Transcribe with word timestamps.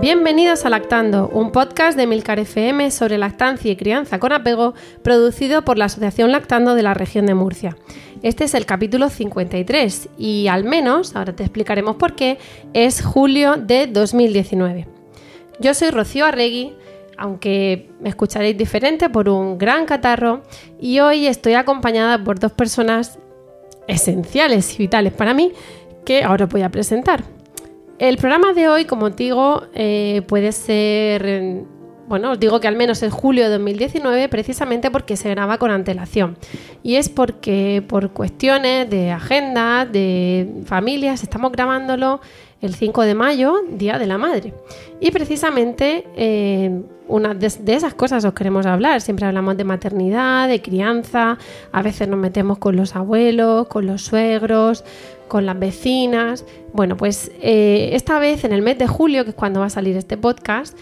Bienvenidos 0.00 0.64
a 0.64 0.70
Lactando, 0.70 1.28
un 1.28 1.50
podcast 1.50 1.98
de 1.98 2.06
Milcar 2.06 2.38
FM 2.38 2.92
sobre 2.92 3.18
lactancia 3.18 3.72
y 3.72 3.74
crianza 3.74 4.20
con 4.20 4.32
apego, 4.32 4.74
producido 5.02 5.64
por 5.64 5.76
la 5.76 5.86
Asociación 5.86 6.30
Lactando 6.30 6.76
de 6.76 6.84
la 6.84 6.94
región 6.94 7.26
de 7.26 7.34
Murcia. 7.34 7.76
Este 8.22 8.44
es 8.44 8.54
el 8.54 8.64
capítulo 8.64 9.08
53 9.08 10.10
y 10.16 10.46
al 10.46 10.62
menos, 10.62 11.16
ahora 11.16 11.34
te 11.34 11.42
explicaremos 11.42 11.96
por 11.96 12.14
qué, 12.14 12.38
es 12.74 13.02
julio 13.04 13.56
de 13.56 13.88
2019. 13.88 14.86
Yo 15.58 15.74
soy 15.74 15.90
Rocío 15.90 16.26
Arregui, 16.26 16.74
aunque 17.16 17.90
me 18.00 18.08
escucharéis 18.08 18.56
diferente 18.56 19.10
por 19.10 19.28
un 19.28 19.58
gran 19.58 19.84
catarro 19.84 20.42
y 20.80 21.00
hoy 21.00 21.26
estoy 21.26 21.54
acompañada 21.54 22.22
por 22.22 22.38
dos 22.38 22.52
personas 22.52 23.18
esenciales 23.88 24.76
y 24.76 24.78
vitales 24.78 25.12
para 25.12 25.34
mí 25.34 25.52
que 26.04 26.22
ahora 26.22 26.46
voy 26.46 26.62
a 26.62 26.68
presentar. 26.68 27.37
El 27.98 28.16
programa 28.16 28.52
de 28.52 28.68
hoy, 28.68 28.84
como 28.84 29.10
digo, 29.10 29.64
eh, 29.74 30.22
puede 30.28 30.52
ser, 30.52 31.64
bueno, 32.06 32.32
os 32.32 32.38
digo 32.40 32.60
que 32.60 32.68
al 32.68 32.76
menos 32.76 33.02
es 33.02 33.12
julio 33.12 33.42
de 33.44 33.50
2019, 33.50 34.28
precisamente 34.28 34.92
porque 34.92 35.16
se 35.16 35.30
graba 35.30 35.58
con 35.58 35.72
antelación. 35.72 36.38
Y 36.84 36.94
es 36.94 37.08
porque 37.08 37.82
por 37.88 38.10
cuestiones 38.10 38.88
de 38.88 39.10
agenda, 39.10 39.84
de 39.84 40.62
familias, 40.64 41.24
estamos 41.24 41.50
grabándolo 41.50 42.20
el 42.60 42.74
5 42.74 43.02
de 43.02 43.14
mayo, 43.14 43.56
Día 43.68 43.98
de 43.98 44.06
la 44.06 44.16
Madre. 44.16 44.54
Y 45.00 45.10
precisamente 45.10 46.04
eh, 46.16 46.80
una 47.08 47.34
de, 47.34 47.46
esas 47.46 47.94
cosas 47.94 48.24
os 48.24 48.34
queremos 48.34 48.66
hablar. 48.66 49.00
Siempre 49.00 49.26
hablamos 49.26 49.56
de 49.56 49.64
maternidad, 49.64 50.48
de 50.48 50.60
crianza, 50.62 51.38
a 51.72 51.82
veces 51.82 52.06
nos 52.08 52.18
metemos 52.18 52.58
con 52.58 52.76
los 52.76 52.94
abuelos, 52.94 53.66
con 53.68 53.86
los 53.86 54.02
suegros, 54.02 54.84
con 55.28 55.46
las 55.46 55.58
vecinas. 55.58 56.44
Bueno, 56.72 56.96
pues 56.96 57.30
eh, 57.40 57.90
esta 57.92 58.18
vez 58.18 58.44
en 58.44 58.52
el 58.52 58.62
mes 58.62 58.78
de 58.78 58.86
julio, 58.86 59.24
que 59.24 59.30
es 59.30 59.36
cuando 59.36 59.60
va 59.60 59.66
a 59.66 59.70
salir 59.70 59.96
este 59.96 60.16
podcast, 60.16 60.76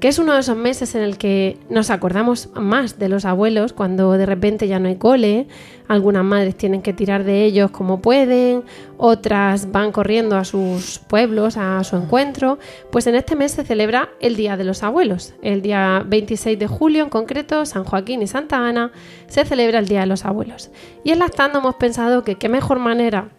que 0.00 0.08
es 0.08 0.18
uno 0.18 0.34
de 0.34 0.40
esos 0.40 0.56
meses 0.56 0.94
en 0.94 1.02
el 1.02 1.16
que 1.16 1.58
nos 1.70 1.90
acordamos 1.90 2.50
más 2.54 2.98
de 2.98 3.08
los 3.08 3.24
abuelos 3.24 3.72
cuando 3.72 4.12
de 4.12 4.26
repente 4.26 4.66
ya 4.66 4.78
no 4.78 4.88
hay 4.88 4.96
cole, 4.96 5.46
algunas 5.88 6.24
madres 6.24 6.56
tienen 6.56 6.82
que 6.82 6.92
tirar 6.92 7.24
de 7.24 7.44
ellos 7.44 7.70
como 7.70 8.00
pueden, 8.02 8.64
otras 8.96 9.70
van 9.70 9.92
corriendo 9.92 10.36
a 10.36 10.44
sus 10.44 10.98
pueblos, 10.98 11.56
a 11.56 11.82
su 11.84 11.96
encuentro, 11.96 12.58
pues 12.90 13.06
en 13.06 13.14
este 13.14 13.36
mes 13.36 13.52
se 13.52 13.64
celebra 13.64 14.10
el 14.20 14.36
Día 14.36 14.56
de 14.56 14.64
los 14.64 14.82
Abuelos. 14.82 15.34
El 15.42 15.62
día 15.62 16.02
26 16.04 16.58
de 16.58 16.66
julio 16.66 17.02
en 17.04 17.10
concreto, 17.10 17.64
San 17.64 17.84
Joaquín 17.84 18.22
y 18.22 18.26
Santa 18.26 18.66
Ana, 18.66 18.92
se 19.28 19.44
celebra 19.44 19.78
el 19.78 19.86
Día 19.88 20.00
de 20.00 20.06
los 20.06 20.24
Abuelos. 20.24 20.70
Y 21.04 21.12
en 21.12 21.18
Lactando 21.20 21.60
hemos 21.60 21.76
pensado 21.76 22.24
que 22.24 22.34
qué 22.34 22.48
mejor 22.48 22.78
manera 22.78 23.30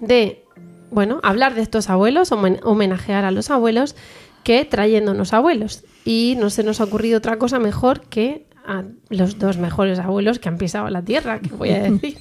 de, 0.00 0.44
bueno, 0.90 1.20
hablar 1.22 1.54
de 1.54 1.62
estos 1.62 1.90
abuelos, 1.90 2.32
homenajear 2.32 3.24
a 3.24 3.30
los 3.30 3.50
abuelos, 3.50 3.96
que 4.42 4.64
trayéndonos 4.64 5.32
abuelos. 5.32 5.84
Y 6.04 6.36
no 6.38 6.50
se 6.50 6.62
nos 6.62 6.80
ha 6.80 6.84
ocurrido 6.84 7.18
otra 7.18 7.38
cosa 7.38 7.58
mejor 7.58 8.02
que 8.02 8.46
a 8.64 8.84
los 9.08 9.38
dos 9.38 9.58
mejores 9.58 9.98
abuelos 9.98 10.38
que 10.38 10.48
han 10.48 10.58
pisado 10.58 10.88
la 10.90 11.02
tierra, 11.02 11.40
que 11.40 11.50
voy 11.50 11.70
a 11.70 11.82
decir. 11.90 12.18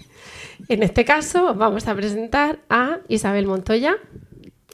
en 0.68 0.84
este 0.84 1.06
caso, 1.06 1.53
vamos 1.56 1.88
a 1.88 1.95
presentar 1.95 2.59
a 2.69 2.97
Isabel 3.07 3.47
Montoya. 3.47 3.95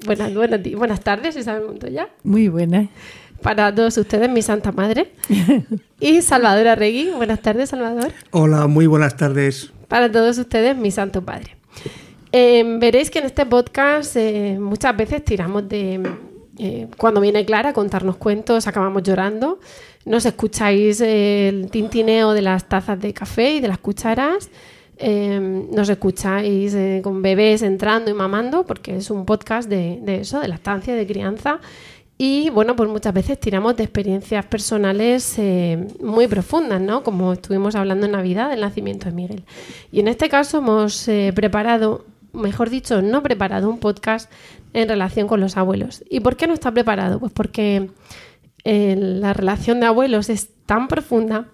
Buenas, 0.05 0.33
buenas, 0.33 0.61
buenas 0.75 0.99
tardes, 1.01 1.35
Isabel 1.35 1.65
Montoya. 1.65 2.09
Muy 2.23 2.47
buenas. 2.47 2.89
Para 3.41 3.73
todos 3.73 3.97
ustedes, 3.97 4.29
mi 4.29 4.41
Santa 4.41 4.71
Madre. 4.71 5.13
y 5.99 6.21
Salvador 6.21 6.67
Arregui. 6.67 7.11
Buenas 7.11 7.41
tardes, 7.41 7.69
Salvador. 7.69 8.11
Hola, 8.31 8.67
muy 8.67 8.87
buenas 8.87 9.17
tardes. 9.17 9.71
Para 9.87 10.11
todos 10.11 10.37
ustedes, 10.37 10.75
mi 10.75 10.91
Santo 10.91 11.23
Padre. 11.23 11.55
Eh, 12.37 12.65
veréis 12.79 13.09
que 13.09 13.19
en 13.19 13.25
este 13.27 13.45
podcast 13.45 14.17
eh, 14.17 14.57
muchas 14.59 14.97
veces 14.97 15.23
tiramos 15.23 15.69
de... 15.69 16.03
Eh, 16.57 16.87
cuando 16.97 17.21
viene 17.21 17.45
Clara 17.45 17.69
a 17.69 17.73
contarnos 17.73 18.17
cuentos, 18.17 18.67
acabamos 18.67 19.03
llorando. 19.03 19.61
Nos 20.03 20.25
escucháis 20.25 20.99
el 20.99 21.71
tintineo 21.71 22.33
de 22.33 22.41
las 22.41 22.67
tazas 22.67 22.99
de 22.99 23.13
café 23.13 23.53
y 23.53 23.59
de 23.61 23.69
las 23.69 23.77
cucharas. 23.77 24.49
nos 24.99 25.87
escucháis 25.87 26.75
con 27.03 27.21
bebés 27.21 27.61
entrando 27.61 28.11
y 28.11 28.13
mamando, 28.13 28.65
porque 28.65 28.97
es 28.97 29.09
un 29.09 29.25
podcast 29.25 29.69
de, 29.69 30.01
eso, 30.19 30.41
de 30.41 30.49
lactancia, 30.49 30.93
de 30.93 31.07
crianza. 31.07 31.61
Y 32.17 32.49
bueno, 32.49 32.75
pues 32.75 32.89
muchas 32.89 33.13
veces 33.13 33.39
tiramos 33.39 33.77
de 33.77 33.83
experiencias 33.83 34.45
personales 34.45 35.37
muy 36.01 36.27
profundas, 36.27 36.81
¿no? 36.81 37.01
Como 37.01 37.31
estuvimos 37.31 37.75
hablando 37.75 38.07
en 38.07 38.11
Navidad 38.11 38.49
del 38.49 38.59
nacimiento 38.59 39.05
de 39.05 39.15
Miguel. 39.15 39.43
Y 39.89 40.01
en 40.01 40.09
este 40.09 40.27
caso 40.27 40.57
hemos 40.57 41.09
preparado 41.33 42.03
mejor 42.35 42.69
dicho, 42.69 43.01
no 43.01 43.23
preparado 43.23 43.69
un 43.69 43.79
podcast 43.79 44.31
en 44.73 44.87
relación 44.89 45.27
con 45.27 45.39
los 45.39 45.57
abuelos. 45.57 46.03
¿Y 46.09 46.19
por 46.19 46.37
qué 46.37 46.47
no 46.47 46.53
está 46.53 46.71
preparado? 46.71 47.19
Pues 47.19 47.31
porque 47.31 47.89
eh, 48.63 48.95
la 48.97 49.33
relación 49.33 49.79
de 49.79 49.85
abuelos 49.85 50.29
es 50.29 50.49
tan 50.65 50.87
profunda 50.87 51.47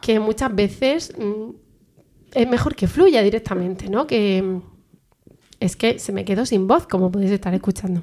que 0.00 0.20
muchas 0.20 0.54
veces 0.54 1.12
mm, 1.18 1.50
es 2.34 2.48
mejor 2.48 2.74
que 2.74 2.86
fluya 2.86 3.22
directamente, 3.22 3.88
¿no? 3.88 4.06
Que 4.06 4.60
es 5.60 5.76
que 5.76 5.98
se 5.98 6.12
me 6.12 6.24
quedó 6.24 6.46
sin 6.46 6.66
voz, 6.66 6.86
como 6.86 7.10
podéis 7.10 7.32
estar 7.32 7.54
escuchando. 7.54 8.02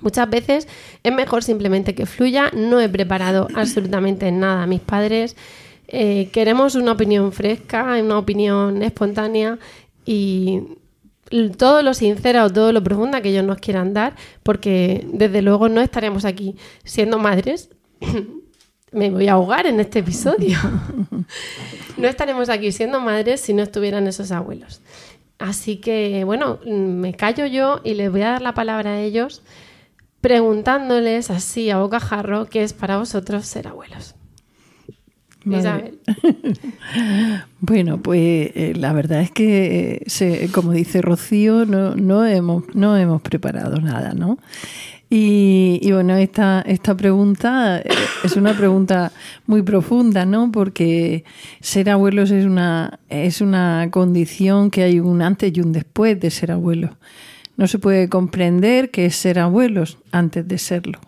Muchas 0.00 0.30
veces 0.30 0.68
es 1.02 1.12
mejor 1.12 1.42
simplemente 1.42 1.94
que 1.94 2.06
fluya. 2.06 2.50
No 2.54 2.80
he 2.80 2.88
preparado 2.88 3.48
absolutamente 3.54 4.30
nada 4.30 4.62
a 4.62 4.66
mis 4.66 4.80
padres. 4.80 5.36
Eh, 5.88 6.30
queremos 6.32 6.74
una 6.74 6.92
opinión 6.92 7.32
fresca, 7.32 7.98
una 8.02 8.18
opinión 8.18 8.82
espontánea 8.82 9.58
y 10.04 10.62
todo 11.56 11.82
lo 11.82 11.94
sincera 11.94 12.44
o 12.44 12.50
todo 12.50 12.72
lo 12.72 12.82
profunda 12.82 13.20
que 13.20 13.30
ellos 13.30 13.44
nos 13.44 13.58
quieran 13.58 13.94
dar, 13.94 14.14
porque 14.42 15.06
desde 15.12 15.42
luego 15.42 15.68
no 15.68 15.80
estaremos 15.80 16.24
aquí 16.24 16.56
siendo 16.84 17.18
madres. 17.18 17.70
Me 18.90 19.10
voy 19.10 19.28
a 19.28 19.32
ahogar 19.32 19.66
en 19.66 19.80
este 19.80 19.98
episodio. 19.98 20.56
no 21.98 22.08
estaremos 22.08 22.48
aquí 22.48 22.72
siendo 22.72 23.00
madres 23.00 23.40
si 23.42 23.52
no 23.52 23.62
estuvieran 23.62 24.06
esos 24.06 24.32
abuelos. 24.32 24.80
Así 25.38 25.76
que, 25.76 26.24
bueno, 26.24 26.58
me 26.64 27.14
callo 27.14 27.46
yo 27.46 27.80
y 27.84 27.94
les 27.94 28.10
voy 28.10 28.22
a 28.22 28.30
dar 28.30 28.42
la 28.42 28.54
palabra 28.54 28.92
a 28.92 29.00
ellos 29.00 29.42
preguntándoles 30.20 31.30
así 31.30 31.70
a 31.70 31.78
bocajarro 31.78 32.46
qué 32.46 32.62
es 32.62 32.72
para 32.72 32.98
vosotros 32.98 33.46
ser 33.46 33.68
abuelos. 33.68 34.14
bueno, 37.60 38.02
pues 38.02 38.50
eh, 38.54 38.72
la 38.76 38.92
verdad 38.92 39.20
es 39.20 39.30
que, 39.30 40.02
eh, 40.20 40.48
como 40.52 40.72
dice 40.72 41.00
Rocío, 41.00 41.64
no, 41.64 41.94
no, 41.94 42.26
hemos, 42.26 42.64
no 42.74 42.96
hemos 42.96 43.22
preparado 43.22 43.80
nada, 43.80 44.14
¿no? 44.14 44.38
Y, 45.10 45.90
bueno, 45.90 46.16
esta, 46.16 46.62
esta 46.66 46.94
pregunta 46.94 47.78
eh, 47.78 47.88
es 48.24 48.36
una 48.36 48.52
pregunta 48.52 49.10
muy 49.46 49.62
profunda, 49.62 50.26
¿no? 50.26 50.52
Porque 50.52 51.24
ser 51.60 51.88
abuelos 51.88 52.30
es 52.30 52.44
una, 52.44 52.98
es 53.08 53.40
una 53.40 53.88
condición 53.90 54.70
que 54.70 54.82
hay 54.82 55.00
un 55.00 55.22
antes 55.22 55.56
y 55.56 55.60
un 55.60 55.72
después 55.72 56.20
de 56.20 56.30
ser 56.30 56.52
abuelos. 56.52 56.90
No 57.56 57.66
se 57.68 57.78
puede 57.78 58.08
comprender 58.08 58.90
qué 58.90 59.06
es 59.06 59.16
ser 59.16 59.38
abuelos 59.38 59.98
antes 60.12 60.46
de 60.46 60.58
serlo. 60.58 61.00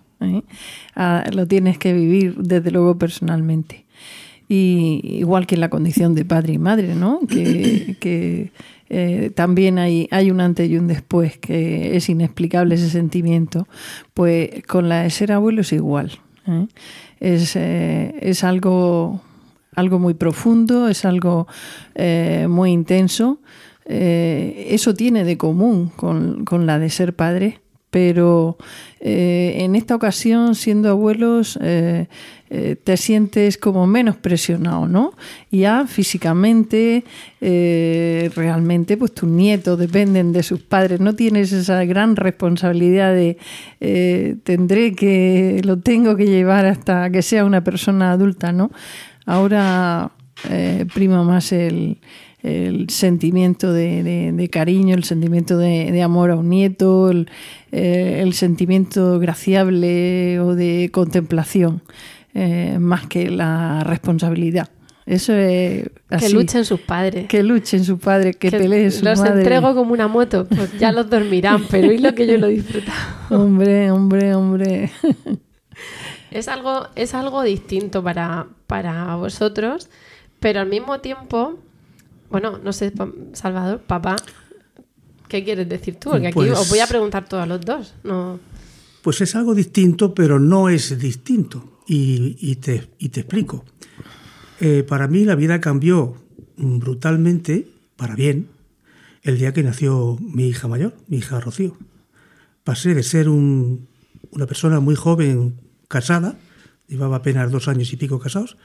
Ah, 0.97 1.25
lo 1.33 1.47
tienes 1.47 1.79
que 1.79 1.95
vivir 1.95 2.37
desde 2.37 2.71
luego 2.71 2.99
personalmente 2.99 3.87
y 4.53 5.01
igual 5.05 5.47
que 5.47 5.55
en 5.55 5.61
la 5.61 5.71
condición 5.71 6.17
de 6.17 6.25
padre 6.25 6.55
y 6.55 6.59
madre, 6.59 6.97
¿no? 6.97 7.21
Que, 7.29 8.51
eh, 8.93 9.31
también 9.33 9.79
hay, 9.79 10.09
hay 10.11 10.33
un 10.33 10.41
antes 10.41 10.69
y 10.69 10.77
un 10.77 10.89
después, 10.89 11.39
que 11.39 11.97
es 11.97 12.09
inexplicable 12.09 12.75
ese 12.75 12.91
sentimiento. 12.91 13.69
Pues 14.13 14.65
con 14.67 14.89
la 14.89 15.03
de 15.03 15.11
ser 15.11 15.31
abuelo 15.31 15.61
es 15.61 15.73
igual. 15.73 16.19
¿eh? 16.49 16.67
Es, 17.21 17.55
eh, 17.55 18.17
es 18.21 18.43
algo, 18.43 19.21
algo 19.77 20.01
muy 20.01 20.15
profundo, 20.15 20.89
es 20.89 21.05
algo 21.05 21.47
muy 22.49 22.73
intenso. 22.73 23.39
eso 23.87 24.95
tiene 24.95 25.23
de 25.23 25.37
común 25.39 25.93
con, 25.95 26.45
con 26.45 26.67
la 26.67 26.81
de 26.81 26.91
ser 26.91 27.15
padre, 27.15 27.61
pero 27.91 28.57
eh, 29.01 29.55
en 29.59 29.75
esta 29.75 29.97
ocasión, 29.97 30.55
siendo 30.55 30.89
abuelos, 30.89 31.59
eh, 31.61 32.07
eh, 32.51 32.77
te 32.83 32.97
sientes 32.97 33.59
como 33.59 33.87
menos 33.87 34.17
presionado, 34.17 34.87
¿no? 34.87 35.13
Ya 35.51 35.87
físicamente, 35.87 37.05
realmente, 37.41 38.97
pues 38.97 39.13
tus 39.13 39.29
nietos 39.29 39.79
dependen 39.79 40.33
de 40.33 40.43
sus 40.43 40.61
padres, 40.61 41.01
no 41.01 41.15
tienes 41.15 41.53
esa 41.53 41.85
gran 41.85 42.17
responsabilidad 42.17 43.15
de 43.15 43.37
tendré 44.45 44.95
que, 44.95 45.61
lo 45.65 45.79
tengo 45.79 46.17
que 46.17 46.27
llevar 46.27 46.67
hasta 46.67 47.11
que 47.11 47.23
sea 47.23 47.45
una 47.45 47.63
persona 47.63 48.13
adulta, 48.13 48.53
¿no? 48.53 48.71
Ahora 49.27 50.11
prima 50.93 51.23
más 51.23 51.53
el 51.53 51.99
el 52.43 52.89
sentimiento 52.89 53.73
de, 53.73 54.49
cariño, 54.51 54.95
el 54.95 55.05
sentimiento 55.05 55.59
de, 55.59 56.03
amor 56.03 56.31
a 56.31 56.37
un 56.37 56.49
nieto, 56.49 57.11
eh, 57.73 58.21
el, 58.23 58.33
sentimiento 58.33 59.19
graciable 59.19 60.41
o 60.41 60.55
de 60.55 60.91
contemplación, 60.93 61.83
eh, 62.35 62.79
más 62.79 63.07
que 63.07 63.31
la 63.31 63.85
responsabilidad. 63.85 64.69
Eso 65.07 65.33
es 65.35 65.91
así. 66.09 66.27
Que 66.27 66.33
luchen 66.33 66.65
sus 66.65 66.81
padres. 66.81 67.27
Que 67.27 67.43
luchen 67.43 67.85
sus 67.85 67.99
padres, 67.99 68.37
que, 68.37 68.51
peleen 68.51 68.93
sus 68.93 69.03
Los 69.03 69.21
entrego 69.21 69.75
como 69.75 69.93
una 69.93 70.09
moto, 70.09 70.47
pues 70.47 70.79
ya 70.79 70.93
los 70.93 71.11
dormirán, 71.11 71.65
pero 71.71 71.91
es 71.91 72.01
lo 72.01 72.15
que 72.15 72.27
yo 72.27 72.39
lo 72.39 72.47
disfruto. 72.47 72.93
hombre, 73.31 73.91
hombre, 73.91 74.35
hombre. 74.35 74.91
es 76.31 76.49
algo, 76.49 76.87
es 76.95 77.15
algo 77.15 77.43
distinto 77.43 78.03
para, 78.03 78.47
para 78.67 79.17
vosotros, 79.17 79.89
pero 80.39 80.61
al 80.61 80.69
mismo 80.69 81.01
tiempo 81.01 81.59
bueno, 82.31 82.59
no 82.59 82.73
sé, 82.73 82.93
Salvador, 83.33 83.81
papá, 83.81 84.17
¿qué 85.29 85.45
quieres 85.45 85.69
decir 85.69 85.97
tú? 85.97 86.11
Porque 86.11 86.29
aquí 86.29 86.39
os 86.39 86.69
voy 86.69 86.79
a 86.79 86.83
pues 86.83 86.89
preguntar 86.89 87.29
todos 87.29 87.47
los 87.47 87.61
dos. 87.61 87.95
No... 88.05 88.39
Pues 89.03 89.21
es 89.21 89.35
algo 89.35 89.55
distinto, 89.55 90.15
pero 90.15 90.39
no 90.39 90.69
es 90.69 90.99
distinto. 90.99 91.81
Y, 91.87 92.55
te, 92.57 92.79
te, 92.79 93.21
explico. 93.21 93.65
Eh, 94.61 94.85
para 94.87 95.09
mí 95.09 95.25
la 95.25 95.35
vida 95.35 95.61
cambió 95.61 96.15
brutalmente, 96.57 97.67
para 97.97 98.15
bien, 98.15 98.49
el 99.23 99.39
día 99.39 99.53
que 99.53 99.65
nació 99.65 100.17
mi 100.21 100.47
hija 100.47 100.69
mayor, 100.69 100.95
mi 101.09 101.17
hija 101.17 101.41
Rocío. 101.41 101.77
Pasé 102.63 102.95
de 102.95 103.03
ser 103.03 103.29
una 103.29 104.47
persona 104.47 104.79
muy 104.79 104.95
joven, 104.95 105.59
casada, 105.89 106.39
llevaba 106.87 107.17
apenas 107.17 107.51
dos 107.51 107.67
años 107.67 107.93
y 107.93 107.97
pico 107.97 108.21
casados, 108.21 108.57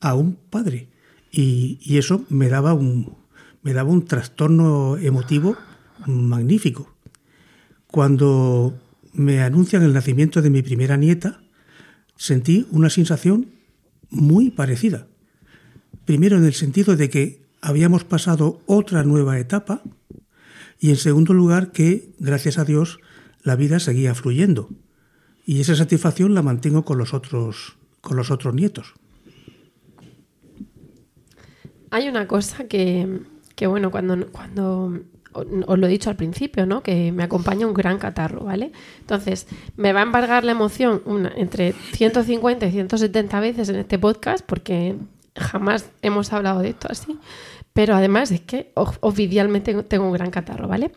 a 0.00 0.14
un 0.14 0.36
padre 0.36 0.88
y, 1.30 1.98
eso 1.98 2.24
me 2.28 2.48
daba, 2.48 2.74
un, 2.74 3.16
me 3.62 3.72
daba 3.72 3.90
un 3.90 4.04
trastorno 4.04 4.96
emotivo 4.96 5.56
magnífico. 6.06 6.92
Cuando 7.86 8.74
me 9.12 9.42
anuncian 9.42 9.82
el 9.82 9.92
nacimiento 9.92 10.42
de 10.42 10.50
mi 10.50 10.62
primera 10.62 10.96
nieta, 10.96 11.40
sentí 12.16 12.66
una 12.70 12.90
sensación 12.90 13.46
muy 14.10 14.50
parecida. 14.50 15.06
Primero 16.04 16.36
en 16.36 16.44
el 16.44 16.54
sentido 16.54 16.96
de 16.96 17.10
que 17.10 17.42
habíamos 17.60 18.04
pasado 18.04 18.60
otra 18.66 19.04
nueva 19.04 19.38
etapa 19.38 19.82
y 20.78 20.90
en 20.90 20.96
segundo 20.96 21.34
lugar 21.34 21.72
que, 21.72 22.10
gracias 22.18 22.58
a 22.58 22.64
Dios, 22.64 23.00
la 23.42 23.56
vida 23.56 23.80
seguía 23.80 24.14
fluyendo. 24.14 24.70
Y 25.44 25.60
esa 25.60 25.76
satisfacción 25.76 26.34
la 26.34 26.42
mantengo 26.42 26.84
con 26.84 26.98
los 26.98 27.14
otros, 27.14 27.76
con 28.00 28.16
los 28.16 28.30
otros 28.30 28.54
nietos. 28.54 28.94
Hay 31.90 32.08
una 32.08 32.26
cosa 32.26 32.64
que, 32.64 33.06
bueno, 33.66 33.90
cuando, 33.90 34.26
cuando 34.30 35.00
os 35.32 35.78
lo 35.78 35.86
he 35.86 35.90
dicho 35.90 36.10
al 36.10 36.16
principio, 36.16 36.66
¿no? 36.66 36.82
Que 36.82 37.12
me 37.12 37.22
acompaña 37.22 37.66
un 37.66 37.74
gran 37.74 37.98
catarro, 37.98 38.44
¿vale? 38.44 38.72
Entonces, 39.00 39.46
me 39.76 39.92
va 39.92 40.00
a 40.00 40.02
embargar 40.04 40.44
la 40.44 40.52
emoción 40.52 41.02
una, 41.04 41.32
entre 41.36 41.72
150 41.92 42.66
y 42.66 42.70
170 42.72 43.40
veces 43.40 43.68
en 43.68 43.76
este 43.76 43.98
podcast 43.98 44.44
porque 44.44 44.96
jamás 45.36 45.90
hemos 46.02 46.32
hablado 46.32 46.60
de 46.60 46.70
esto 46.70 46.88
así. 46.90 47.18
Pero 47.72 47.94
además 47.94 48.32
es 48.32 48.40
que 48.40 48.72
oficialmente 48.74 49.74
tengo 49.84 50.06
un 50.06 50.12
gran 50.12 50.30
catarro, 50.30 50.66
¿vale? 50.66 50.90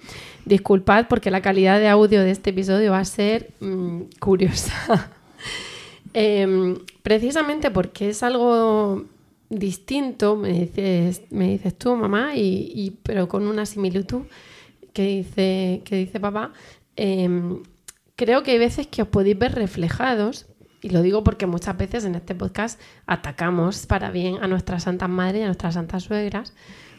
Disculpad 0.45 1.07
porque 1.07 1.29
la 1.29 1.41
calidad 1.41 1.79
de 1.79 1.87
audio 1.87 2.21
de 2.21 2.31
este 2.31 2.49
episodio 2.49 2.91
va 2.91 2.99
a 2.99 3.05
ser 3.05 3.51
mm, 3.59 4.01
curiosa. 4.19 5.11
Em, 6.15 6.77
precisamente 7.01 7.71
porque 7.71 8.09
es 8.09 8.21
algo 8.21 9.05
distinto, 9.49 10.35
me 10.35 10.51
dices, 10.53 11.23
me 11.29 11.49
dices 11.49 11.77
tú, 11.77 11.95
mamá, 11.95 12.35
y, 12.35 12.97
pero 13.03 13.27
con 13.27 13.47
una 13.47 13.65
similitud 13.65 14.23
que 14.93 15.03
dice, 15.03 15.81
que 15.85 15.95
dice 15.97 16.19
papá. 16.19 16.53
Em, 16.95 17.63
creo 18.15 18.43
que 18.43 18.51
hay 18.51 18.59
veces 18.59 18.87
que 18.87 19.01
os 19.01 19.07
podéis 19.07 19.37
ver 19.37 19.55
reflejados, 19.55 20.47
y 20.81 20.89
lo 20.89 21.01
digo 21.01 21.23
porque 21.23 21.45
muchas 21.45 21.77
veces 21.77 22.03
en 22.03 22.15
este 22.15 22.35
podcast 22.35 22.79
atacamos 23.05 23.85
para 23.85 24.11
bien 24.11 24.37
a 24.41 24.47
nuestras 24.47 24.83
santas 24.83 25.09
madres 25.09 25.39
y 25.39 25.43
a 25.43 25.47
nuestras 25.47 25.75
santas 25.75 26.03
suegras, 26.03 26.53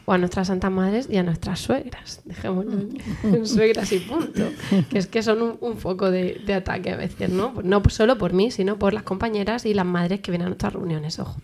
o 0.05 0.13
a 0.13 0.17
nuestras 0.17 0.47
santas 0.47 0.71
madres 0.71 1.07
y 1.09 1.17
a 1.17 1.23
nuestras 1.23 1.59
suegras. 1.59 2.21
Dejémoslo 2.25 2.89
en 3.23 3.47
suegras 3.47 3.91
y 3.91 3.99
punto. 3.99 4.43
Que 4.89 4.99
es 4.99 5.07
que 5.07 5.23
son 5.23 5.41
un, 5.41 5.57
un 5.61 5.77
foco 5.77 6.11
de, 6.11 6.41
de, 6.45 6.53
ataque 6.53 6.91
a 6.91 6.95
veces, 6.95 7.29
¿no? 7.29 7.53
No 7.63 7.81
solo 7.89 8.17
por 8.17 8.33
mí, 8.33 8.51
sino 8.51 8.77
por 8.77 8.93
las 8.93 9.03
compañeras 9.03 9.65
y 9.65 9.73
las 9.73 9.85
madres 9.85 10.21
que 10.21 10.31
vienen 10.31 10.47
a 10.47 10.49
nuestras 10.49 10.73
reuniones, 10.73 11.19
ojo. 11.19 11.37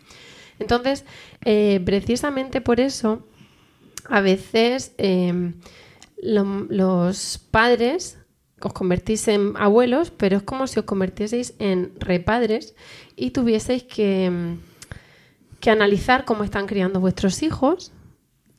Entonces, 0.62 1.06
eh, 1.44 1.82
precisamente 1.84 2.62
por 2.62 2.80
eso, 2.80 3.28
a 4.08 4.22
veces 4.22 4.94
em, 4.98 5.56
los 6.22 7.38
padres 7.52 8.18
os 8.62 8.74
convertís 8.74 9.28
en 9.28 9.54
abuelos, 9.58 10.12
pero 10.12 10.38
es 10.38 10.44
como 10.44 10.68
si 10.68 10.80
os 10.80 10.86
convirtieseis 10.86 11.56
en 11.60 11.94
repadres 12.00 12.76
y 13.16 13.32
tuvieseis 13.32 13.84
que, 13.84 14.26
em, 14.26 14.60
que 15.60 15.72
analizar 15.72 16.26
cómo 16.26 16.44
están 16.44 16.68
criando 16.68 17.00
vuestros 17.00 17.42
hijos, 17.44 17.92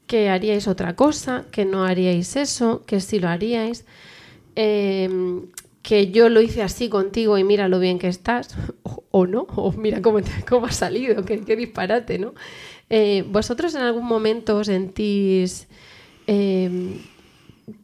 que 0.06 0.28
haríais 0.28 0.66
otra 0.66 0.96
cosa, 0.96 1.46
que 1.50 1.64
no 1.64 1.84
haríais 1.84 2.37
eso, 2.37 2.84
que 2.84 3.00
sí 3.00 3.19
lo 3.19 3.28
haríais. 3.28 3.84
Em, 4.56 5.46
que 5.82 6.12
yo 6.12 6.29
lo 6.29 6.40
hice 6.40 6.62
así 6.62 6.88
contigo 6.88 7.37
y 7.38 7.44
mira 7.44 7.69
lo 7.69 7.81
bien 7.81 7.99
que 7.99 8.08
estás, 8.08 8.56
o, 9.11 9.26
no, 9.26 9.43
o 9.43 9.73
mira 9.73 10.00
cómo, 10.00 10.20
cómo 10.49 10.67
ha 10.67 10.73
salido, 10.73 11.25
qué, 11.25 11.56
disparate, 11.56 12.19
¿no? 12.19 12.34
Eh, 12.88 13.25
¿Vosotros 13.29 13.75
en 13.75 13.82
algún 13.82 14.06
momento 14.06 14.62
sentís, 14.64 15.67
em, 16.26 16.99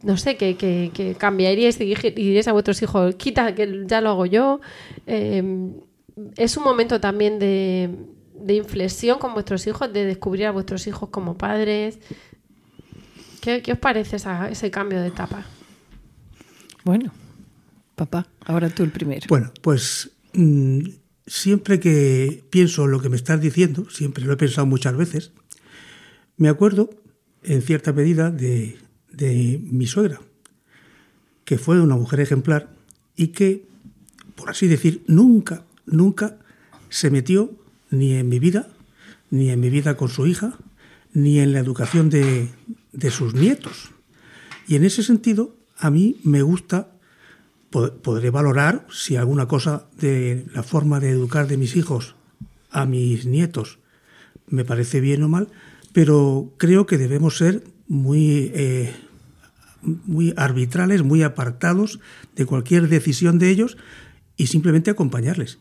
no 0.03 0.17
sé, 0.17 0.37
que, 0.37 0.55
que, 0.55 1.15
cambiaríais 1.17 1.79
y 1.81 1.95
diríais 1.95 2.47
a 2.47 2.53
vuestros 2.53 2.81
hijos, 2.81 3.15
quita, 3.15 3.53
que 3.53 3.83
ya 3.85 4.01
lo 4.01 4.11
hago 4.11 4.25
yo? 4.25 4.61
Em, 5.05 5.73
¿Es 6.35 6.57
un 6.57 6.63
momento 6.63 6.99
también 6.99 7.39
de, 7.39 7.89
de, 8.35 8.55
inflexión 8.55 9.19
con 9.19 9.33
vuestros 9.33 9.65
hijos, 9.67 9.91
de 9.91 10.05
descubrir 10.05 10.47
a 10.47 10.51
vuestros 10.51 10.85
hijos 10.87 11.09
como 11.09 11.37
padres? 11.37 11.99
¿Qué, 13.41 13.61
qué 13.61 13.71
os 13.71 13.79
parece 13.79 14.17
ese 14.17 14.71
cambio 14.71 15.01
de 15.01 15.07
etapa? 15.07 15.45
Bueno, 16.83 17.11
Papá, 17.99 18.29
ahora 18.45 18.69
tú 18.69 18.83
el 18.83 18.91
primero. 18.91 19.25
Bueno, 19.27 19.51
pues 19.61 20.11
mm, 20.31 20.79
siempre 21.27 21.81
que 21.81 22.45
pienso 22.49 22.87
lo 22.87 23.01
que 23.01 23.09
me 23.09 23.17
estás 23.17 23.41
diciendo, 23.41 23.89
siempre 23.89 24.23
lo 24.23 24.31
he 24.31 24.37
pensado 24.37 24.65
muchas 24.65 24.95
veces, 24.95 25.33
me 26.37 26.47
acuerdo 26.47 26.91
en 27.43 27.61
cierta 27.61 27.91
medida 27.91 28.31
de, 28.31 28.79
mi 29.69 29.85
suegra, 29.85 30.21
que 31.43 31.57
fue 31.57 31.81
una 31.81 31.97
mujer 31.97 32.21
ejemplar 32.21 32.73
y 33.17 33.27
que, 33.33 33.65
por 34.35 34.49
así 34.49 34.67
decir, 34.67 35.03
nunca, 35.07 35.65
nunca 35.85 36.37
se 36.87 37.09
metió 37.09 37.51
ni 37.89 38.13
en 38.13 38.29
mi 38.29 38.39
vida, 38.39 38.69
ni 39.29 39.49
en 39.49 39.59
mi 39.59 39.69
vida 39.69 39.97
con 39.97 40.07
su 40.07 40.25
hija, 40.25 40.57
ni 41.11 41.39
en 41.41 41.51
la 41.51 41.59
educación 41.59 42.09
de, 42.09 42.47
de 42.93 43.11
sus 43.11 43.33
nietos. 43.33 43.91
Y 44.69 44.77
en 44.77 44.85
ese 44.85 45.03
sentido, 45.03 45.53
a 45.77 45.89
mí 45.89 46.15
me 46.23 46.43
gusta 46.43 46.93
podré 47.69 48.29
valorar 48.29 48.85
si 48.89 49.15
alguna 49.15 49.47
cosa 49.47 49.87
de 49.97 50.45
la 50.53 50.63
forma 50.63 50.99
de 50.99 51.11
educar 51.11 51.47
de 51.47 51.57
mis 51.57 51.75
hijos 51.75 52.15
a 52.71 52.85
mis 52.85 53.25
nietos 53.25 53.79
me 54.47 54.65
parece 54.65 54.99
bien 54.99 55.23
o 55.23 55.29
mal, 55.29 55.49
pero 55.93 56.53
creo 56.57 56.85
que 56.85 56.97
debemos 56.97 57.37
ser 57.37 57.63
muy, 57.87 58.51
eh, 58.53 58.93
muy 59.81 60.33
arbitrales, 60.37 61.03
muy 61.03 61.23
apartados 61.23 61.99
de 62.35 62.45
cualquier 62.45 62.87
decisión 62.87 63.39
de 63.39 63.49
ellos 63.49 63.77
y 64.37 64.47
simplemente 64.47 64.91
acompañarles 64.91 65.59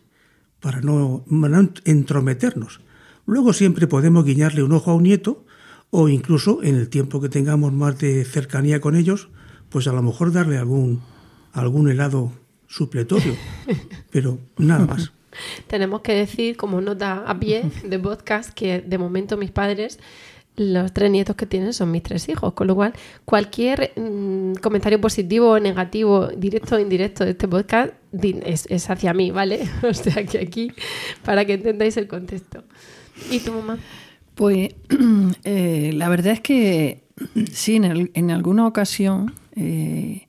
para 0.60 0.80
no, 0.80 1.24
no 1.28 1.70
entrometernos. 1.84 2.80
Luego 3.26 3.52
siempre 3.52 3.86
podemos 3.86 4.24
guiñarle 4.24 4.62
un 4.62 4.72
ojo 4.72 4.90
a 4.90 4.94
un 4.94 5.02
nieto 5.02 5.44
o 5.90 6.08
incluso 6.08 6.62
en 6.62 6.76
el 6.76 6.88
tiempo 6.88 7.20
que 7.20 7.28
tengamos 7.28 7.72
más 7.72 7.98
de 7.98 8.24
cercanía 8.24 8.80
con 8.80 8.96
ellos, 8.96 9.28
pues 9.68 9.86
a 9.86 9.92
lo 9.92 10.02
mejor 10.02 10.32
darle 10.32 10.58
algún 10.58 11.02
algún 11.52 11.90
helado 11.90 12.32
supletorio, 12.66 13.34
pero 14.10 14.38
nada 14.56 14.86
más. 14.86 15.12
Tenemos 15.66 16.00
que 16.00 16.14
decir, 16.14 16.56
como 16.56 16.80
nota 16.80 17.24
a 17.26 17.38
pie 17.38 17.70
de 17.84 17.98
podcast, 17.98 18.50
que 18.52 18.80
de 18.80 18.98
momento 18.98 19.36
mis 19.36 19.50
padres 19.50 19.98
los 20.58 20.92
tres 20.92 21.10
nietos 21.10 21.36
que 21.36 21.46
tienen 21.46 21.72
son 21.72 21.90
mis 21.90 22.02
tres 22.02 22.28
hijos, 22.28 22.52
con 22.52 22.66
lo 22.66 22.74
cual 22.74 22.92
cualquier 23.24 23.92
mm, 23.96 24.54
comentario 24.54 25.00
positivo 25.00 25.50
o 25.52 25.60
negativo, 25.60 26.26
directo 26.28 26.76
o 26.76 26.78
indirecto 26.80 27.24
de 27.24 27.30
este 27.30 27.46
podcast 27.48 27.94
es, 28.12 28.90
hacia 28.90 29.14
mí, 29.14 29.30
¿vale? 29.30 29.60
O 29.88 29.94
sea 29.94 30.26
que 30.26 30.38
aquí, 30.38 30.72
para 31.24 31.44
que 31.44 31.54
entendáis 31.54 31.96
el 31.96 32.08
contexto. 32.08 32.64
¿Y 33.30 33.40
tu 33.40 33.52
mamá? 33.52 33.78
Pues 34.34 34.74
eh, 35.44 35.92
la 35.94 36.08
verdad 36.08 36.32
es 36.32 36.40
que 36.40 37.04
sí, 37.52 37.76
en, 37.76 38.30
alguna 38.30 38.66
ocasión... 38.66 39.34
Eh, 39.54 40.27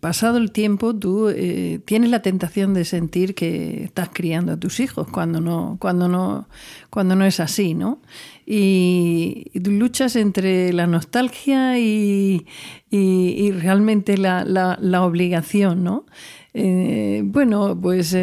pasado 0.00 0.38
el 0.38 0.50
tiempo, 0.50 0.94
tú 0.94 1.28
eh, 1.28 1.80
tienes 1.84 2.10
la 2.10 2.22
tentación 2.22 2.74
de 2.74 2.84
sentir 2.84 3.34
que 3.34 3.84
estás 3.84 4.10
criando 4.12 4.52
a 4.52 4.56
tus 4.56 4.80
hijos 4.80 5.08
cuando 5.08 5.40
no, 5.40 5.76
cuando 5.80 6.08
no, 6.08 6.48
cuando 6.90 7.14
no 7.14 7.24
es 7.24 7.40
así, 7.40 7.74
¿no? 7.74 8.00
Y, 8.46 9.50
luchas 9.54 10.16
entre 10.16 10.72
la 10.72 10.86
nostalgia 10.86 11.78
y, 11.78 12.46
realmente 12.90 14.16
la, 14.16 14.44
la, 14.44 15.02
obligación, 15.02 15.84
¿no? 15.84 16.06
Eh, 16.54 17.22
bueno, 17.24 17.78
pues 17.80 18.16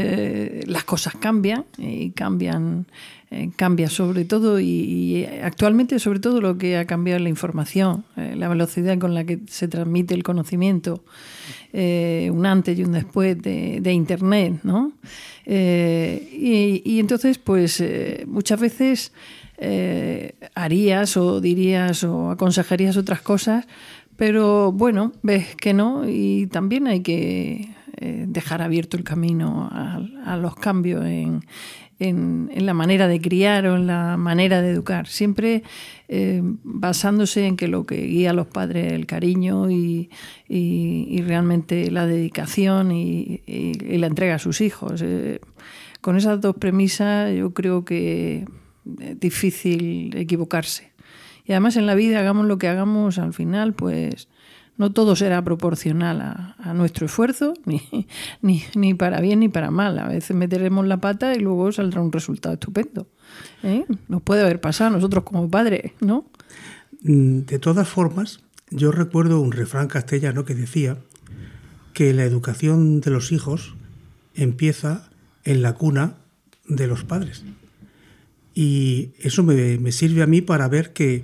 las 0.68 0.84
cosas 0.84 1.16
cambian 1.16 1.66
y 1.78 2.10
cambian 2.12 2.88
eh, 2.88 2.92
cambia 3.56 3.90
sobre 3.90 4.26
todo 4.26 4.60
y, 4.60 5.26
actualmente 5.44 6.00
sobre 6.00 6.20
todo 6.20 6.42
lo 6.42 6.58
que 6.58 6.78
ha 6.78 6.86
cambiado 6.86 7.20
la 7.20 7.30
información, 7.30 8.06
eh, 8.18 8.34
la 8.36 8.48
velocidad 8.48 8.98
con 8.98 9.14
la 9.14 9.24
que 9.24 9.40
se 9.48 9.68
transmite 9.68 10.14
el 10.14 10.24
conocimiento, 10.24 11.04
eh, 11.74 12.30
un 12.32 12.46
antes 12.46 12.78
y 12.78 12.84
un 12.84 12.94
después 12.94 13.42
de, 13.42 13.92
Internet, 13.92 14.60
¿no? 14.64 14.92
Y, 15.46 17.00
entonces, 17.00 17.38
pues 17.38 17.84
muchas 18.28 18.60
veces 18.60 19.14
harías 20.56 21.18
o 21.18 21.40
dirías 21.40 22.04
o 22.04 22.32
aconsejarías 22.32 22.98
otras 22.98 23.22
cosas, 23.22 23.66
pero 24.18 24.72
bueno, 24.72 25.14
ves 25.22 25.56
que 25.56 25.74
no 25.74 26.10
y 26.10 26.48
también 26.48 26.88
hay 26.88 27.02
que 27.02 27.70
dejar 28.28 28.62
abierto 28.62 28.98
el 28.98 29.04
camino 29.04 29.70
a 29.72 30.38
los 30.38 30.56
cambios 30.56 31.06
en, 31.06 31.42
en, 32.00 32.50
la 32.66 32.74
manera 32.74 33.08
de 33.08 33.22
criar 33.22 33.68
o 33.68 33.76
en 33.76 33.88
la 33.88 34.18
manera 34.18 34.62
de 34.62 34.72
educar, 34.72 35.08
siempre 35.08 35.64
eh, 36.08 36.42
basándose 36.64 37.46
en 37.46 37.58
que 37.58 37.68
lo 37.68 37.86
que 37.86 38.02
guía 38.02 38.32
a 38.32 38.34
los 38.34 38.48
padres 38.48 38.88
es 38.88 38.94
el 38.94 39.06
cariño 39.06 39.70
y, 39.70 40.10
realmente 40.48 41.90
la 41.92 42.06
dedicación 42.06 42.92
y, 42.92 43.42
la 43.48 44.08
entrega 44.08 44.36
a 44.36 44.40
sus 44.40 44.62
hijos. 44.62 45.02
Eh, 45.04 45.40
con 46.02 46.18
esas 46.18 46.40
dos 46.42 46.56
premisas 46.58 47.34
yo 47.36 47.54
creo 47.54 47.86
que 47.86 48.46
es 49.00 49.20
difícil 49.20 50.16
equivocarse. 50.16 50.92
Y 51.46 51.52
además 51.52 51.78
en 51.78 51.86
la 51.86 51.96
vida, 51.96 52.20
hagamos 52.20 52.48
lo 52.48 52.58
que 52.58 52.68
hagamos, 52.68 53.20
al 53.20 53.34
final, 53.34 53.74
pues 53.74 54.28
no 54.78 54.92
todo 54.92 55.16
será 55.16 55.44
proporcional 55.44 56.22
a, 56.22 56.74
nuestro 56.74 57.06
esfuerzo, 57.06 57.54
ni, 58.42 58.64
ni, 58.74 58.94
para 58.94 59.22
bien 59.22 59.40
ni 59.40 59.50
para 59.50 59.72
mal. 59.72 59.98
A 60.00 60.08
veces 60.08 60.36
meteremos 60.36 60.86
la 60.86 60.98
pata 60.98 61.34
y 61.36 61.40
luego 61.40 61.72
saldrá 61.72 62.02
un 62.02 62.12
resultado 62.12 62.54
estupendo. 62.54 63.08
¿eh? 63.64 63.86
Nos 64.08 64.22
puede 64.22 64.42
haber 64.42 64.60
pasado 64.60 64.90
a 64.90 64.94
nosotros 64.94 65.24
como 65.24 65.50
padres, 65.50 65.92
¿no? 66.02 66.26
Mm, 67.02 67.42
de 67.42 67.60
todas 67.60 67.88
formas, 67.88 68.42
yo 68.70 68.92
recuerdo 68.92 69.40
un 69.40 69.52
refrán 69.52 69.88
castellano 69.88 70.44
que 70.44 70.56
decía 70.56 70.98
que 71.94 72.14
la 72.14 72.24
educación 72.24 73.00
de 73.00 73.12
los 73.12 73.32
hijos 73.32 73.76
empieza 74.34 75.10
en 75.46 75.62
la 75.62 75.74
cuna 75.74 76.16
de 76.68 76.88
los 76.88 77.06
padres. 77.06 77.44
Y 78.54 79.12
eso 79.20 79.44
me 79.44 79.92
sirve 79.92 80.24
a 80.24 80.28
mí 80.28 80.42
para 80.42 80.68
ver 80.68 80.94
que 80.94 81.24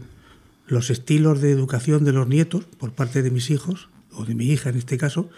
los 0.72 0.90
estilos 0.90 1.42
de 1.42 1.52
educación 1.52 2.06
de 2.06 2.14
los 2.14 2.28
nietos 2.28 2.64
por 2.80 2.94
parte 2.94 3.22
de 3.22 3.30
mis 3.30 3.52
hijos, 3.52 3.90
o 4.14 4.26
de 4.26 4.36
mi 4.36 4.46
hija 4.46 4.70
en 4.70 4.78
este 4.78 4.98
caso, 4.98 5.30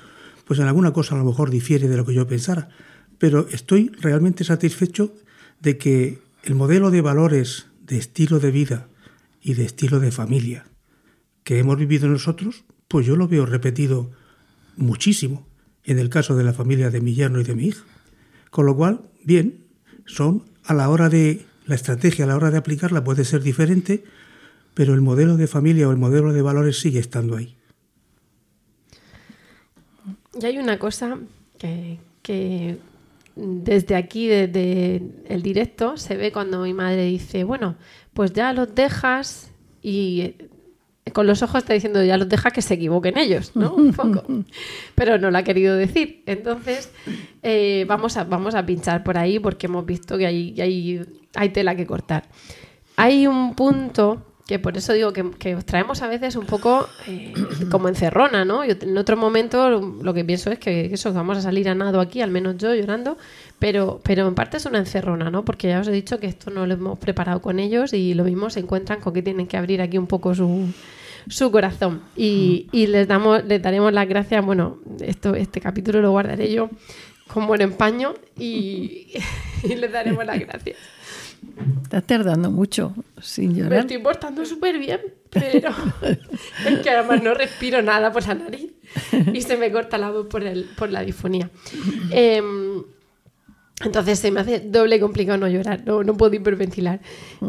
pues 0.46 0.60
en 0.60 0.68
alguna 0.68 0.94
cosa 0.94 1.16
a 1.16 1.18
lo 1.18 1.26
mejor 1.26 1.50
difiere 1.50 1.88
de 1.88 1.98
lo 1.98 2.06
que 2.06 2.14
yo 2.14 2.28
pensara. 2.28 2.70
Pero 3.18 3.48
estoy 3.52 3.92
realmente 4.00 4.44
satisfecho 4.44 5.14
de 5.60 5.78
que 5.78 6.20
el 6.44 6.54
modelo 6.54 6.92
de 6.92 7.02
valores, 7.02 7.66
de 7.82 7.98
estilo 7.98 8.40
de 8.40 8.52
vida 8.52 8.88
y 9.42 9.56
de 9.56 9.66
estilo 9.66 10.00
de 10.00 10.12
familia 10.12 10.66
que 11.44 11.58
hemos 11.60 11.78
vivido 11.78 12.08
nosotros, 12.08 12.64
pues 12.88 13.06
yo 13.06 13.16
lo 13.16 13.28
veo 13.28 13.46
repetido 13.46 14.12
muchísimo 14.78 15.48
en 15.84 15.98
el 15.98 16.10
caso 16.10 16.36
de 16.36 16.44
la 16.44 16.54
familia 16.54 16.90
de 16.92 17.02
mi 17.02 17.16
yerno 17.16 17.42
y 17.42 17.44
de 17.44 17.56
mi 17.56 17.66
hija. 17.68 17.84
Con 18.52 18.68
lo 18.68 18.76
cual, 18.76 19.10
bien, 19.24 19.66
son 20.06 20.46
a 20.64 20.74
la 20.74 20.90
hora 20.90 21.10
de 21.10 21.46
la 21.66 21.76
estrategia, 21.76 22.26
a 22.26 22.28
la 22.28 22.36
hora 22.36 22.52
de 22.52 22.58
aplicarla 22.58 23.04
puede 23.04 23.26
ser 23.26 23.42
diferente, 23.42 24.04
pero 24.74 24.94
el 24.94 25.02
modelo 25.02 25.38
de 25.38 25.48
familia 25.48 25.88
o 25.88 25.92
el 25.92 25.98
modelo 25.98 26.34
de 26.34 26.42
valores 26.42 26.80
sigue 26.80 27.00
estando 27.00 27.36
ahí. 27.36 27.56
Y 30.40 30.46
hay 30.46 30.58
una 30.58 30.80
cosa 30.80 31.20
que, 31.58 32.78
desde 33.36 33.96
aquí, 33.96 34.28
desde 34.28 35.02
el 35.28 35.44
directo, 35.44 35.98
se 35.98 36.18
ve 36.18 36.32
cuando 36.32 36.62
mi 36.62 36.74
madre 36.74 37.06
dice, 37.06 37.44
bueno, 37.44 37.76
pues 38.14 38.34
ya 38.34 38.52
los 38.54 38.74
dejas 38.74 39.52
y 39.82 40.22
eh, 40.22 41.12
con 41.12 41.28
los 41.28 41.44
ojos 41.44 41.60
está 41.62 41.74
diciendo, 41.74 42.04
ya 42.04 42.18
los 42.18 42.30
dejas 42.30 42.52
que 42.52 42.62
se 42.64 42.74
equivoquen 42.74 43.18
ellos, 43.18 43.52
¿no? 43.56 43.76
Un 43.76 43.94
poco. 43.94 44.24
Pero 44.96 45.20
no 45.20 45.30
lo 45.30 45.38
ha 45.38 45.44
querido 45.44 45.76
decir. 45.76 46.24
Entonces, 46.26 46.92
eh, 47.44 47.86
vamos, 47.88 48.18
a, 48.18 48.24
vamos 48.24 48.56
a 48.56 48.66
pinchar 48.66 49.04
por 49.04 49.18
ahí 49.18 49.38
porque 49.38 49.68
hemos 49.68 49.86
visto 49.86 50.18
que 50.18 50.26
hay, 50.26 50.60
hay, 50.60 51.06
hay 51.36 51.50
tela 51.50 51.76
que 51.76 51.86
cortar. 51.86 52.28
Hay 52.96 53.28
un 53.28 53.54
punto 53.54 54.33
que 54.54 54.60
por 54.60 54.78
eso 54.78 54.94
digo 54.94 55.12
que, 55.14 55.56
os 55.56 55.66
traemos 55.66 56.04
a 56.04 56.08
veces 56.08 56.36
un 56.36 56.46
poco 56.46 56.88
eh, 57.08 57.34
como 57.72 57.88
encerrona, 57.88 58.46
¿no? 58.46 58.64
Yo, 58.64 58.76
en 58.80 58.96
otro 59.00 59.18
momento 59.18 59.82
lo 59.82 60.14
que 60.14 60.24
pienso 60.24 60.52
es 60.52 60.60
que 60.60 60.94
eso, 60.94 61.12
vamos 61.12 61.40
a 61.40 61.42
salir 61.42 61.68
a 61.70 61.74
nado 61.74 62.00
aquí, 62.00 62.22
al 62.22 62.30
menos 62.30 62.58
yo 62.60 62.72
llorando, 62.76 63.18
pero, 63.58 64.00
pero 64.04 64.28
en 64.28 64.36
parte 64.36 64.58
es 64.58 64.68
una 64.68 64.78
encerrona, 64.78 65.32
¿no? 65.32 65.44
Porque 65.44 65.70
ya 65.70 65.80
os 65.80 65.88
he 65.88 65.92
dicho 65.92 66.20
que 66.20 66.28
esto 66.28 66.52
no 66.52 66.68
lo 66.68 66.76
hemos 66.76 67.00
preparado 67.00 67.42
con 67.42 67.58
ellos 67.58 67.94
y 67.94 68.14
lo 68.14 68.26
mismo 68.26 68.52
se 68.52 68.60
encuentran 68.60 69.00
con 69.00 69.12
que 69.12 69.24
tienen 69.24 69.48
que 69.48 69.58
abrir 69.58 69.82
aquí 69.82 69.98
un 69.98 70.06
poco 70.06 70.36
su, 70.36 70.72
su 71.28 71.52
corazón. 71.52 72.04
Y, 72.16 72.68
y, 72.72 72.86
les, 72.86 73.08
damos, 73.08 73.44
les 73.46 73.60
daremos 73.60 73.92
las 73.92 74.08
gracias, 74.08 74.46
bueno, 74.46 74.78
esto, 75.02 75.34
este 75.34 75.62
capítulo 75.62 76.00
lo 76.00 76.12
guardaré 76.12 76.54
yo 76.54 76.70
con 77.28 77.48
buen 77.48 77.62
empaño 77.62 78.14
y, 78.38 79.08
y 79.64 79.76
les 79.76 79.92
daremos 79.92 80.24
las 80.24 80.38
gracias. 80.38 80.78
Estás 81.84 82.04
tardando 82.06 82.52
mucho 82.52 82.94
sin 83.22 83.56
llorar. 83.56 83.72
Me 83.72 83.80
estoy 83.80 84.00
portando 84.00 84.46
súper 84.46 84.80
bien, 84.80 85.00
pero 85.30 85.70
es 86.68 86.80
que 86.80 86.90
además 86.90 87.24
no 87.24 87.34
respiro 87.34 87.82
nada 87.82 88.12
por 88.12 88.28
la 88.28 88.36
nariz 88.36 88.72
y 89.34 89.42
se 89.42 89.58
me 89.58 89.72
corta 89.72 89.98
la 89.98 90.12
voz 90.12 90.28
por, 90.28 90.44
el, 90.44 90.66
por 90.76 90.90
la 90.92 91.02
difonía. 91.02 91.50
Em, 92.12 92.84
entonces 93.84 94.20
se 94.20 94.32
me 94.32 94.40
hace 94.40 94.60
doble 94.60 95.00
complicado 95.00 95.38
no 95.38 95.48
llorar, 95.48 95.84
no, 95.86 96.04
no 96.04 96.16
puedo 96.16 96.34
hiperventilar. 96.34 97.00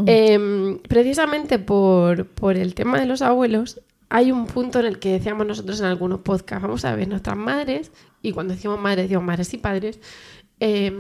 Em, 0.07 0.79
precisamente 0.79 1.59
por, 1.59 2.27
por 2.27 2.57
el 2.57 2.75
tema 2.75 3.01
de 3.01 3.07
los 3.07 3.23
abuelos, 3.23 3.81
hay 4.09 4.33
un 4.33 4.47
punto 4.47 4.81
en 4.81 4.87
el 4.87 4.99
que 4.99 5.13
decíamos 5.13 5.47
nosotros 5.47 5.81
en 5.81 5.87
algunos 5.87 6.21
podcasts, 6.21 6.63
vamos 6.63 6.85
a 6.85 6.95
ver, 6.95 7.09
nuestras 7.09 7.37
madres, 7.37 7.93
y 8.23 8.33
cuando 8.33 8.55
decimos 8.55 8.81
madres, 8.81 9.05
decimos 9.05 9.25
madres 9.25 9.53
y 9.55 9.59
padres, 9.59 10.01
eh, 10.61 10.93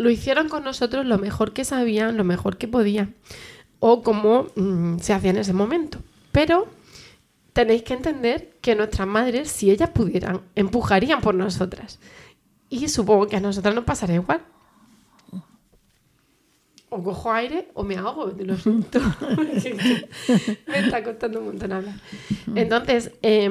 lo 0.00 0.08
hicieron 0.08 0.48
con 0.48 0.64
nosotros 0.64 1.04
lo 1.04 1.18
mejor 1.18 1.52
que 1.52 1.64
sabían, 1.64 2.16
lo 2.16 2.24
mejor 2.24 2.56
que 2.56 2.66
podían, 2.66 3.14
o 3.80 4.02
como 4.02 4.46
mm, 4.56 4.98
se 4.98 5.12
hacía 5.12 5.30
en 5.30 5.36
ese 5.36 5.52
momento. 5.52 5.98
Pero 6.32 6.68
tenéis 7.52 7.82
que 7.82 7.94
entender 7.94 8.56
que 8.62 8.74
nuestras 8.74 9.06
madres, 9.06 9.50
si 9.50 9.70
ellas 9.70 9.90
pudieran, 9.90 10.40
empujarían 10.54 11.20
por 11.20 11.34
nosotras. 11.34 11.98
Y 12.70 12.88
supongo 12.88 13.26
que 13.26 13.36
a 13.36 13.40
nosotras 13.40 13.74
nos 13.74 13.84
pasará 13.84 14.14
igual. 14.14 14.40
O 16.88 17.02
cojo 17.02 17.30
aire 17.32 17.68
o 17.74 17.84
me 17.84 17.96
ahogo, 17.96 18.32
lo 18.36 18.56
siento. 18.56 19.00
me 20.66 20.78
está 20.78 21.04
costando 21.04 21.40
un 21.40 21.46
montón 21.46 21.72
hablar. 21.72 21.94
Entonces, 22.54 23.12
eh, 23.22 23.50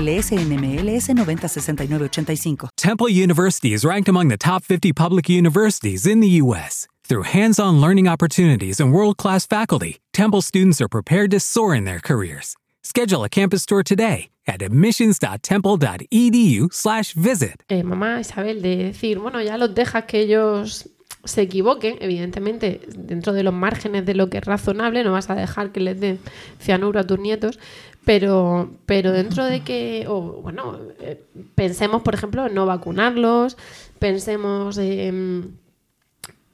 MLS 0.00 0.32
NMLS 0.32 1.14
906985. 1.14 2.70
Temple 2.76 3.08
University 3.08 3.72
is 3.74 3.84
ranked 3.84 4.08
among 4.08 4.28
the 4.28 4.38
top 4.38 4.64
50 4.64 4.92
public 4.94 5.28
universities 5.28 6.06
in 6.06 6.20
the 6.20 6.28
U.S. 6.42 6.86
Through 7.04 7.24
hands 7.24 7.58
on 7.58 7.82
learning 7.82 8.08
opportunities 8.08 8.80
and 8.80 8.94
world 8.94 9.18
class 9.18 9.46
faculty, 9.46 9.98
Temple 10.12 10.42
students 10.42 10.80
are 10.80 10.88
prepared 10.88 11.30
to 11.32 11.40
soar 11.40 11.74
in 11.74 11.84
their 11.84 12.00
careers. 12.00 12.56
Schedule 12.82 13.24
a 13.24 13.28
campus 13.28 13.66
tour 13.66 13.82
today 13.82 14.30
at 14.46 14.62
admissions.temple.edu/slash 14.62 17.12
visit. 17.12 17.62
Eh, 17.68 17.82
mamá 17.82 18.20
Isabel, 18.20 18.62
de 18.62 18.76
decir, 18.76 19.18
bueno, 19.18 19.42
ya 19.42 19.58
los 19.58 19.74
dejas 19.74 20.06
que 20.06 20.20
ellos 20.20 20.88
se 21.24 21.42
equivoquen, 21.42 21.98
evidentemente, 22.00 22.80
dentro 22.96 23.32
de 23.32 23.42
los 23.42 23.52
márgenes 23.52 24.06
de 24.06 24.14
lo 24.14 24.30
que 24.30 24.38
es 24.38 24.44
razonable, 24.44 25.04
no 25.04 25.12
vas 25.12 25.28
a 25.28 25.34
dejar 25.34 25.72
que 25.72 25.80
les 25.80 26.00
den 26.00 26.18
cianuro 26.58 26.98
a 26.98 27.04
tus 27.04 27.18
nietos, 27.18 27.58
pero, 28.04 28.70
pero 28.86 29.12
dentro 29.12 29.44
de 29.44 29.62
que, 29.62 30.06
o 30.08 30.20
bueno, 30.42 30.78
eh, 31.00 31.22
pensemos, 31.54 32.02
por 32.02 32.14
ejemplo, 32.14 32.46
en 32.46 32.54
no 32.54 32.66
vacunarlos, 32.66 33.56
pensemos 33.98 34.78
en, 34.78 35.58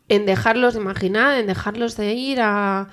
en 0.09 0.27
dejarlos, 0.27 0.77
imaginar, 0.77 1.39
en 1.39 1.47
dejarlos 1.47 1.97
de 1.97 2.15
ir 2.15 2.41
a, 2.41 2.89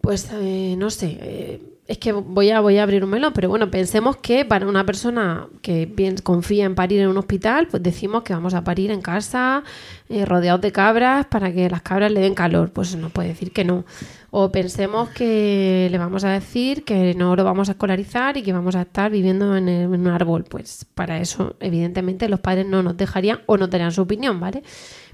pues, 0.00 0.30
eh, 0.32 0.74
no 0.76 0.90
sé, 0.90 1.18
eh, 1.20 1.62
es 1.88 1.98
que 1.98 2.12
voy 2.12 2.50
a, 2.50 2.60
voy 2.60 2.78
a 2.78 2.82
abrir 2.82 3.04
un 3.04 3.10
melón, 3.10 3.32
pero 3.32 3.48
bueno, 3.48 3.70
pensemos 3.70 4.16
que 4.16 4.44
para 4.44 4.66
una 4.66 4.84
persona 4.84 5.46
que 5.62 5.86
bien 5.86 6.16
confía 6.16 6.64
en 6.64 6.74
parir 6.74 7.00
en 7.00 7.08
un 7.08 7.16
hospital, 7.16 7.68
pues 7.68 7.80
decimos 7.80 8.24
que 8.24 8.32
vamos 8.32 8.54
a 8.54 8.64
parir 8.64 8.90
en 8.90 9.00
casa, 9.00 9.62
eh, 10.08 10.24
rodeados 10.24 10.60
de 10.62 10.72
cabras, 10.72 11.26
para 11.26 11.52
que 11.52 11.70
las 11.70 11.82
cabras 11.82 12.10
le 12.10 12.20
den 12.20 12.34
calor. 12.34 12.72
Pues 12.72 12.96
no 12.96 13.10
puede 13.10 13.28
decir 13.28 13.52
que 13.52 13.64
no. 13.64 13.84
O 14.32 14.50
pensemos 14.50 15.10
que 15.10 15.88
le 15.90 15.98
vamos 15.98 16.24
a 16.24 16.30
decir 16.30 16.82
que 16.82 17.14
no 17.14 17.36
lo 17.36 17.44
vamos 17.44 17.68
a 17.68 17.72
escolarizar 17.72 18.36
y 18.36 18.42
que 18.42 18.52
vamos 18.52 18.74
a 18.74 18.82
estar 18.82 19.10
viviendo 19.10 19.56
en, 19.56 19.68
un 19.68 20.08
árbol. 20.08 20.44
Pues 20.44 20.86
para 20.92 21.20
eso, 21.20 21.54
evidentemente, 21.60 22.28
los 22.28 22.40
padres 22.40 22.66
no 22.66 22.82
nos 22.82 22.96
dejarían 22.96 23.42
o 23.46 23.56
no 23.56 23.68
darían 23.68 23.92
su 23.92 24.02
opinión, 24.02 24.40
¿vale? 24.40 24.64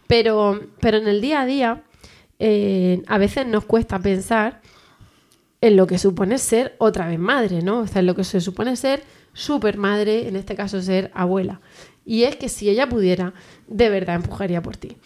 Pero, 0.06 0.58
pero 0.80 0.96
en 0.96 1.06
el 1.06 1.20
día 1.20 1.42
a 1.42 1.46
día, 1.46 1.82
eh, 2.38 3.02
a 3.08 3.18
veces 3.18 3.46
nos 3.46 3.66
cuesta 3.66 3.98
pensar 3.98 4.62
en 5.62 5.76
lo 5.76 5.86
que 5.86 5.96
supone 5.98 6.36
ser 6.36 6.74
otra 6.78 7.06
vez 7.06 7.18
madre, 7.18 7.62
¿no? 7.62 7.80
O 7.80 7.86
sea, 7.86 8.00
en 8.00 8.06
lo 8.06 8.14
que 8.14 8.24
se 8.24 8.40
supone 8.42 8.76
ser 8.76 9.02
super 9.32 9.78
madre, 9.78 10.28
en 10.28 10.36
este 10.36 10.54
caso 10.54 10.82
ser 10.82 11.10
abuela. 11.14 11.62
Y 12.04 12.24
es 12.24 12.36
que 12.36 12.48
si 12.50 12.68
ella 12.68 12.88
pudiera, 12.88 13.32
de 13.68 13.88
verdad 13.88 14.16
empujaría 14.16 14.60
por 14.60 14.76
ti. 14.76 14.98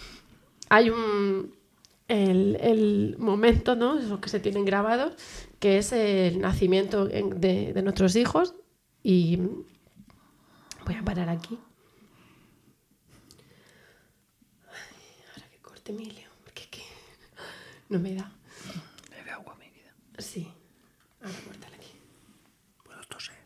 Hay 0.69 0.91
un. 0.91 1.55
El, 2.09 2.57
el 2.61 3.17
momento, 3.19 3.75
¿no? 3.77 3.99
Esos 3.99 4.21
que 4.21 4.29
se 4.29 4.39
tienen 4.41 4.65
grabados, 4.65 5.13
que 5.59 5.79
es 5.79 5.93
el 5.93 6.41
nacimiento 6.41 7.09
en- 7.11 7.41
de, 7.41 7.73
de 7.73 7.83
nuestros 7.83 8.15
hijos. 8.17 8.55
Y 9.03 9.37
voy 10.87 10.95
a 10.95 11.03
parar 11.05 11.29
aquí. 11.29 11.59
Ahora 15.35 15.49
que 15.51 15.59
corte 15.59 15.93
Emilio, 15.93 16.29
porque 16.45 16.63
es 16.63 16.69
que 16.69 16.83
no 17.89 17.99
me 17.99 18.15
da. 18.15 18.33
Bebe 20.17 20.23
agua, 20.23 20.23
mi 20.23 20.23
vida. 20.23 20.23
Sí. 20.23 20.53
Ahora 21.23 21.39
córtala 21.47 21.77
aquí. 21.77 21.93
Puedo 22.85 23.01
toser. 23.09 23.37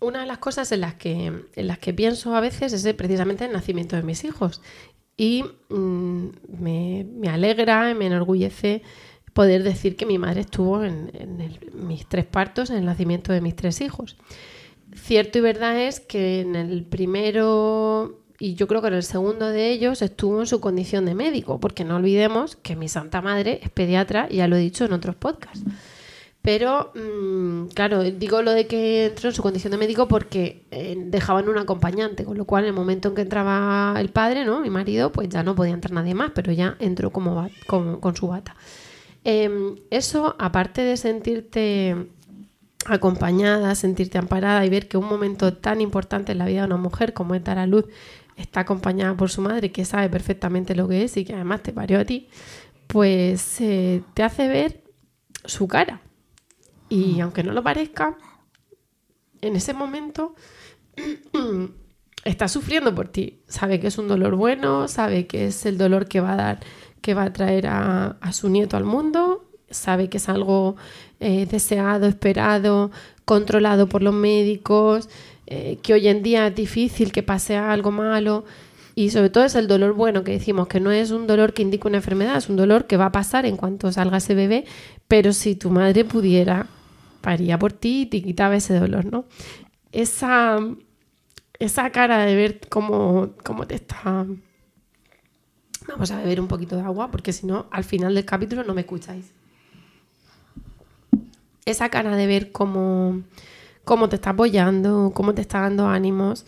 Una 0.00 0.20
de 0.20 0.26
las 0.26 0.38
cosas 0.38 0.72
en 0.72 0.80
las 0.80 0.94
que, 0.94 1.26
en 1.26 1.66
las 1.66 1.78
que 1.78 1.92
pienso 1.92 2.34
a 2.34 2.40
veces 2.40 2.72
es 2.72 2.94
precisamente 2.94 3.44
el 3.44 3.52
nacimiento 3.52 3.96
de 3.96 4.02
mis 4.02 4.24
hijos. 4.24 4.62
Y 5.16 5.44
mm, 5.68 6.28
me, 6.58 7.04
me 7.04 7.28
alegra, 7.28 7.92
me 7.94 8.06
enorgullece 8.06 8.82
poder 9.34 9.62
decir 9.62 9.96
que 9.96 10.06
mi 10.06 10.16
madre 10.16 10.40
estuvo 10.40 10.82
en, 10.84 11.10
en 11.14 11.40
el- 11.42 11.70
mis 11.74 12.06
tres 12.08 12.24
partos, 12.24 12.70
en 12.70 12.76
el 12.78 12.86
nacimiento 12.86 13.32
de 13.32 13.42
mis 13.42 13.54
tres 13.54 13.82
hijos. 13.82 14.16
Cierto 14.94 15.38
y 15.38 15.40
verdad 15.40 15.80
es 15.80 16.00
que 16.00 16.40
en 16.40 16.56
el 16.56 16.84
primero 16.84 18.20
y 18.42 18.54
yo 18.54 18.66
creo 18.66 18.80
que 18.80 18.88
en 18.88 18.94
el 18.94 19.02
segundo 19.02 19.48
de 19.48 19.70
ellos 19.70 20.00
estuvo 20.00 20.40
en 20.40 20.46
su 20.46 20.60
condición 20.60 21.04
de 21.04 21.14
médico, 21.14 21.60
porque 21.60 21.84
no 21.84 21.96
olvidemos 21.96 22.56
que 22.56 22.74
mi 22.74 22.88
santa 22.88 23.20
madre 23.20 23.60
es 23.62 23.68
pediatra, 23.68 24.30
ya 24.30 24.48
lo 24.48 24.56
he 24.56 24.60
dicho 24.60 24.86
en 24.86 24.94
otros 24.94 25.14
podcasts. 25.14 25.62
Pero, 26.40 26.90
mm, 26.94 27.66
claro, 27.74 28.02
digo 28.02 28.40
lo 28.40 28.52
de 28.52 28.66
que 28.66 29.06
entró 29.06 29.28
en 29.28 29.34
su 29.34 29.42
condición 29.42 29.72
de 29.72 29.76
médico 29.76 30.08
porque 30.08 30.64
eh, 30.70 30.96
dejaban 30.98 31.50
un 31.50 31.58
acompañante, 31.58 32.24
con 32.24 32.38
lo 32.38 32.46
cual 32.46 32.64
en 32.64 32.68
el 32.68 32.74
momento 32.74 33.10
en 33.10 33.14
que 33.14 33.20
entraba 33.20 33.94
el 34.00 34.08
padre, 34.08 34.46
¿no? 34.46 34.60
Mi 34.60 34.70
marido, 34.70 35.12
pues 35.12 35.28
ya 35.28 35.42
no 35.42 35.54
podía 35.54 35.74
entrar 35.74 35.92
nadie 35.92 36.14
más, 36.14 36.30
pero 36.34 36.50
ya 36.50 36.76
entró 36.80 37.10
como 37.10 37.46
con 37.66 38.16
su 38.16 38.28
bata. 38.28 38.56
Em, 39.22 39.76
eso, 39.90 40.34
aparte 40.38 40.80
de 40.80 40.96
sentirte 40.96 41.94
acompañada, 42.86 43.74
sentirte 43.74 44.18
amparada 44.18 44.64
y 44.64 44.70
ver 44.70 44.88
que 44.88 44.96
un 44.96 45.06
momento 45.06 45.54
tan 45.54 45.80
importante 45.80 46.32
en 46.32 46.38
la 46.38 46.46
vida 46.46 46.60
de 46.60 46.66
una 46.66 46.76
mujer 46.76 47.12
como 47.12 47.34
es 47.34 47.44
dar 47.44 47.58
a 47.58 47.66
luz 47.66 47.86
está 48.36 48.60
acompañada 48.60 49.14
por 49.16 49.30
su 49.30 49.42
madre 49.42 49.70
que 49.70 49.84
sabe 49.84 50.08
perfectamente 50.08 50.74
lo 50.74 50.88
que 50.88 51.04
es 51.04 51.16
y 51.16 51.24
que 51.24 51.34
además 51.34 51.62
te 51.62 51.72
parió 51.72 52.00
a 52.00 52.04
ti, 52.04 52.28
pues 52.86 53.60
eh, 53.60 54.02
te 54.14 54.22
hace 54.22 54.48
ver 54.48 54.82
su 55.44 55.68
cara. 55.68 56.00
Y 56.88 57.20
aunque 57.20 57.42
no 57.42 57.52
lo 57.52 57.62
parezca, 57.62 58.16
en 59.40 59.56
ese 59.56 59.74
momento 59.74 60.34
está 62.24 62.48
sufriendo 62.48 62.94
por 62.94 63.08
ti. 63.08 63.42
Sabe 63.46 63.78
que 63.78 63.88
es 63.88 63.98
un 63.98 64.08
dolor 64.08 64.36
bueno, 64.36 64.88
sabe 64.88 65.26
que 65.26 65.46
es 65.46 65.66
el 65.66 65.78
dolor 65.78 66.08
que 66.08 66.20
va 66.20 66.32
a 66.32 66.36
dar, 66.36 66.60
que 67.00 67.14
va 67.14 67.24
a 67.24 67.32
traer 67.32 67.66
a, 67.66 68.18
a 68.20 68.32
su 68.32 68.48
nieto 68.48 68.76
al 68.76 68.84
mundo, 68.84 69.49
sabe 69.70 70.08
que 70.08 70.18
es 70.18 70.28
algo 70.28 70.76
eh, 71.20 71.46
deseado, 71.46 72.06
esperado, 72.06 72.90
controlado 73.24 73.88
por 73.88 74.02
los 74.02 74.14
médicos, 74.14 75.08
eh, 75.46 75.78
que 75.82 75.94
hoy 75.94 76.08
en 76.08 76.22
día 76.22 76.48
es 76.48 76.54
difícil 76.54 77.12
que 77.12 77.22
pase 77.22 77.56
algo 77.56 77.90
malo. 77.90 78.44
Y 78.94 79.10
sobre 79.10 79.30
todo 79.30 79.44
es 79.44 79.54
el 79.54 79.68
dolor 79.68 79.94
bueno 79.94 80.24
que 80.24 80.32
decimos, 80.32 80.66
que 80.66 80.80
no 80.80 80.90
es 80.90 81.10
un 81.10 81.26
dolor 81.26 81.52
que 81.52 81.62
indica 81.62 81.88
una 81.88 81.98
enfermedad, 81.98 82.36
es 82.36 82.48
un 82.48 82.56
dolor 82.56 82.86
que 82.86 82.96
va 82.96 83.06
a 83.06 83.12
pasar 83.12 83.46
en 83.46 83.56
cuanto 83.56 83.90
salga 83.92 84.18
ese 84.18 84.34
bebé, 84.34 84.64
pero 85.08 85.32
si 85.32 85.54
tu 85.54 85.70
madre 85.70 86.04
pudiera, 86.04 86.66
paría 87.20 87.58
por 87.58 87.72
ti 87.72 88.02
y 88.02 88.06
te 88.06 88.22
quitaba 88.22 88.56
ese 88.56 88.78
dolor, 88.78 89.04
¿no? 89.06 89.24
Esa, 89.92 90.58
esa 91.58 91.90
cara 91.90 92.24
de 92.24 92.34
ver 92.34 92.60
cómo, 92.68 93.30
cómo 93.44 93.66
te 93.66 93.76
está... 93.76 94.26
Vamos 95.88 96.10
a 96.10 96.18
beber 96.18 96.40
un 96.40 96.48
poquito 96.48 96.76
de 96.76 96.82
agua 96.82 97.10
porque 97.10 97.32
si 97.32 97.46
no, 97.46 97.66
al 97.70 97.84
final 97.84 98.14
del 98.14 98.24
capítulo 98.24 98.64
no 98.64 98.74
me 98.74 98.82
escucháis. 98.82 99.32
Esa 101.64 101.88
cara 101.88 102.16
de 102.16 102.26
ver 102.26 102.52
cómo, 102.52 103.22
cómo 103.84 104.08
te 104.08 104.16
está 104.16 104.30
apoyando, 104.30 105.12
cómo 105.14 105.34
te 105.34 105.42
está 105.42 105.60
dando 105.60 105.86
ánimos, 105.86 106.46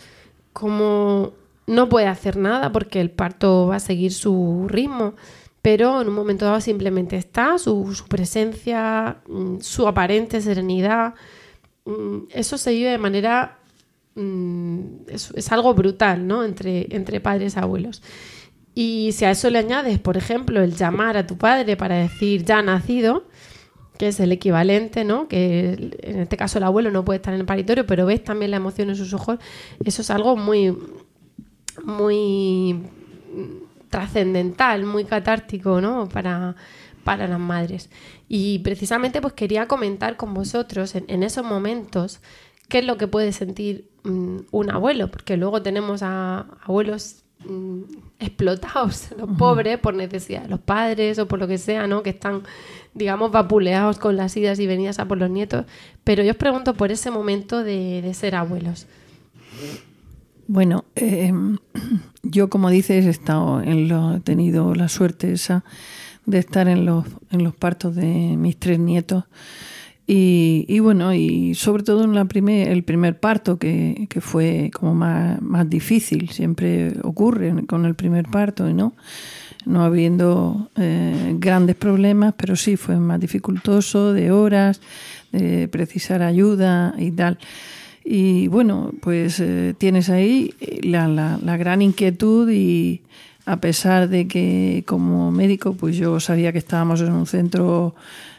cómo 0.53 1.33
no 1.67 1.89
puede 1.89 2.07
hacer 2.07 2.37
nada 2.37 2.73
porque 2.73 3.01
el 3.01 3.11
parto 3.11 3.69
va 3.69 3.77
a 3.77 3.81
seguir 3.81 4.13
su 4.13 4.67
ritmo, 4.69 5.15
pero 5.63 6.01
en 6.01 6.09
un 6.09 6.15
momento 6.15 6.45
dado 6.45 6.61
simplemente 6.61 7.17
está, 7.17 7.59
su, 7.59 7.95
presencia, 8.09 9.19
mm, 9.29 9.61
su 9.61 9.87
aparente 9.87 10.41
serenidad, 10.41 11.15
mm, 11.85 12.25
eso 12.31 12.59
se 12.59 12.73
vive 12.73 12.91
de 12.91 12.99
manera 12.99 13.59
mm, 14.15 14.81
es, 15.09 15.53
algo 15.53 15.75
brutal, 15.75 16.27
¿no? 16.27 16.45
Entre, 16.45 16.95
entre 16.95 17.21
padres 17.21 17.57
y 17.57 17.59
abuelos. 17.59 18.03
Y 18.75 19.11
si 19.13 19.25
a 19.25 19.31
eso 19.31 19.51
le 19.51 19.59
añades, 19.59 19.99
por 19.99 20.17
ejemplo, 20.17 20.63
el 20.63 20.75
llamar 20.75 21.17
a 21.17 21.27
tu 21.27 21.37
padre 21.39 21.77
para 21.77 21.97
decir 21.97 22.45
ya 22.45 22.63
nacido, 22.63 23.25
que 24.03 24.09
es 24.09 24.19
el 24.19 24.33
equivalente, 24.33 25.05
¿no? 25.05 25.29
Que 25.29 25.93
en 26.03 26.19
este 26.19 26.37
caso 26.37 26.59
el 26.59 26.65
abuelo 26.65 26.91
no 26.91 27.05
puede 27.05 27.19
estar 27.19 27.33
en 27.35 27.39
el 27.39 27.47
paritorio, 27.47 27.87
pero 27.87 28.05
ves 28.05 28.25
también 28.25 28.51
la 28.51 28.57
emoción 28.57 28.89
en 28.89 28.97
sus 28.97 29.15
ojos, 29.15 29.39
eso 29.85 30.03
es 30.03 30.11
algo 30.11 30.37
muy, 30.37 30.77
muy 31.85 32.83
trascendental, 33.91 34.87
muy 34.87 35.05
catártico, 35.05 35.81
¿no? 35.81 36.09
Para, 36.09 36.57
para 37.05 37.29
las 37.29 37.39
madres. 37.39 37.91
Y 38.29 38.59
precisamente 38.59 39.21
pues 39.21 39.35
quería 39.35 39.69
comentar 39.69 40.17
con 40.17 40.35
vosotros 40.35 40.97
en, 40.97 41.05
en 41.07 41.23
esos 41.23 41.45
momentos 41.45 42.19
qué 42.69 42.81
es 42.81 42.85
lo 42.85 42.97
que 42.97 43.07
puede 43.07 43.31
sentir 43.31 43.89
mm, 44.03 44.39
un 44.51 44.71
abuelo, 44.73 45.13
porque 45.13 45.37
luego 45.37 45.63
tenemos 45.63 46.03
a 46.03 46.49
abuelos 46.65 47.22
mm, 47.45 47.83
explotados, 48.19 49.09
los 49.19 49.37
pobres, 49.37 49.79
por 49.79 49.95
necesidad 49.95 50.43
de 50.43 50.49
los 50.49 50.61
padres 50.61 51.19
o 51.19 51.29
por 51.29 51.39
lo 51.39 51.49
que 51.49 51.59
sea, 51.59 51.87
¿no? 51.87 52.03
Que 52.03 52.11
están, 52.11 52.43
digamos, 52.95 53.31
vapuleados 53.31 53.99
con 53.99 54.17
las 54.17 54.37
idas 54.37 54.59
y 54.59 54.67
venidas 54.67 54.99
a 54.99 55.07
por 55.07 55.19
los 55.19 55.31
nietos. 55.31 55.67
Pero 56.05 56.23
yo 56.23 56.33
os 56.33 56.37
pregunto 56.37 56.75
por 56.75 56.93
ese 56.93 57.11
momento 57.11 57.63
de, 57.63 58.03
de 58.03 58.15
ser 58.15 58.35
abuelos. 58.35 58.87
Bueno, 60.47 60.85
eh, 60.97 61.33
yo 62.23 62.51
como 62.51 62.71
dices 62.71 63.07
he 63.07 63.11
estado 63.11 63.63
en 63.63 63.89
lo, 63.89 64.17
he 64.17 64.21
tenido 64.21 64.75
la 64.75 64.89
suerte 64.89 65.33
esa 65.33 65.65
de 66.27 66.39
estar 66.39 66.69
en 66.69 66.85
los, 66.85 67.07
en 67.31 67.43
los 67.43 67.55
partos 67.55 67.97
de 67.97 68.37
mis 68.37 68.57
tres 68.59 68.79
nietos 68.79 69.25
y, 70.15 70.79
bueno, 70.81 71.15
y 71.15 71.55
sobre 71.55 71.83
todo 71.83 72.05
en 72.05 72.15
la 72.15 72.27
primer, 72.27 72.69
el 72.69 72.83
primer 72.83 73.19
parto 73.19 73.59
que, 73.59 74.07
que 74.11 74.21
fue 74.21 74.71
como 74.73 74.95
más, 74.95 75.41
más 75.41 75.69
difícil, 75.71 76.29
siempre 76.31 76.95
ocurre 77.03 77.65
con 77.67 77.87
el 77.87 77.95
primer 77.95 78.27
parto, 78.27 78.71
¿no? 78.73 78.95
no 79.65 79.85
habiendo 79.85 80.69
eh, 80.77 81.35
grandes 81.39 81.77
problemas, 81.77 82.35
pero 82.37 82.57
sí 82.57 82.77
fue 82.77 82.97
más 82.97 83.21
dificultoso, 83.21 84.13
de 84.13 84.31
horas, 84.31 84.81
de 85.31 85.69
precisar 85.69 86.23
ayuda 86.23 86.95
y 86.99 87.11
tal. 87.11 87.39
Y 88.05 88.49
bueno, 88.49 88.93
pues 89.01 89.39
eh, 89.41 89.75
tienes 89.79 90.11
ahí 90.11 90.55
la, 90.83 91.07
la, 91.09 91.57
gran 91.57 91.83
inquietud 91.83 92.51
y 92.51 93.01
a 93.47 93.61
pesar 93.61 94.09
de 94.09 94.27
que 94.27 94.83
como 94.87 95.31
médico, 95.31 95.75
pues 95.75 95.97
yo 95.97 96.19
sabía 96.19 96.53
que 96.53 96.59
estábamos 96.59 97.01
en 97.01 97.13
un 97.13 97.27
centro 97.27 97.95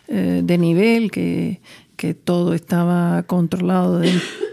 eh, 0.08 0.42
de 0.44 0.58
nivel, 0.58 1.12
que, 1.12 1.62
que 1.96 2.14
todo 2.14 2.54
estaba 2.54 3.24
controlado 3.24 4.02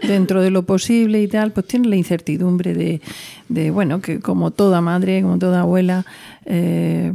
dentro 0.07 0.41
de 0.41 0.51
lo 0.51 0.65
posible 0.65 1.21
y 1.21 1.27
tal, 1.27 1.51
pues 1.51 1.67
tiene 1.67 1.89
la 1.89 1.95
incertidumbre 1.97 2.73
de, 2.73 3.01
de 3.49 3.71
bueno, 3.71 4.01
que 4.01 4.19
como 4.19 4.51
toda 4.51 4.79
madre, 4.79 5.21
como 5.21 5.37
toda 5.37 5.61
abuela, 5.61 6.05
eh, 6.45 7.11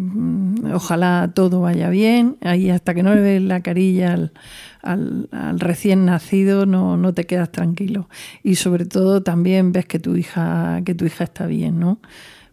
ojalá 0.75 1.33
todo 1.35 1.61
vaya 1.63 1.89
bien, 1.89 2.37
ahí 2.43 2.71
hasta 2.71 2.95
que 2.95 3.03
no 3.03 3.15
le 3.15 3.21
ves 3.23 3.43
la 3.43 3.61
carilla 3.63 4.31
al, 4.83 5.29
recién 5.59 6.05
nacido 6.05 6.67
no, 6.67 6.97
no, 6.97 7.15
te 7.15 7.25
quedas 7.25 7.51
tranquilo. 7.51 8.09
Y 8.43 8.57
sobre 8.57 8.85
todo 8.85 9.23
también 9.23 9.73
ves 9.73 9.87
que 9.87 9.99
tu 9.99 10.17
hija, 10.17 10.83
que 10.85 10.95
tu 10.95 11.07
hija 11.07 11.25
está 11.25 11.47
bien, 11.47 11.81
¿no? 11.81 11.99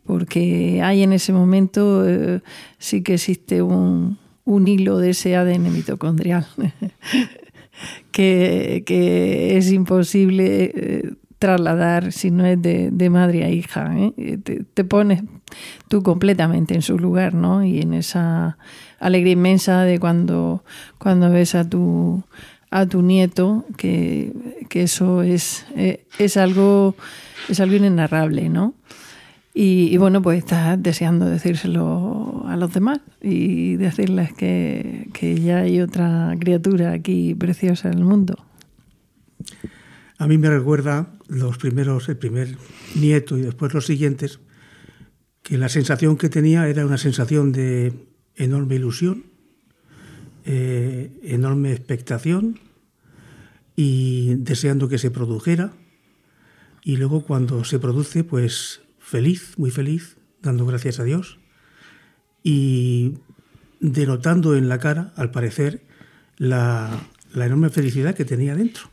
Porque 0.06 0.82
hay 0.82 1.04
en 1.04 1.13
ese 1.13 1.34
momento 1.34 2.08
eh, 2.08 2.41
sí 2.78 3.04
que 3.04 3.15
existe 3.15 3.62
un, 3.62 4.17
un 4.46 4.68
hilo 4.68 4.98
de 4.98 5.12
ese 5.12 5.36
ADN 5.36 5.72
mitocondrial. 5.72 6.46
que, 8.12 9.58
es 9.58 9.72
imposible 9.72 10.72
eh, 10.76 11.14
trasladar 11.40 12.12
si 12.12 12.32
no 12.32 12.46
es 12.46 12.62
de, 12.62 13.10
madre 13.10 13.44
a 13.44 13.50
hija. 13.50 13.94
¿eh? 13.98 14.38
Te, 14.38 14.84
pones 14.84 15.24
tú 15.88 16.04
completamente 16.04 16.74
en 16.74 16.82
su 16.82 16.98
lugar, 16.98 17.34
¿no? 17.34 17.64
Y 17.64 17.82
en 17.82 17.94
esa 17.94 18.58
alegría 19.00 19.34
inmensa 19.34 19.84
de 19.84 20.00
cuando, 20.00 20.64
cuando 20.98 21.30
ves 21.30 21.56
a 21.56 21.68
tu, 21.68 22.24
a 22.72 22.86
tu 22.86 23.02
nieto, 23.02 23.66
que, 23.78 24.32
eso 24.72 25.22
es, 25.22 25.66
eh, 25.76 26.06
es, 26.18 26.38
algo, 26.38 26.96
es 27.50 27.60
algo 27.60 27.76
inenarrable, 27.76 28.50
¿no? 28.50 28.74
Y, 29.56 29.98
bueno, 29.98 30.24
pues 30.24 30.39
estás 30.39 30.82
deseando 30.82 31.28
decírselo 31.28 32.44
a 32.48 32.58
los 32.58 32.74
demás 32.74 33.02
y 33.22 33.76
decirles 33.76 34.34
que, 34.34 35.39
ya 35.44 35.60
hay 35.60 35.80
otra 35.80 36.36
criatura 36.39 36.92
aquí 36.92 37.36
preciosa 37.36 37.92
en 37.92 38.00
el 38.00 38.04
mundo. 38.04 38.36
A 40.18 40.26
mí 40.26 40.39
me 40.39 40.50
recuerda 40.50 41.13
los 41.28 41.60
primeros, 41.60 42.10
el 42.10 42.18
primer 42.18 42.58
nieto 42.96 43.38
y 43.38 43.42
después 43.42 43.74
los 43.76 43.86
siguientes, 43.86 44.39
que 45.44 45.58
la 45.60 45.70
sensación 45.70 46.18
que 46.18 46.30
tenía 46.30 46.68
era 46.68 46.86
una 46.86 46.98
sensación 46.98 47.52
de 47.52 47.94
enorme 48.36 48.76
ilusión, 48.76 49.26
eh, 50.46 51.12
enorme 51.22 51.74
expectación 51.74 52.60
y 53.76 54.36
deseando 54.36 54.88
que 54.88 54.98
se 54.98 55.12
produjera. 55.12 55.74
Y 56.84 56.98
luego 56.98 57.24
cuando 57.24 57.63
se 57.63 57.80
produce, 57.80 58.24
pues 58.24 58.83
feliz, 59.13 59.60
muy 59.60 59.69
feliz, 59.69 60.17
dando 60.41 60.65
gracias 60.65 60.99
a 60.99 61.04
Dios 61.04 61.38
y 62.41 63.13
denotando 63.80 64.56
en 64.56 64.67
la 64.67 64.80
cara, 64.80 65.13
al 65.15 65.30
parecer, 65.30 65.84
la, 66.38 66.89
enorme 67.36 67.69
felicidad 67.69 68.15
que 68.15 68.26
tenía 68.26 68.56
dentro. 68.56 68.89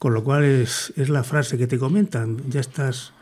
Con 0.00 0.12
lo 0.12 0.24
cual 0.24 0.42
es, 0.42 0.92
la 0.96 1.22
frase 1.22 1.56
que 1.56 1.68
te 1.68 1.78
comentan, 1.78 2.42
ya 2.50 2.58
estás 2.58 3.12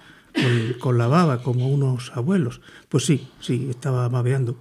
con, 0.80 0.96
la 0.96 1.06
baba 1.06 1.42
como 1.42 1.68
unos 1.68 2.10
abuelos. 2.14 2.62
Pues 2.88 3.04
sí, 3.04 3.28
sí, 3.38 3.66
estaba 3.68 4.08
babeando, 4.08 4.56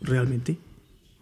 realmente. 0.00 0.58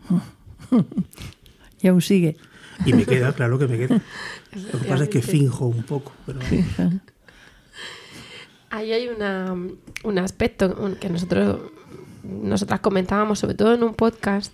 y 1.83 1.88
aún 1.88 2.00
sigue. 2.00 2.38
Y 2.87 2.94
me 2.94 3.05
queda, 3.05 3.35
claro 3.35 3.59
que 3.59 3.68
me 3.68 3.76
queda. 3.76 4.00
Lo 4.72 4.78
que 4.81 4.88
pasa 4.88 5.05
es 5.05 5.11
que 5.11 5.20
finjo 5.20 5.66
un 5.66 5.83
poco. 5.83 6.12
Pero... 6.24 6.40
Ahí 8.73 8.91
hay 8.91 9.07
un 10.03 10.19
aspecto 10.19 10.75
que 10.99 11.11
nosotros 11.11 11.61
nosotras 12.23 12.81
comentábamos, 12.81 13.39
sobre 13.39 13.55
todo 13.55 13.75
en 13.75 13.83
un 13.83 13.93
podcast, 13.93 14.51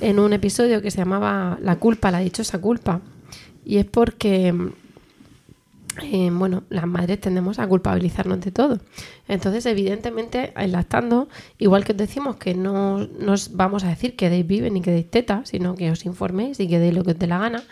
en 0.00 0.18
un 0.18 0.32
episodio 0.32 0.80
que 0.80 0.90
se 0.90 0.96
llamaba 0.96 1.58
La 1.60 1.76
culpa, 1.76 2.10
la 2.10 2.20
dichosa 2.20 2.58
culpa. 2.62 3.02
Y 3.62 3.76
es 3.76 3.84
porque, 3.84 4.54
eh, 6.02 6.30
bueno, 6.32 6.62
las 6.70 6.86
madres 6.86 7.20
tendemos 7.20 7.58
a 7.58 7.66
culpabilizarnos 7.66 8.40
de 8.40 8.52
todo. 8.52 8.80
Entonces, 9.28 9.66
evidentemente, 9.66 10.54
lactando, 10.68 11.28
igual 11.58 11.84
que 11.84 11.92
os 11.92 11.98
decimos 11.98 12.36
que 12.36 12.54
no 12.54 13.06
nos 13.18 13.54
vamos 13.54 13.84
a 13.84 13.88
decir 13.88 14.16
que 14.16 14.30
deis 14.30 14.46
vive 14.46 14.70
ni 14.70 14.80
que 14.80 14.92
deis 14.92 15.10
teta, 15.10 15.42
sino 15.44 15.74
que 15.74 15.90
os 15.90 16.06
informéis 16.06 16.58
y 16.58 16.68
que 16.68 16.78
deis 16.78 16.94
lo 16.94 17.04
que 17.04 17.10
os 17.10 17.18
dé 17.18 17.26
la 17.26 17.38
gana, 17.38 17.62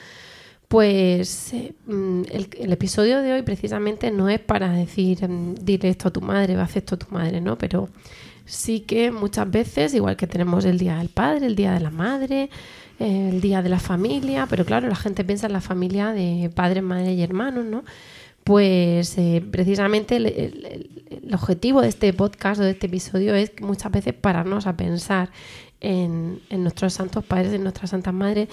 pues 0.71 1.53
eh, 1.53 1.75
mm, 1.87 2.23
el, 2.31 2.73
episodio 2.73 3.23
de 3.23 3.33
hoy 3.33 3.43
precisamente 3.43 4.13
no 4.13 4.29
es 4.29 4.39
para 4.39 4.71
decir, 4.71 5.29
mm, 5.29 5.57
dile 5.57 5.89
esto 5.89 6.07
a 6.07 6.13
tu 6.13 6.21
madre, 6.21 6.55
a 6.55 6.63
hacer 6.63 6.85
esto 6.85 6.95
a 6.95 6.99
tu 6.99 7.09
madre, 7.11 7.41
¿no? 7.41 7.59
Pero 7.59 7.89
sí 8.45 8.79
que 8.79 9.11
muchas 9.11 9.51
veces, 9.51 9.95
igual 9.95 10.17
que 10.17 10.29
tenemos 10.29 10.65
el 10.65 10.79
Día 10.79 10.99
del 10.99 11.09
Padre, 11.09 11.47
el 11.47 11.57
Día 11.57 11.73
de 11.73 11.81
la 11.81 11.91
Madre, 11.91 12.51
el 13.01 13.41
Día 13.41 13.63
de 13.63 13.69
la 13.69 13.81
Familia, 13.81 14.47
pero 14.49 14.65
claro, 14.65 14.89
la 14.89 14.95
gente 14.95 15.25
piensa 15.25 15.49
en 15.49 15.55
la 15.55 15.61
familia 15.61 16.13
de 16.13 16.53
padres, 16.55 16.85
madre 16.85 17.15
y 17.15 17.23
hermanos, 17.23 17.65
¿no? 17.65 17.83
Pues 18.45 19.19
eh, 19.19 19.43
precisamente 19.51 20.17
el, 20.19 21.35
objetivo 21.35 21.81
de 21.83 21.89
este 21.89 22.13
podcast 22.13 22.61
o 22.61 22.65
de 22.65 22.71
este 22.71 22.87
episodio 22.87 23.35
es 23.35 23.51
muchas 23.61 23.91
veces 23.91 24.15
pararnos 24.15 24.69
a 24.69 24.77
pensar 24.77 25.31
en, 25.81 26.41
en 26.49 26.63
nuestros 26.63 26.93
santos 26.93 27.25
padres, 27.25 27.55
en 27.55 27.65
nuestras 27.65 27.91
santas 27.91 28.15
madres 28.15 28.49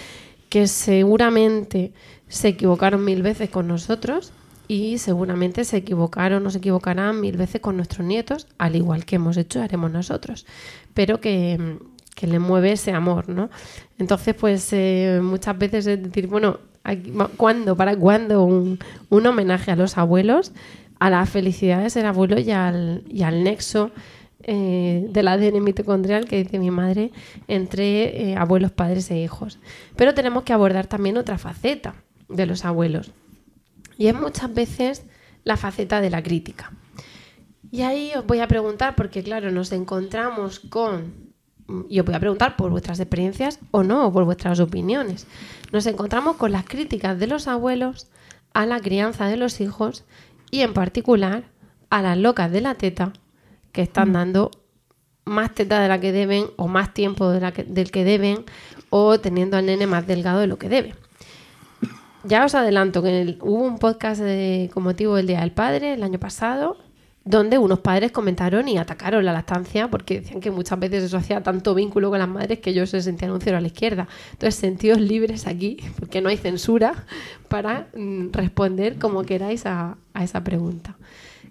que 0.49 0.67
seguramente 0.67 1.91
se 2.27 2.49
equivocaron 2.49 3.03
mil 3.03 3.21
veces 3.21 3.49
con 3.49 3.67
nosotros 3.67 4.31
y 4.67 4.97
seguramente 4.97 5.63
se 5.63 5.77
equivocaron 5.77 6.45
o 6.45 6.49
se 6.49 6.57
equivocarán 6.57 7.21
mil 7.21 7.38
veces 7.38 7.62
con 7.62 7.77
nuestros 7.77 8.05
nietos, 8.05 8.47
al 8.57 8.75
igual 8.75 9.05
que 9.05 9.15
hemos 9.15 9.38
hecho 9.38 9.62
haremos 9.62 9.91
nosotros, 9.91 10.45
pero 10.93 11.21
que, 11.21 11.77
le 12.21 12.39
mueve 12.39 12.71
ese 12.71 12.91
amor, 12.91 13.29
¿no? 13.29 13.49
Entonces, 13.99 14.33
pues 14.33 14.69
eh, 14.71 15.19
muchas 15.21 15.57
veces 15.57 15.86
es 15.86 16.01
decir, 16.01 16.27
bueno, 16.27 16.60
¿cuándo, 17.38 17.75
para 17.75 17.95
cuándo 17.95 18.43
un, 18.43 18.79
homenaje 19.10 19.71
a 19.71 19.75
los 19.75 19.97
abuelos, 19.97 20.51
a 20.99 21.12
la 21.12 21.25
felicidad 21.27 21.83
de 21.83 21.91
ser 21.91 22.07
abuelo 22.07 22.39
y 22.39 22.49
al, 22.49 23.03
y 23.07 23.21
al 23.21 23.43
nexo 23.43 23.91
eh, 24.49 25.05
del 25.10 25.27
ADN 25.27 25.62
mitocondrial 25.62 26.25
que 26.25 26.38
dice 26.38 26.57
mi 26.57 26.71
madre 26.71 27.12
entre 27.49 28.31
eh, 28.31 28.38
abuelos, 28.38 28.71
padres 28.71 29.12
e 29.12 29.21
hijos. 29.21 29.60
Pero 29.97 30.13
tenemos 30.13 30.43
que 30.43 30.53
abordar 30.53 30.88
también 30.88 31.17
otra 31.17 31.38
faceta 31.38 31.95
de 32.29 32.45
los 32.45 32.63
abuelos. 32.63 33.12
Y 33.97 34.07
es 34.07 34.15
muchas 34.15 34.53
veces 34.53 35.03
la 35.43 35.57
faceta 35.57 35.99
de 35.99 36.10
la 36.10 36.23
crítica. 36.23 36.71
Y 37.71 37.81
ahí 37.81 38.12
os 38.15 38.25
voy 38.25 38.39
a 38.39 38.47
preguntar, 38.47 38.95
porque 38.95 39.21
claro, 39.21 39.51
nos 39.51 39.73
encontramos 39.73 40.62
con, 40.62 41.33
y 41.89 41.99
os 41.99 42.05
voy 42.05 42.15
a 42.15 42.19
preguntar 42.19 42.55
por 42.55 42.71
vuestras 42.71 43.01
experiencias 43.01 43.60
o 43.71 43.83
no, 43.83 44.12
por 44.13 44.23
vuestras 44.23 44.62
opiniones, 44.62 45.27
nos 45.73 45.86
encontramos 45.88 46.38
con 46.38 46.53
las 46.53 46.63
críticas 46.63 47.19
de 47.19 47.27
los 47.27 47.49
abuelos 47.49 48.07
a 48.53 48.65
la 48.65 48.79
crianza 48.79 49.27
de 49.27 49.36
los 49.36 49.60
hijos 49.60 50.05
y 50.51 50.62
en 50.62 50.73
particular 50.73 51.43
a 51.89 52.01
las 52.01 52.17
locas 52.17 52.49
de 52.49 52.62
la 52.62 52.75
teta 52.75 53.12
que 53.78 53.84
están 53.84 54.10
mm. 54.10 54.13
dando 54.13 54.52
más 55.26 55.54
teta 55.54 55.80
de 55.80 55.88
la 55.88 56.00
que 56.00 56.12
deben 56.12 56.48
o 56.56 56.68
más 56.68 56.96
tiempo 56.96 57.30
de 57.30 57.40
la 57.40 57.52
del 57.52 57.92
que 57.92 58.04
deben 58.04 58.44
o 58.90 59.20
teniendo 59.20 59.56
al 59.56 59.68
nene 59.68 59.86
más 59.86 60.08
delgado 60.08 60.40
de 60.40 60.48
lo 60.48 60.58
que 60.58 60.68
debe. 60.68 60.96
Ya 62.24 62.44
os 62.44 62.56
adelanto 62.56 63.04
que 63.04 63.38
hubo 63.40 63.63
un 63.63 63.78
podcast 63.78 64.20
de, 64.20 64.72
con 64.74 64.82
motivo 64.82 65.16
del 65.16 65.28
Día 65.28 65.42
del 65.42 65.52
Padre 65.52 65.94
el 65.94 66.02
año 66.02 66.18
pasado 66.18 66.78
donde 67.24 67.60
unos 67.60 67.80
padres 67.80 68.12
comentaron 68.12 68.68
y 68.68 68.80
atacaron 68.80 69.24
la 69.24 69.34
lactancia 69.34 69.90
porque 69.90 70.22
decían 70.22 70.40
que 70.40 70.50
muchas 70.50 70.80
veces 70.80 71.04
eso 71.04 71.18
hacía 71.18 71.44
tanto 71.44 71.76
vínculo 71.76 72.10
con 72.10 72.18
las 72.18 72.30
madres 72.30 72.58
que 72.60 72.72
ellos 72.72 72.90
se 72.90 73.02
sentían 73.04 73.30
un 73.30 73.42
cero 73.42 73.58
a 73.58 73.62
la 73.62 73.68
izquierda. 73.68 74.08
Entonces, 74.32 74.56
sentidos 74.56 75.00
libres 75.02 75.46
aquí, 75.46 75.78
porque 76.00 76.22
no 76.22 76.30
hay 76.30 76.38
censura, 76.38 77.06
para 77.50 77.90
mm, 77.96 78.32
responder 78.32 78.98
como 78.98 79.24
queráis 79.24 79.66
a 79.66 79.98
esa 80.16 80.44
pregunta. 80.44 80.96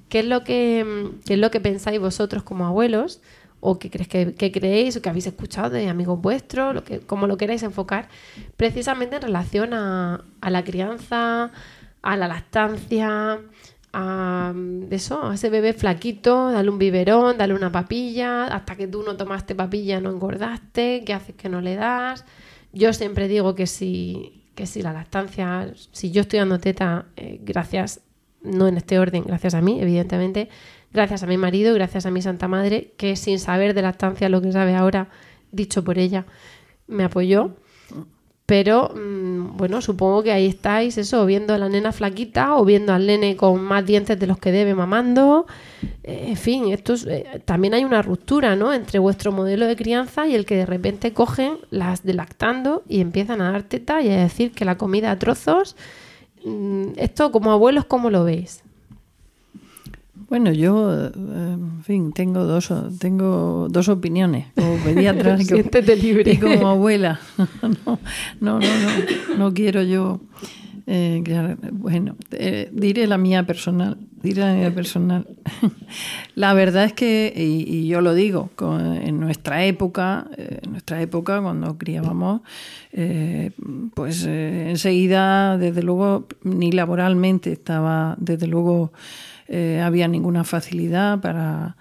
¿Qué 0.08 0.20
es 0.20 0.26
lo 0.26 0.44
que, 0.44 1.10
es 1.28 1.38
lo 1.38 1.50
que 1.50 1.60
pensáis 1.60 2.00
vosotros 2.00 2.42
como 2.42 2.66
abuelos? 2.66 3.20
¿O 3.60 3.78
qué, 3.78 3.90
crees 3.90 4.08
que, 4.08 4.52
creéis 4.52 4.96
o 4.96 5.02
que 5.02 5.08
habéis 5.08 5.26
escuchado 5.26 5.70
de 5.70 5.88
amigos 5.88 6.20
vuestros? 6.20 6.74
Lo 6.74 6.84
que, 6.84 7.00
como 7.00 7.26
lo 7.26 7.36
queráis 7.36 7.62
enfocar, 7.62 8.08
precisamente 8.56 9.16
en 9.16 9.22
relación 9.22 9.74
a, 9.74 10.24
la 10.42 10.62
crianza, 10.62 11.50
a 12.02 12.16
la 12.16 12.28
lactancia, 12.28 13.40
a 13.92 14.54
eso, 14.90 15.26
a 15.26 15.34
ese 15.34 15.50
bebé 15.50 15.72
flaquito, 15.72 16.52
dale 16.52 16.70
un 16.70 16.78
biberón, 16.78 17.38
dale 17.38 17.54
una 17.54 17.72
papilla, 17.72 18.44
hasta 18.44 18.76
que 18.76 18.86
tú 18.86 19.02
no 19.02 19.16
tomaste 19.16 19.54
papilla 19.54 20.00
no 20.00 20.10
engordaste, 20.10 21.02
¿qué 21.04 21.14
haces 21.14 21.34
que 21.34 21.48
no 21.48 21.60
le 21.60 21.74
das? 21.74 22.24
Yo 22.72 22.92
siempre 22.92 23.26
digo 23.26 23.54
que 23.54 23.66
si, 23.66 24.44
que 24.54 24.66
si 24.66 24.82
la 24.82 24.92
lactancia, 24.92 25.72
si 25.92 26.12
yo 26.12 26.20
estoy 26.20 26.38
dando 26.38 26.60
teta, 26.60 27.06
eh, 27.16 27.40
gracias 27.42 28.02
no 28.46 28.68
en 28.68 28.76
este 28.76 28.98
orden, 28.98 29.24
gracias 29.26 29.54
a 29.54 29.60
mí, 29.60 29.80
evidentemente, 29.80 30.48
gracias 30.92 31.22
a 31.22 31.26
mi 31.26 31.36
marido 31.36 31.74
gracias 31.74 32.06
a 32.06 32.10
mi 32.10 32.22
Santa 32.22 32.48
Madre, 32.48 32.92
que 32.96 33.16
sin 33.16 33.38
saber 33.38 33.74
de 33.74 33.82
lactancia 33.82 34.28
lo 34.28 34.40
que 34.40 34.52
sabe 34.52 34.74
ahora, 34.74 35.08
dicho 35.52 35.84
por 35.84 35.98
ella, 35.98 36.26
me 36.86 37.04
apoyó. 37.04 37.56
Pero 38.46 38.92
mm, 38.94 39.56
bueno, 39.56 39.82
supongo 39.82 40.22
que 40.22 40.30
ahí 40.30 40.46
estáis, 40.46 40.96
eso, 40.98 41.26
viendo 41.26 41.52
a 41.52 41.58
la 41.58 41.68
nena 41.68 41.90
flaquita 41.90 42.56
o 42.56 42.64
viendo 42.64 42.92
al 42.92 43.04
nene 43.04 43.36
con 43.36 43.60
más 43.60 43.84
dientes 43.84 44.18
de 44.20 44.26
los 44.28 44.38
que 44.38 44.52
debe 44.52 44.72
mamando. 44.72 45.46
Eh, 46.04 46.26
en 46.28 46.36
fin, 46.36 46.68
esto 46.68 46.92
es, 46.92 47.06
eh, 47.06 47.42
también 47.44 47.74
hay 47.74 47.84
una 47.84 48.02
ruptura, 48.02 48.54
¿no? 48.54 48.72
Entre 48.72 49.00
vuestro 49.00 49.32
modelo 49.32 49.66
de 49.66 49.74
crianza 49.74 50.28
y 50.28 50.36
el 50.36 50.46
que 50.46 50.56
de 50.56 50.66
repente 50.66 51.12
cogen 51.12 51.58
las 51.70 52.04
de 52.04 52.14
lactando 52.14 52.84
y 52.88 53.00
empiezan 53.00 53.40
a 53.40 53.50
dar 53.50 53.64
teta 53.64 54.00
y 54.00 54.10
a 54.10 54.22
decir 54.22 54.52
que 54.52 54.64
la 54.64 54.78
comida 54.78 55.10
a 55.10 55.18
trozos. 55.18 55.74
Mm, 56.46 56.92
esto 56.96 57.32
como 57.32 57.50
abuelos, 57.50 57.86
¿cómo 57.86 58.08
lo 58.08 58.22
veis? 58.22 58.62
Bueno, 60.28 60.52
yo, 60.52 61.06
eh, 61.06 61.10
en 61.14 61.82
fin, 61.82 62.12
tengo 62.12 62.44
dos, 62.44 62.72
tengo 63.00 63.66
dos 63.68 63.88
opiniones, 63.88 64.46
como 64.54 64.76
pediatra 64.76 65.36
y, 65.40 65.46
como, 65.46 65.94
libre. 65.96 66.32
y 66.32 66.36
como 66.36 66.68
abuela. 66.68 67.20
no, 67.84 67.98
no, 68.40 68.60
no, 68.60 69.36
no, 69.36 69.54
quiero 69.54 69.82
yo. 69.82 70.20
Eh, 70.86 71.22
bueno, 71.72 72.14
eh, 72.30 72.70
diré 72.72 73.08
la 73.08 73.18
mía 73.18 73.44
personal. 73.44 73.98
Mía 74.22 74.72
personal. 74.74 75.26
la 76.34 76.54
verdad 76.54 76.84
es 76.84 76.92
que, 76.92 77.32
y, 77.36 77.86
yo 77.86 78.00
lo 78.00 78.14
digo, 78.14 78.50
en 78.60 79.20
nuestra 79.20 79.64
época, 79.64 80.26
en 80.36 80.72
nuestra 80.72 81.00
época 81.00 81.40
cuando 81.40 81.78
criábamos, 81.78 82.40
pues 83.94 84.24
enseguida, 84.24 85.58
desde 85.58 85.82
luego, 85.82 86.26
ni 86.42 86.72
laboralmente 86.72 87.52
estaba, 87.52 88.16
desde 88.18 88.46
luego 88.46 88.92
eh, 89.48 89.80
había 89.80 90.08
ninguna 90.08 90.42
facilidad 90.42 91.20
para, 91.20 91.76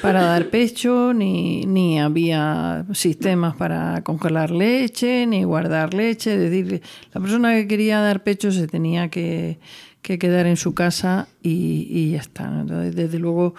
para 0.00 0.22
dar 0.22 0.48
pecho, 0.48 1.12
ni, 1.12 1.66
ni, 1.66 1.98
había 1.98 2.86
sistemas 2.92 3.56
para 3.56 4.02
congelar 4.04 4.52
leche, 4.52 5.26
ni 5.26 5.42
guardar 5.42 5.92
leche. 5.92 6.34
Es 6.34 6.38
decir, 6.38 6.82
la 7.12 7.20
persona 7.20 7.54
que 7.54 7.66
quería 7.66 7.98
dar 7.98 8.22
pecho 8.22 8.52
se 8.52 8.68
tenía 8.68 9.08
que, 9.08 9.58
que 10.02 10.18
quedar 10.18 10.46
en 10.46 10.56
su 10.56 10.74
casa 10.74 11.28
y, 11.42 12.12
ya 12.12 12.18
está. 12.18 12.60
Entonces, 12.60 12.94
desde 12.94 13.18
luego, 13.18 13.54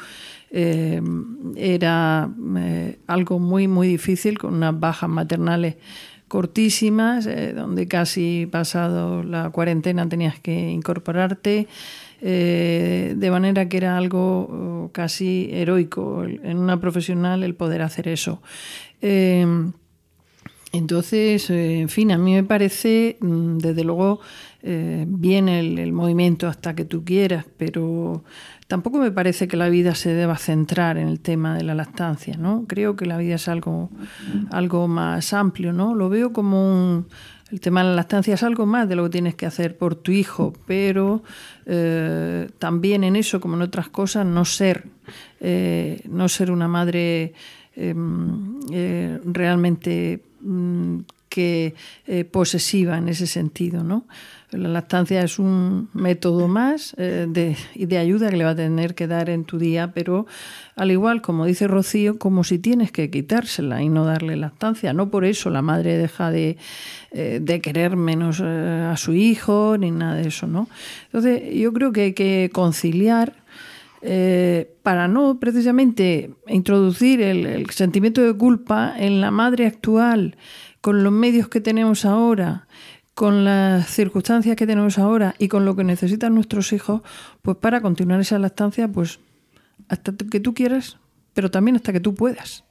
eh, 0.51 1.01
era 1.55 2.29
eh, 2.57 2.99
algo 3.07 3.39
muy, 3.39 3.67
muy 3.67 3.87
difícil, 3.87 4.37
con 4.37 4.55
unas 4.55 4.79
bajas 4.79 5.09
maternales 5.09 5.75
cortísimas, 6.27 7.27
donde 7.55 7.89
casi 7.89 8.47
pasado 8.49 9.21
la 9.21 9.49
cuarentena 9.49 10.07
tenías 10.07 10.39
que 10.39 10.71
incorporarte. 10.71 11.67
Eh, 12.23 13.15
de 13.17 13.31
manera 13.31 13.67
que 13.67 13.77
era 13.77 13.97
algo 13.97 14.47
oh, 14.51 14.89
casi 14.93 15.49
heroico 15.51 16.23
en 16.23 16.57
una 16.57 16.79
profesional 16.79 17.41
el 17.41 17.55
poder 17.55 17.81
hacer 17.81 18.07
eso. 18.07 18.43
Eh, 19.01 19.45
entonces, 20.71 21.49
eh, 21.49 21.81
en 21.81 21.89
fin, 21.89 22.11
a 22.11 22.17
mí 22.17 22.33
me 22.33 22.43
parece, 22.43 23.17
mm, 23.19 23.57
desde 23.57 23.83
luego, 23.83 24.21
bien 24.63 25.49
el, 25.49 25.91
movimiento 25.91 26.47
hasta 26.47 26.75
que 26.75 26.85
tú 26.85 27.03
quieras, 27.03 27.45
pero 27.57 28.23
tampoco 28.67 28.99
me 28.99 29.11
parece 29.11 29.47
que 29.47 29.57
la 29.57 29.69
vida 29.69 29.95
se 29.95 30.13
deba 30.13 30.37
centrar 30.37 30.97
en 30.97 31.07
el 31.07 31.19
tema 31.19 31.55
de 31.55 31.63
la 31.63 31.73
lactancia, 31.73 32.37
¿no? 32.37 32.65
Creo 32.67 32.95
que 32.95 33.05
la 33.05 33.17
vida 33.17 33.35
es 33.35 33.47
algo, 33.47 33.89
algo 34.51 34.87
más 34.87 35.33
amplio, 35.33 35.73
¿no? 35.73 35.95
Lo 35.95 36.09
veo 36.09 36.31
como 36.31 36.63
un 36.67 37.07
el 37.51 37.59
tema 37.59 37.83
de 37.83 37.89
la 37.89 37.95
lactancia 37.95 38.33
es 38.33 38.43
algo 38.43 38.65
más 38.65 38.87
de 38.87 38.95
lo 38.95 39.03
que 39.03 39.09
tienes 39.09 39.35
que 39.35 39.45
hacer 39.45 39.77
por 39.77 39.95
tu 39.95 40.11
hijo, 40.11 40.53
pero 40.65 41.21
eh, 41.65 42.49
también 42.59 43.03
en 43.03 43.17
eso, 43.17 43.41
como 43.41 43.55
en 43.55 43.61
otras 43.61 43.89
cosas, 43.89 44.25
no 44.25 44.45
ser, 44.45 44.85
eh, 45.41 46.01
no 46.09 46.29
ser 46.29 46.49
una 46.49 46.69
madre 46.69 47.33
em, 47.75 48.59
eh, 48.71 49.19
realmente 49.25 50.23
mm, 50.39 50.99
que 51.27 51.75
posesiva 52.29 52.97
en 52.97 53.07
ese 53.07 53.25
sentido, 53.25 53.85
¿no? 53.85 54.05
La 54.51 54.67
lactancia 54.67 55.21
es 55.23 55.39
un 55.39 55.89
método 55.93 56.49
más 56.49 56.93
eh, 56.97 57.25
de, 57.29 57.55
de 57.73 57.97
ayuda 57.97 58.29
que 58.29 58.35
le 58.35 58.43
va 58.43 58.49
a 58.49 58.55
tener 58.55 58.95
que 58.95 59.07
dar 59.07 59.29
en 59.29 59.45
tu 59.45 59.57
día, 59.57 59.93
pero 59.93 60.25
al 60.75 60.91
igual, 60.91 61.21
como 61.21 61.45
dice 61.45 61.67
Rocío, 61.67 62.19
como 62.19 62.43
si 62.43 62.59
tienes 62.59 62.91
que 62.91 63.09
quitársela 63.09 63.81
y 63.81 63.87
no 63.87 64.03
darle 64.03 64.35
lactancia. 64.35 64.91
No 64.91 65.09
por 65.09 65.23
eso 65.23 65.49
la 65.49 65.61
madre 65.61 65.97
deja 65.97 66.31
de, 66.31 66.57
eh, 67.11 67.61
querer 67.63 67.95
menos 67.95 68.41
eh, 68.43 68.89
a 68.91 68.97
su 68.97 69.13
hijo 69.13 69.77
ni 69.79 69.89
nada 69.89 70.15
de 70.15 70.27
eso, 70.27 70.47
¿no? 70.47 70.67
Entonces, 71.05 71.41
yo 71.53 71.71
creo 71.71 71.93
que 71.93 72.01
hay 72.01 72.13
que 72.13 72.49
conciliar 72.51 73.33
para 74.81 75.07
no 75.07 75.39
precisamente 75.39 76.31
introducir 76.47 77.21
el 77.21 77.69
sentimiento 77.69 78.23
de 78.23 78.33
culpa 78.33 78.95
en 78.97 79.21
la 79.21 79.29
madre 79.29 79.67
actual 79.67 80.37
con 80.81 81.03
los 81.03 81.13
medios 81.13 81.47
que 81.49 81.61
tenemos 81.61 82.03
ahora 82.03 82.65
con 83.21 83.45
las 83.45 83.85
circunstancias 83.87 84.55
que 84.55 84.65
tenemos 84.65 84.97
ahora 84.97 85.35
y 85.37 85.47
con 85.47 85.63
lo 85.63 85.75
que 85.75 85.83
necesitan 85.83 86.33
nuestros 86.33 86.73
hijos, 86.73 87.03
pues 87.43 87.55
para 87.55 87.79
continuar 87.79 88.19
esa 88.19 88.39
lactancia, 88.39 88.87
pues 88.87 89.19
hasta 89.89 90.11
que 90.11 90.39
tú 90.39 90.55
quieras, 90.55 90.97
pero 91.35 91.51
también 91.51 91.75
hasta 91.75 91.93
que 91.93 91.99
tú 91.99 92.15
puedas. 92.15 92.63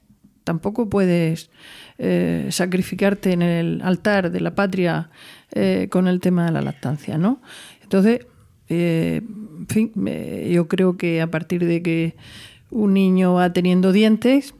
Tampoco 0.42 0.88
puedes 0.88 1.50
eh, 1.98 2.48
sacrificarte 2.50 3.30
en 3.30 3.42
el 3.42 3.80
altar 3.84 4.32
de 4.32 4.40
la 4.40 4.56
patria 4.56 5.10
eh, 5.52 5.86
con 5.88 6.08
el 6.08 6.18
tema 6.18 6.46
de 6.46 6.50
la 6.50 6.62
lactancia, 6.62 7.16
¿no? 7.16 7.40
Entonces, 7.84 8.26
eh, 8.68 9.22
en 9.22 9.66
fin, 9.68 9.92
yo 10.50 10.66
creo 10.66 10.96
que 10.96 11.20
a 11.20 11.30
partir 11.30 11.64
de 11.64 11.80
que 11.80 12.16
un 12.72 12.94
niño 12.94 13.34
va 13.34 13.52
teniendo 13.52 13.92
dientes, 13.92 14.52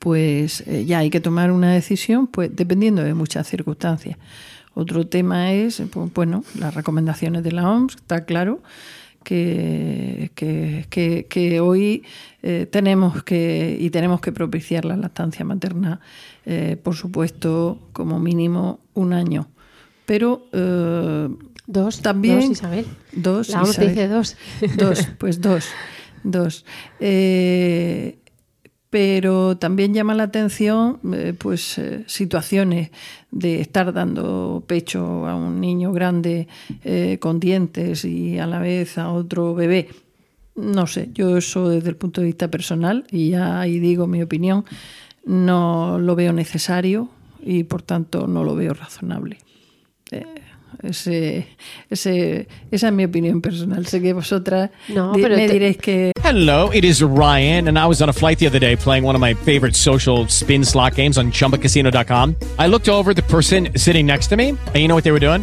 pues 0.00 0.62
ya 0.84 0.98
hay 0.98 1.08
que 1.08 1.20
tomar 1.20 1.50
una 1.50 1.72
decisión, 1.72 2.26
pues 2.26 2.54
dependiendo 2.54 3.02
de 3.02 3.14
muchas 3.14 3.48
circunstancias. 3.48 4.18
Otro 4.74 5.06
tema 5.06 5.52
es, 5.52 5.82
pues, 5.90 6.12
bueno, 6.12 6.44
las 6.58 6.74
recomendaciones 6.74 7.42
de 7.42 7.52
la 7.52 7.70
OMS, 7.70 7.96
está 7.96 8.24
claro 8.24 8.62
que, 9.24 10.30
que, 10.34 11.60
hoy 11.60 12.04
eh, 12.42 12.66
tenemos 12.70 13.22
que 13.22 13.76
y 13.78 13.90
tenemos 13.90 14.20
que 14.20 14.32
propiciar 14.32 14.84
la 14.84 14.96
lactancia 14.96 15.44
materna, 15.44 16.00
eh, 16.46 16.76
por 16.82 16.94
supuesto, 16.94 17.78
como 17.92 18.18
mínimo 18.18 18.80
un 18.94 19.12
año. 19.12 19.48
Pero 20.06 20.46
dos 21.66 22.00
también. 22.02 22.40
Dos, 22.40 22.50
Isabel. 22.50 22.86
Dos. 23.12 23.48
La 23.50 23.62
OMS 23.62 23.78
dice 23.78 24.08
dos. 24.08 24.36
Dos, 24.76 25.08
pues 25.18 25.40
dos. 25.40 25.66
Dos 26.22 26.66
pero 28.90 29.56
también 29.56 29.94
llama 29.94 30.14
la 30.14 30.24
atención 30.24 30.98
eh, 31.12 31.32
pues 31.38 31.78
eh, 31.78 32.02
situaciones 32.06 32.90
de 33.30 33.60
estar 33.60 33.92
dando 33.92 34.64
pecho 34.66 35.26
a 35.28 35.36
un 35.36 35.60
niño 35.60 35.92
grande 35.92 36.48
eh, 36.84 37.18
con 37.20 37.38
dientes 37.38 38.04
y 38.04 38.38
a 38.38 38.46
la 38.46 38.58
vez 38.58 38.98
a 38.98 39.10
otro 39.10 39.54
bebé. 39.54 39.88
No 40.56 40.88
sé, 40.88 41.08
yo 41.14 41.36
eso 41.36 41.68
desde 41.68 41.88
el 41.88 41.96
punto 41.96 42.20
de 42.20 42.26
vista 42.26 42.48
personal, 42.48 43.06
y 43.10 43.30
ya 43.30 43.60
ahí 43.60 43.78
digo 43.78 44.08
mi 44.08 44.20
opinión, 44.20 44.64
no 45.24 45.98
lo 45.98 46.16
veo 46.16 46.32
necesario 46.32 47.08
y 47.42 47.64
por 47.64 47.82
tanto 47.82 48.26
no 48.26 48.42
lo 48.42 48.56
veo 48.56 48.74
razonable. 48.74 49.38
Ese, 50.82 51.46
ese, 51.90 52.48
esa 52.70 52.86
es 52.88 52.92
mi 52.92 53.04
opinión 53.04 53.40
personal. 53.40 53.86
Sé 53.86 54.00
que 54.00 54.12
vosotras 54.12 54.70
no, 54.88 55.12
di 55.12 55.22
me 55.22 55.48
diréis 55.48 55.76
que... 55.76 56.12
Hello, 56.22 56.70
it 56.72 56.84
is 56.84 57.02
Ryan, 57.02 57.68
and 57.68 57.78
I 57.78 57.86
was 57.86 58.00
on 58.00 58.08
a 58.08 58.12
flight 58.12 58.38
the 58.38 58.46
other 58.46 58.58
day 58.58 58.76
playing 58.76 59.04
one 59.04 59.14
of 59.14 59.20
my 59.20 59.34
favorite 59.34 59.74
social 59.74 60.26
spin 60.28 60.64
slot 60.64 60.94
games 60.94 61.18
on 61.18 61.32
ChumbaCasino.com. 61.32 62.36
I 62.58 62.66
looked 62.68 62.88
over 62.88 63.12
the 63.14 63.22
person 63.22 63.70
sitting 63.76 64.06
next 64.06 64.28
to 64.28 64.36
me, 64.36 64.50
and 64.50 64.76
you 64.76 64.86
know 64.86 64.94
what 64.94 65.04
they 65.04 65.12
were 65.12 65.18
doing? 65.18 65.42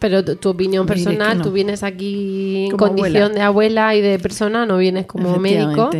Pero 0.00 0.24
tu, 0.24 0.36
tu 0.36 0.48
opinión 0.48 0.86
personal, 0.86 1.38
no. 1.38 1.44
tú 1.44 1.52
vienes 1.52 1.82
aquí 1.82 2.64
en 2.64 2.70
Como 2.72 2.88
condición 2.94 3.16
abuela. 3.22 3.34
de 3.34 3.40
abuela 3.42 3.94
y 3.96 4.00
de 4.00 4.18
persona, 4.18 4.66
no 4.66 4.78
vienes 4.78 5.06
como 5.06 5.36
médico. 5.38 5.90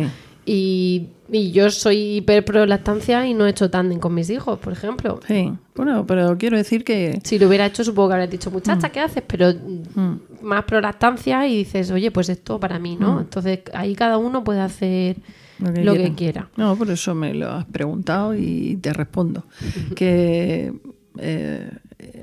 Y, 0.45 1.09
y 1.31 1.51
yo 1.51 1.69
soy 1.69 2.17
hiper 2.17 2.43
pro 2.43 2.65
lactancia 2.65 3.25
y 3.27 3.33
no 3.35 3.45
he 3.45 3.51
hecho 3.51 3.69
tándem 3.69 3.99
con 3.99 4.13
mis 4.13 4.29
hijos, 4.31 4.57
por 4.59 4.73
ejemplo. 4.73 5.19
Sí, 5.27 5.53
bueno, 5.75 6.05
pero 6.07 6.35
quiero 6.37 6.57
decir 6.57 6.83
que 6.83 7.19
Si 7.23 7.37
lo 7.39 7.47
hubiera 7.47 7.67
hecho, 7.67 7.83
supongo 7.83 8.09
que 8.09 8.13
habrías 8.15 8.31
dicho, 8.31 8.49
muchacha, 8.51 8.87
Mm. 8.87 8.91
¿qué 8.91 8.99
haces? 8.99 9.23
Pero 9.27 9.53
mm, 9.53 10.13
más 10.41 10.63
pro 10.65 10.81
lactancia 10.81 11.47
y 11.47 11.57
dices, 11.57 11.91
oye, 11.91 12.09
pues 12.11 12.27
esto 12.29 12.59
para 12.59 12.79
mí, 12.79 12.97
¿no? 12.99 13.21
Entonces 13.21 13.59
ahí 13.73 13.93
cada 13.95 14.17
uno 14.17 14.43
puede 14.43 14.61
hacer 14.61 15.17
lo 15.59 15.71
que, 15.71 15.83
lo 15.83 15.93
quiera. 15.93 16.09
que 16.09 16.15
quiera. 16.15 16.49
No, 16.57 16.75
por 16.75 16.89
eso 16.89 17.13
me 17.13 17.35
lo 17.35 17.51
has 17.51 17.65
preguntado 17.65 18.35
y 18.35 18.77
te 18.81 18.91
respondo. 18.93 19.45
que 19.95 20.73
eh, 21.19 21.69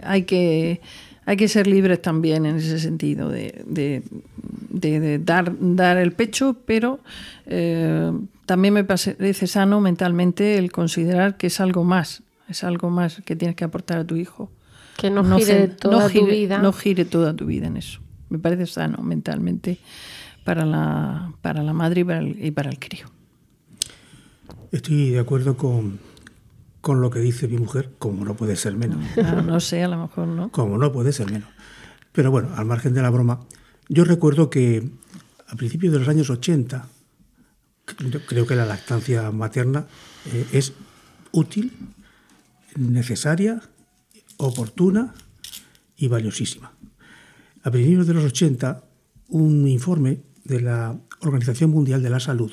hay 0.03 0.23
que 0.25 0.81
hay 1.29 1.37
que 1.37 1.47
ser 1.47 1.67
libres 1.67 2.01
también 2.01 2.47
en 2.47 2.57
ese 2.57 2.79
sentido 2.79 3.29
de, 3.29 3.63
de- 3.67 4.03
de- 4.71 4.99
de 5.01 5.19
dar, 5.19 5.53
dar 5.61 5.99
el 5.99 6.13
pecho, 6.13 6.57
pero 6.65 7.01
eh, 7.47 8.11
también 8.47 8.73
me 8.73 8.83
parece 8.85 9.47
sano 9.47 9.81
mentalmente 9.81 10.57
el 10.57 10.73
considerar 10.73 11.37
que 11.37 11.49
es 11.49 11.61
algo 11.61 11.85
más, 11.85 12.23
es 12.49 12.65
algo 12.65 12.89
más 12.89 13.21
que 13.27 13.37
tienes 13.37 13.57
que 13.57 13.65
aportar 13.65 13.99
a 13.99 14.05
tu 14.05 14.17
hijo. 14.17 14.51
Que 14.97 15.11
no 15.11 15.23
gire 15.39 15.69
toda 15.69 16.05
no 16.05 16.11
tu 16.11 16.27
vida. 16.27 16.59
No 16.59 16.73
gire 16.73 17.05
toda 17.05 17.35
tu 17.37 17.45
vida 17.47 17.67
en 17.67 17.77
eso. 17.77 18.01
Me 18.31 18.39
parece 18.39 18.65
sano 18.67 19.03
mentalmente 19.03 19.79
para 20.45 20.65
la, 20.65 21.33
para 21.43 21.63
la 21.63 21.75
madre 21.75 22.01
y 22.01 22.05
para 22.05 22.19
el, 22.21 22.45
y 22.45 22.51
para 22.53 22.71
el 22.71 22.79
crío. 22.79 23.07
Estoy 24.73 25.11
de 25.11 25.19
acuerdo 25.19 25.57
con, 25.57 25.99
con 26.81 27.01
lo 27.01 27.11
que 27.11 27.19
dice 27.21 27.49
mi 27.49 27.59
mujer, 27.59 27.93
como 27.99 28.25
no 28.25 28.35
puede 28.37 28.57
ser 28.57 28.75
menos. 28.77 28.99
Ah, 29.23 29.43
no 29.45 29.61
sé, 29.61 29.83
a 29.83 29.89
lo 29.89 29.99
mejor 30.03 30.29
no. 30.29 30.51
Como 30.51 30.79
no 30.79 30.93
puede 30.93 31.13
ser 31.13 31.31
menos. 31.31 31.49
Pero 32.13 32.31
bueno, 32.31 32.51
al 32.57 32.65
margen 32.67 32.95
de 32.95 33.03
la 33.03 33.11
broma, 33.11 33.41
yo 33.89 34.05
recuerdo 34.05 34.49
que 34.51 34.89
a 35.49 35.57
principios 35.57 35.93
de 35.93 35.99
los 35.99 36.09
años 36.09 36.31
80, 36.31 36.87
creo- 37.85 38.21
creo 38.27 38.47
que 38.47 38.55
la 38.57 38.65
lactancia 38.67 39.31
materna 39.31 39.87
eh, 40.33 40.47
es 40.53 40.73
útil, 41.33 41.73
necesaria, 42.77 43.61
oportuna 44.37 45.15
y 45.97 46.09
valiosísima. 46.09 46.73
A 47.63 47.71
principios 47.71 48.07
de 48.07 48.15
los 48.15 48.25
80, 48.25 48.85
un 49.29 49.67
informe 49.69 50.21
de 50.45 50.61
la 50.61 50.97
Organización 51.21 51.71
Mundial 51.71 52.03
de 52.03 52.11
la 52.11 52.21
Salud 52.21 52.53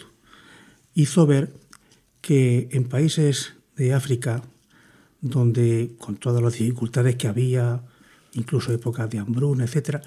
hizo 0.93 1.25
ver 1.27 1.53
que 2.21 2.69
en 2.71 2.85
países 2.85 3.53
de 3.77 3.93
África, 3.93 4.41
donde 5.21 5.91
con 5.99 6.17
todas 6.17 6.41
las 6.41 6.53
dificultades 6.53 7.15
que 7.15 7.27
había, 7.27 7.81
incluso 8.33 8.71
épocas 8.73 9.09
de 9.09 9.19
hambruna, 9.19 9.63
etcétera, 9.65 10.01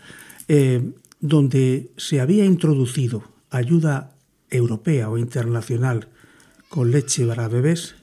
eh, 0.48 0.92
donde 1.20 1.90
se 1.96 2.20
había 2.20 2.44
introducido 2.44 3.24
ayuda 3.50 4.14
europea 4.50 5.11
o 5.11 5.18
internacional 5.18 6.09
con 6.68 6.90
leche 6.90 7.26
para 7.26 7.48
bebés, 7.48 7.94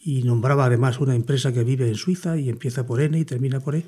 y 0.00 0.22
nombraba 0.22 0.66
además 0.66 1.00
una 1.00 1.14
empresa 1.16 1.52
que 1.52 1.64
vive 1.64 1.88
en 1.88 1.96
Suiza 1.96 2.36
y 2.36 2.48
empieza 2.48 2.86
por 2.86 3.00
N 3.00 3.18
y 3.18 3.24
termina 3.24 3.58
por 3.60 3.74
E, 3.74 3.84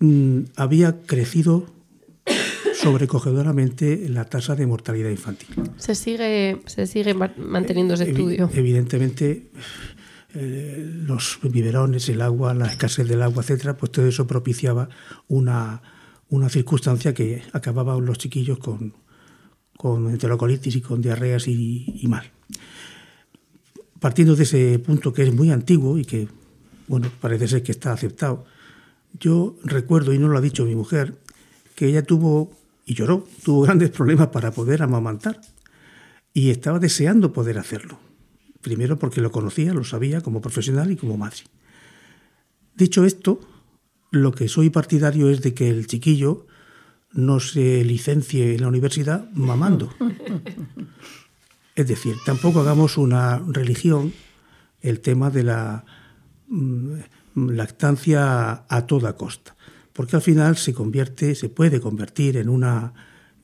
mm, 0.00 0.40
había 0.56 1.00
crecido 1.02 1.66
sobrecogedoramente 2.74 4.08
la 4.08 4.24
tasa 4.24 4.54
de 4.56 4.66
mortalidad 4.66 5.10
infantil. 5.10 5.48
Se 5.76 5.94
sigue, 5.94 6.60
se 6.66 6.86
sigue 6.86 7.14
ma- 7.14 7.32
manteniendo 7.36 7.94
ese 7.94 8.10
estudio. 8.10 8.50
Evidentemente, 8.52 9.48
eh, 10.34 10.82
los 11.06 11.38
biberones, 11.42 12.08
el 12.08 12.22
agua, 12.22 12.54
la 12.54 12.66
escasez 12.66 13.06
del 13.06 13.22
agua, 13.22 13.42
etcétera, 13.42 13.76
pues 13.76 13.92
todo 13.92 14.06
eso 14.06 14.26
propiciaba 14.26 14.88
una, 15.28 15.82
una 16.30 16.48
circunstancia 16.48 17.12
que 17.12 17.42
acababan 17.52 18.04
los 18.04 18.18
chiquillos 18.18 18.58
con, 18.58 18.94
con 19.76 20.08
enterocolitis 20.10 20.76
y 20.76 20.80
con 20.80 21.02
diarreas 21.02 21.48
y, 21.48 22.00
y 22.00 22.06
mal. 22.08 22.30
Partiendo 24.00 24.34
de 24.34 24.42
ese 24.44 24.78
punto 24.78 25.12
que 25.12 25.22
es 25.22 25.34
muy 25.34 25.50
antiguo 25.50 25.98
y 25.98 26.04
que, 26.04 26.28
bueno, 26.88 27.10
parece 27.20 27.48
ser 27.48 27.62
que 27.62 27.72
está 27.72 27.92
aceptado, 27.92 28.44
yo 29.20 29.56
recuerdo, 29.64 30.12
y 30.12 30.18
no 30.18 30.28
lo 30.28 30.38
ha 30.38 30.40
dicho 30.40 30.64
mi 30.64 30.74
mujer, 30.74 31.18
que 31.74 31.86
ella 31.86 32.02
tuvo, 32.02 32.52
y 32.86 32.94
lloró, 32.94 33.26
tuvo 33.44 33.62
grandes 33.62 33.90
problemas 33.90 34.28
para 34.28 34.50
poder 34.50 34.82
amamantar 34.82 35.40
y 36.34 36.50
estaba 36.50 36.78
deseando 36.78 37.32
poder 37.32 37.58
hacerlo. 37.58 37.98
Primero 38.62 38.98
porque 38.98 39.20
lo 39.20 39.30
conocía, 39.30 39.74
lo 39.74 39.84
sabía 39.84 40.20
como 40.20 40.40
profesional 40.40 40.90
y 40.90 40.96
como 40.96 41.16
madre. 41.16 41.42
Dicho 42.74 43.04
esto, 43.04 43.40
lo 44.10 44.32
que 44.32 44.48
soy 44.48 44.70
partidario 44.70 45.28
es 45.28 45.42
de 45.42 45.52
que 45.52 45.68
el 45.68 45.86
chiquillo 45.86 46.46
no 47.12 47.40
se 47.40 47.84
licencie 47.84 48.54
en 48.54 48.62
la 48.62 48.68
universidad 48.68 49.30
mamando. 49.32 49.92
Es 51.74 51.88
decir, 51.88 52.16
tampoco 52.26 52.60
hagamos 52.60 52.98
una 52.98 53.38
religión 53.38 54.12
el 54.82 55.00
tema 55.00 55.30
de 55.30 55.42
la 55.42 55.86
mm, 56.48 56.96
lactancia 57.34 58.64
a 58.68 58.86
toda 58.86 59.16
costa, 59.16 59.56
porque 59.94 60.16
al 60.16 60.20
final 60.20 60.58
se 60.58 60.74
convierte, 60.74 61.34
se 61.34 61.48
puede 61.48 61.80
convertir 61.80 62.36
en 62.36 62.50
una 62.50 62.92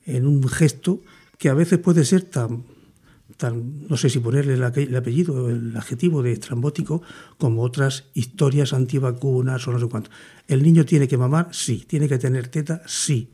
en 0.05 0.27
un 0.27 0.47
gesto 0.47 1.01
que 1.39 1.49
a 1.49 1.53
veces 1.53 1.79
puede 1.79 2.05
ser 2.05 2.21
tan 2.21 2.65
tan, 3.37 3.87
no 3.87 3.97
sé 3.97 4.09
si 4.09 4.19
ponerle 4.19 4.53
el, 4.53 4.63
apellido 4.63 5.49
el 5.49 5.75
adjetivo 5.75 6.21
de 6.23 6.33
estrambótico, 6.33 7.01
como 7.37 7.63
otras 7.63 8.05
historias 8.13 8.73
antivacunas 8.73 9.67
o 9.67 9.71
no 9.71 9.79
sé 9.79 9.87
cuánto. 9.87 10.09
El 10.47 10.63
niño 10.63 10.85
tiene 10.85 11.07
que 11.07 11.17
mamar, 11.17 11.49
sí. 11.51 11.85
Tiene 11.87 12.07
que 12.07 12.17
tener 12.17 12.47
teta, 12.47 12.81
sí. 12.85 13.29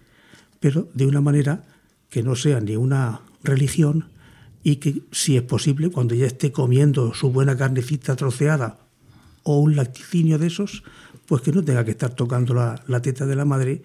Pero 0.60 0.90
de 0.94 1.06
una 1.06 1.22
manera 1.22 1.64
que 2.10 2.24
no 2.24 2.36
sea 2.36 2.60
ni 2.60 2.76
una 2.76 3.22
religión 3.44 4.10
y 4.64 4.78
que, 4.78 5.04
si 5.12 5.38
es 5.38 5.44
posible, 5.44 5.92
cuando 5.92 6.16
ya 6.16 6.26
esté 6.26 6.52
comiendo 6.52 7.14
su 7.14 7.32
buena 7.32 7.56
carnecita 7.56 8.16
troceada 8.16 8.80
o 9.44 9.60
un 9.60 9.76
lacticinio 9.76 10.40
de 10.40 10.48
esos, 10.48 10.84
pues 11.28 11.42
que 11.42 11.52
no 11.52 11.64
tenga 11.64 11.86
que 11.86 11.92
estar 11.92 12.14
tocando 12.14 12.54
la, 12.54 12.84
la 12.88 13.02
teta 13.02 13.26
de 13.26 13.36
la 13.36 13.46
madre 13.46 13.84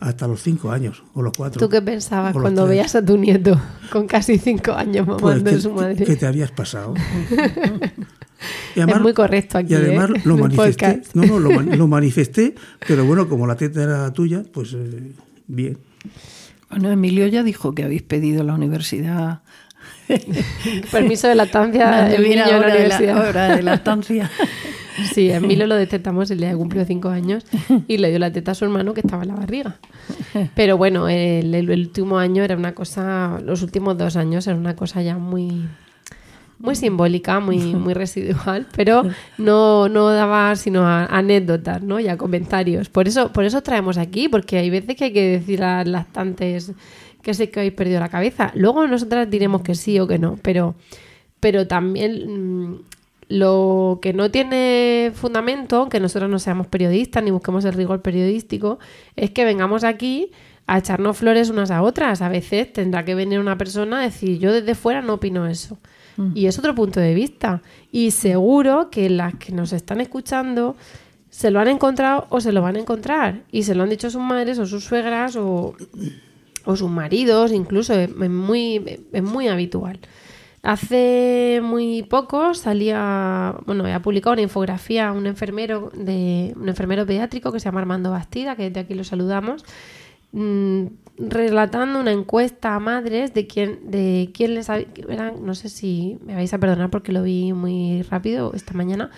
hasta 0.00 0.26
los 0.28 0.42
cinco 0.42 0.70
años 0.70 1.02
o 1.14 1.22
los 1.22 1.32
cuatro. 1.36 1.58
¿Tú 1.60 1.68
qué 1.68 1.80
pensabas 1.80 2.32
cuando 2.32 2.62
tres. 2.62 2.70
veías 2.70 2.94
a 2.94 3.04
tu 3.04 3.16
nieto 3.16 3.60
con 3.90 4.06
casi 4.06 4.38
cinco 4.38 4.72
años 4.72 5.06
mamando 5.06 5.42
Pues 5.42 5.56
que, 5.56 5.60
su 5.60 5.70
madre? 5.72 6.04
que 6.04 6.16
te 6.16 6.26
habías 6.26 6.50
pasado. 6.50 6.94
Y 8.76 8.80
es 8.80 9.00
muy 9.00 9.14
correcto 9.14 9.58
aquí. 9.58 9.72
Y 9.72 9.76
además 9.76 10.10
¿eh? 10.10 10.20
lo 10.24 10.36
manifesté. 10.36 11.02
No, 11.14 11.24
no, 11.24 11.38
lo, 11.38 11.50
man- 11.50 11.78
lo 11.78 11.86
manifesté, 11.86 12.54
pero 12.86 13.04
bueno, 13.06 13.28
como 13.28 13.46
la 13.46 13.56
teta 13.56 13.82
era 13.82 14.12
tuya, 14.12 14.42
pues 14.52 14.74
eh, 14.74 15.12
bien. 15.46 15.78
Bueno, 16.68 16.90
Emilio 16.90 17.26
ya 17.26 17.42
dijo 17.42 17.74
que 17.74 17.84
habéis 17.84 18.02
pedido 18.02 18.42
la 18.42 18.54
universidad. 18.54 19.40
Permiso 20.92 21.28
de 21.28 21.34
lactancia 21.36 21.84
la 22.08 22.44
ahora 22.44 22.74
de 22.74 22.88
la, 22.88 23.56
de 23.56 23.62
lactancia. 23.62 24.30
Sí, 25.12 25.30
a 25.30 25.36
Emilio 25.36 25.66
lo 25.68 25.74
detectamos 25.74 26.30
el 26.30 26.38
día 26.38 26.50
que 26.50 26.56
cumplió 26.56 26.84
cinco 26.84 27.08
años 27.08 27.44
y 27.88 27.98
le 27.98 28.10
dio 28.10 28.18
la 28.18 28.32
teta 28.32 28.52
a 28.52 28.54
su 28.54 28.64
hermano 28.64 28.94
que 28.94 29.00
estaba 29.00 29.22
en 29.22 29.28
la 29.28 29.34
barriga. 29.36 29.76
Pero 30.54 30.76
bueno, 30.76 31.08
el, 31.08 31.54
el- 31.54 31.70
el 31.70 31.80
último 31.80 32.18
año 32.18 32.42
era 32.44 32.56
una 32.56 32.74
cosa, 32.74 33.40
los 33.44 33.62
últimos 33.62 33.96
dos 33.98 34.16
años 34.16 34.46
era 34.46 34.56
una 34.56 34.76
cosa 34.76 35.02
ya 35.02 35.16
muy 35.18 35.66
muy 36.60 36.76
simbólica, 36.76 37.40
muy, 37.40 37.58
muy 37.74 37.92
residual, 37.94 38.66
pero 38.74 39.02
no, 39.38 39.88
no 39.88 40.08
daba 40.10 40.54
sino 40.56 40.86
a- 40.86 41.04
anécdotas, 41.06 41.82
¿no? 41.82 42.00
Y 42.00 42.08
a 42.08 42.16
comentarios. 42.16 42.88
Por 42.88 43.06
eso, 43.08 43.32
por 43.32 43.44
eso 43.44 43.60
traemos 43.62 43.98
aquí, 43.98 44.28
porque 44.28 44.56
hay 44.58 44.70
veces 44.70 44.96
que 44.96 45.04
hay 45.04 45.12
que 45.12 45.28
decir 45.30 45.62
a 45.62 45.78
las 45.78 45.88
lactantes 45.88 46.72
que 47.22 47.34
sé 47.34 47.50
que 47.50 47.60
habéis 47.60 47.74
perdido 47.74 48.00
la 48.00 48.08
cabeza. 48.08 48.50
Luego 48.54 48.86
nosotras 48.86 49.28
diremos 49.28 49.62
que 49.62 49.74
sí 49.74 49.98
o 49.98 50.06
que 50.06 50.18
no, 50.18 50.38
pero, 50.42 50.74
pero 51.40 51.66
también 51.66 52.70
mm, 52.70 52.78
lo 53.28 53.98
que 54.02 54.12
no 54.12 54.30
tiene 54.30 55.12
fundamento, 55.14 55.88
que 55.88 56.00
nosotros 56.00 56.30
no 56.30 56.38
seamos 56.38 56.66
periodistas 56.66 57.22
ni 57.22 57.30
busquemos 57.30 57.64
el 57.64 57.74
rigor 57.74 58.02
periodístico, 58.02 58.78
es 59.16 59.30
que 59.30 59.44
vengamos 59.44 59.84
aquí 59.84 60.30
a 60.66 60.78
echarnos 60.78 61.16
flores 61.16 61.50
unas 61.50 61.70
a 61.70 61.82
otras. 61.82 62.22
A 62.22 62.28
veces 62.28 62.72
tendrá 62.72 63.04
que 63.04 63.14
venir 63.14 63.38
una 63.38 63.58
persona 63.58 64.00
a 64.00 64.02
decir, 64.02 64.38
yo 64.38 64.52
desde 64.52 64.74
fuera 64.74 65.02
no 65.02 65.14
opino 65.14 65.46
eso. 65.46 65.78
Y 66.32 66.46
es 66.46 66.56
otro 66.60 66.76
punto 66.76 67.00
de 67.00 67.12
vista. 67.12 67.60
Y 67.90 68.12
seguro 68.12 68.88
que 68.88 69.10
las 69.10 69.34
que 69.34 69.52
nos 69.52 69.72
están 69.72 70.00
escuchando 70.00 70.76
se 71.28 71.50
lo 71.50 71.58
han 71.58 71.66
encontrado 71.66 72.28
o 72.30 72.40
se 72.40 72.52
lo 72.52 72.62
van 72.62 72.76
a 72.76 72.78
encontrar. 72.78 73.42
Y 73.50 73.64
se 73.64 73.74
lo 73.74 73.82
han 73.82 73.90
dicho 73.90 74.08
sus 74.10 74.22
madres 74.22 74.60
o 74.60 74.66
sus 74.66 74.84
suegras 74.84 75.34
o, 75.34 75.74
o 76.64 76.76
sus 76.76 76.88
maridos, 76.88 77.50
incluso 77.50 77.94
es 77.94 78.16
muy, 78.16 79.00
es 79.12 79.22
muy 79.22 79.48
habitual. 79.48 79.98
Hace 80.64 81.60
muy 81.62 82.04
poco 82.04 82.54
salía, 82.54 83.54
bueno, 83.66 83.84
ha 83.84 84.00
publicado 84.00 84.32
una 84.32 84.40
infografía 84.40 85.12
un 85.12 85.26
enfermero 85.26 85.92
de 85.94 86.54
un 86.56 86.70
enfermero 86.70 87.04
pediátrico 87.04 87.52
que 87.52 87.60
se 87.60 87.66
llama 87.66 87.80
Armando 87.80 88.10
Bastida, 88.10 88.56
que 88.56 88.70
desde 88.70 88.80
aquí 88.80 88.94
lo 88.94 89.04
saludamos, 89.04 89.62
mm, 90.32 90.86
relatando 91.18 92.00
una 92.00 92.12
encuesta 92.12 92.74
a 92.74 92.80
madres 92.80 93.34
de 93.34 93.46
quién, 93.46 93.90
de 93.90 94.30
quién 94.32 94.54
les 94.54 94.70
eran, 94.70 95.44
no 95.44 95.54
sé 95.54 95.68
si 95.68 96.16
me 96.24 96.34
vais 96.34 96.54
a 96.54 96.58
perdonar 96.58 96.88
porque 96.88 97.12
lo 97.12 97.22
vi 97.22 97.52
muy 97.52 98.00
rápido 98.00 98.52
esta 98.54 98.72
mañana, 98.72 99.10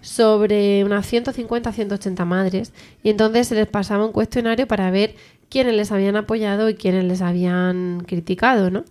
sobre 0.00 0.84
unas 0.84 1.12
150-180 1.12 2.24
madres 2.24 2.72
y 3.02 3.10
entonces 3.10 3.48
se 3.48 3.56
les 3.56 3.66
pasaba 3.66 4.06
un 4.06 4.12
cuestionario 4.12 4.68
para 4.68 4.92
ver 4.92 5.16
quiénes 5.48 5.74
les 5.74 5.90
habían 5.90 6.14
apoyado 6.14 6.68
y 6.68 6.74
quiénes 6.74 7.04
les 7.04 7.20
habían 7.20 8.04
criticado, 8.06 8.70
¿no? 8.70 8.84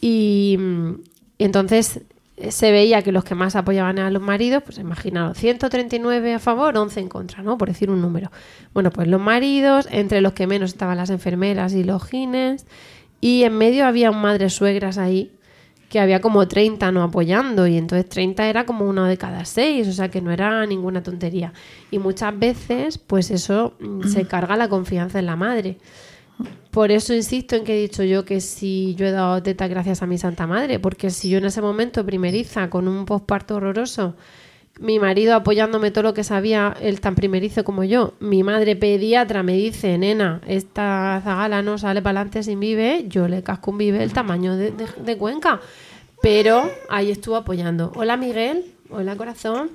Y, 0.00 0.58
y 1.40 1.44
entonces 1.44 2.02
se 2.50 2.70
veía 2.70 3.00
que 3.00 3.12
los 3.12 3.24
que 3.24 3.34
más 3.34 3.56
apoyaban 3.56 3.98
a 3.98 4.10
los 4.10 4.20
maridos, 4.20 4.62
pues 4.62 4.76
imaginaos, 4.76 5.38
139 5.38 6.34
a 6.34 6.38
favor, 6.38 6.76
11 6.76 7.00
en 7.00 7.08
contra, 7.08 7.42
¿no? 7.42 7.56
Por 7.56 7.68
decir 7.68 7.88
un 7.88 8.02
número. 8.02 8.30
Bueno, 8.74 8.90
pues 8.90 9.08
los 9.08 9.22
maridos, 9.22 9.88
entre 9.90 10.20
los 10.20 10.34
que 10.34 10.46
menos 10.46 10.72
estaban 10.72 10.98
las 10.98 11.08
enfermeras 11.08 11.72
y 11.72 11.82
los 11.82 12.04
gines, 12.04 12.66
y 13.22 13.44
en 13.44 13.56
medio 13.56 13.86
había 13.86 14.12
madres 14.12 14.52
suegras 14.52 14.98
ahí, 14.98 15.32
que 15.88 15.98
había 15.98 16.20
como 16.20 16.46
30 16.46 16.92
no 16.92 17.02
apoyando, 17.02 17.66
y 17.66 17.78
entonces 17.78 18.06
30 18.06 18.46
era 18.46 18.66
como 18.66 18.84
uno 18.84 19.06
de 19.06 19.16
cada 19.16 19.46
seis, 19.46 19.88
o 19.88 19.92
sea 19.92 20.10
que 20.10 20.20
no 20.20 20.30
era 20.30 20.66
ninguna 20.66 21.02
tontería. 21.02 21.54
Y 21.90 21.98
muchas 21.98 22.38
veces, 22.38 22.98
pues 22.98 23.30
eso 23.30 23.78
mm, 23.80 24.08
se 24.08 24.26
carga 24.28 24.58
la 24.58 24.68
confianza 24.68 25.18
en 25.18 25.24
la 25.24 25.36
madre. 25.36 25.78
Por 26.70 26.92
eso 26.92 27.14
insisto 27.14 27.56
en 27.56 27.64
que 27.64 27.76
he 27.76 27.80
dicho 27.80 28.04
yo 28.04 28.24
que 28.24 28.40
si 28.40 28.94
yo 28.94 29.06
he 29.06 29.10
dado 29.10 29.42
teta 29.42 29.66
gracias 29.66 30.02
a 30.02 30.06
mi 30.06 30.18
Santa 30.18 30.46
Madre, 30.46 30.78
porque 30.78 31.10
si 31.10 31.28
yo 31.28 31.38
en 31.38 31.46
ese 31.46 31.60
momento 31.60 32.06
primeriza 32.06 32.70
con 32.70 32.86
un 32.86 33.06
posparto 33.06 33.56
horroroso, 33.56 34.14
mi 34.78 34.98
marido 34.98 35.34
apoyándome 35.34 35.90
todo 35.90 36.04
lo 36.04 36.14
que 36.14 36.24
sabía, 36.24 36.76
él 36.80 37.00
tan 37.00 37.14
primerizo 37.14 37.64
como 37.64 37.84
yo, 37.84 38.14
mi 38.20 38.42
madre 38.42 38.76
pediatra 38.76 39.42
me 39.42 39.54
dice, 39.54 39.98
nena, 39.98 40.40
esta 40.46 41.20
zagala 41.24 41.60
no 41.62 41.76
sale 41.76 42.02
para 42.02 42.20
adelante 42.20 42.42
sin 42.42 42.60
vive, 42.60 43.04
yo 43.08 43.28
le 43.28 43.42
casco 43.42 43.72
un 43.72 43.78
vive 43.78 44.02
el 44.02 44.12
tamaño 44.12 44.56
de, 44.56 44.70
de 44.70 45.16
Cuenca. 45.18 45.60
Pero 46.22 46.70
ahí 46.88 47.10
estuvo 47.10 47.36
apoyando. 47.36 47.92
Hola 47.94 48.16
Miguel, 48.16 48.74
hola 48.90 49.16
corazón. 49.16 49.70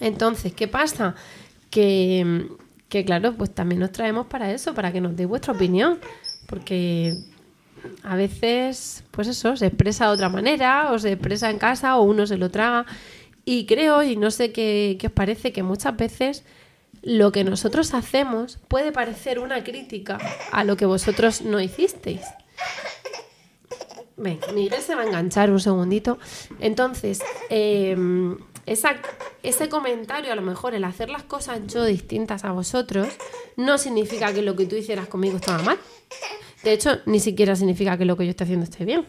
Entonces, 0.00 0.54
¿qué 0.54 0.68
pasa? 0.68 1.14
Que 1.70 2.46
que 2.94 3.04
claro, 3.04 3.34
pues 3.34 3.52
también 3.52 3.80
nos 3.80 3.90
traemos 3.90 4.28
para 4.28 4.52
eso, 4.52 4.72
para 4.72 4.92
que 4.92 5.00
nos 5.00 5.16
deis 5.16 5.28
vuestra 5.28 5.52
opinión, 5.52 5.98
porque 6.46 7.12
a 8.04 8.14
veces, 8.14 9.02
pues 9.10 9.26
eso, 9.26 9.56
se 9.56 9.66
expresa 9.66 10.06
de 10.06 10.12
otra 10.12 10.28
manera, 10.28 10.92
o 10.92 10.98
se 11.00 11.10
expresa 11.10 11.50
en 11.50 11.58
casa, 11.58 11.96
o 11.96 12.02
uno 12.02 12.24
se 12.24 12.36
lo 12.36 12.52
traga. 12.52 12.86
Y 13.44 13.66
creo, 13.66 14.04
y 14.04 14.14
no 14.14 14.30
sé 14.30 14.52
qué, 14.52 14.96
qué 15.00 15.08
os 15.08 15.12
parece, 15.12 15.52
que 15.52 15.64
muchas 15.64 15.96
veces 15.96 16.44
lo 17.02 17.32
que 17.32 17.42
nosotros 17.42 17.94
hacemos 17.94 18.60
puede 18.68 18.92
parecer 18.92 19.40
una 19.40 19.64
crítica 19.64 20.18
a 20.52 20.62
lo 20.62 20.76
que 20.76 20.86
vosotros 20.86 21.42
no 21.42 21.60
hicisteis. 21.60 22.22
Venga, 24.16 24.52
Miguel 24.52 24.80
se 24.82 24.94
va 24.94 25.02
a 25.02 25.06
enganchar 25.06 25.50
un 25.50 25.58
segundito. 25.58 26.20
Entonces, 26.60 27.20
eh, 27.50 27.96
esa, 28.66 28.94
ese 29.44 29.68
comentario, 29.68 30.32
a 30.32 30.36
lo 30.36 30.42
mejor 30.42 30.74
el 30.74 30.84
hacer 30.84 31.10
las 31.10 31.22
cosas 31.22 31.60
yo 31.66 31.84
distintas 31.84 32.44
a 32.44 32.52
vosotros, 32.52 33.08
no 33.56 33.78
significa 33.78 34.32
que 34.32 34.42
lo 34.42 34.56
que 34.56 34.66
tú 34.66 34.76
hicieras 34.76 35.06
conmigo 35.06 35.36
estaba 35.36 35.62
mal. 35.62 35.78
De 36.62 36.72
hecho, 36.72 36.98
ni 37.06 37.20
siquiera 37.20 37.54
significa 37.54 37.96
que 37.96 38.04
lo 38.04 38.16
que 38.16 38.24
yo 38.24 38.30
esté 38.30 38.44
haciendo 38.44 38.64
esté 38.64 38.84
bien. 38.84 39.04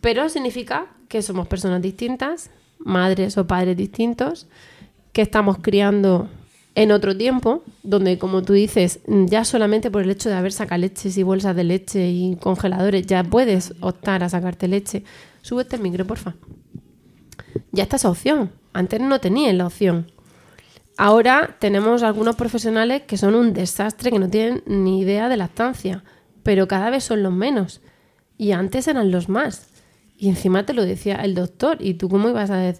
Pero 0.00 0.28
significa 0.28 0.86
que 1.08 1.22
somos 1.22 1.48
personas 1.48 1.82
distintas, 1.82 2.50
madres 2.78 3.36
o 3.36 3.46
padres 3.46 3.76
distintos, 3.76 4.46
que 5.12 5.22
estamos 5.22 5.58
criando 5.58 6.28
en 6.74 6.90
otro 6.90 7.16
tiempo, 7.16 7.62
donde 7.82 8.18
como 8.18 8.42
tú 8.42 8.54
dices, 8.54 9.00
ya 9.06 9.44
solamente 9.44 9.90
por 9.90 10.02
el 10.02 10.10
hecho 10.10 10.30
de 10.30 10.36
haber 10.36 10.52
sacado 10.52 10.80
leches 10.80 11.18
y 11.18 11.22
bolsas 11.22 11.54
de 11.54 11.64
leche 11.64 12.08
y 12.08 12.36
congeladores, 12.36 13.06
ya 13.06 13.22
puedes 13.22 13.74
optar 13.80 14.24
a 14.24 14.28
sacarte 14.28 14.68
leche. 14.68 15.04
Súbete 15.42 15.76
el 15.76 15.82
micro, 15.82 16.06
porfa 16.06 16.34
ya 17.72 17.84
está 17.84 17.96
esa 17.96 18.10
opción. 18.10 18.52
Antes 18.72 19.00
no 19.00 19.20
tenían 19.20 19.58
la 19.58 19.66
opción. 19.66 20.10
Ahora 20.96 21.56
tenemos 21.58 22.02
algunos 22.02 22.36
profesionales 22.36 23.02
que 23.06 23.16
son 23.16 23.34
un 23.34 23.52
desastre, 23.54 24.10
que 24.10 24.18
no 24.18 24.28
tienen 24.28 24.62
ni 24.66 25.00
idea 25.00 25.28
de 25.28 25.36
lactancia, 25.36 26.04
pero 26.42 26.68
cada 26.68 26.90
vez 26.90 27.04
son 27.04 27.22
los 27.22 27.32
menos. 27.32 27.80
Y 28.36 28.52
antes 28.52 28.88
eran 28.88 29.10
los 29.10 29.28
más. 29.28 29.68
Y 30.18 30.28
encima 30.28 30.64
te 30.66 30.74
lo 30.74 30.84
decía 30.84 31.16
el 31.16 31.34
doctor. 31.34 31.78
¿Y 31.80 31.94
tú 31.94 32.08
cómo 32.08 32.28
ibas 32.28 32.50
a, 32.50 32.74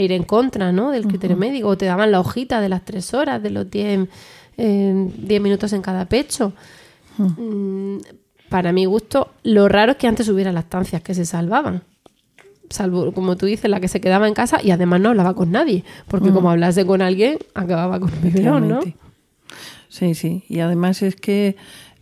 ir 0.00 0.12
en 0.12 0.24
contra 0.24 0.72
¿no? 0.72 0.90
del 0.90 1.06
criterio 1.06 1.36
médico? 1.36 1.68
O 1.68 1.76
te 1.76 1.86
daban 1.86 2.10
la 2.10 2.20
hojita 2.20 2.60
de 2.60 2.68
las 2.68 2.84
tres 2.84 3.14
horas, 3.14 3.42
de 3.42 3.50
los 3.50 3.70
diez, 3.70 4.08
eh, 4.56 5.38
minutos 5.40 5.72
en 5.72 5.82
cada 5.82 6.06
pecho. 6.06 6.52
Mm, 7.16 7.98
para 8.48 8.72
mi 8.72 8.84
gusto, 8.84 9.32
lo 9.44 9.68
raro 9.68 9.92
es 9.92 9.98
que 9.98 10.08
antes 10.08 10.28
hubiera 10.28 10.52
lactancias 10.52 11.02
que 11.02 11.14
se 11.14 11.24
salvaban 11.24 11.82
salvo, 12.70 13.12
como 13.12 13.36
tú 13.36 13.46
dices, 13.46 13.70
la 13.70 13.80
que 13.80 13.88
se 13.88 14.00
quedaba 14.00 14.28
en 14.28 14.34
casa 14.34 14.60
y 14.62 14.70
además 14.70 15.00
no 15.00 15.10
hablaba 15.10 15.34
con 15.34 15.50
nadie, 15.50 15.84
porque 16.08 16.30
mm. 16.30 16.34
como 16.34 16.50
hablase 16.50 16.86
con 16.86 17.02
alguien, 17.02 17.38
acababa 17.54 18.00
con 18.00 18.10
el 18.24 18.44
¿no? 18.44 18.80
Sí, 19.88 20.14
sí. 20.14 20.44
Y 20.48 20.60
además 20.60 21.02
es 21.02 21.16
que 21.16 21.56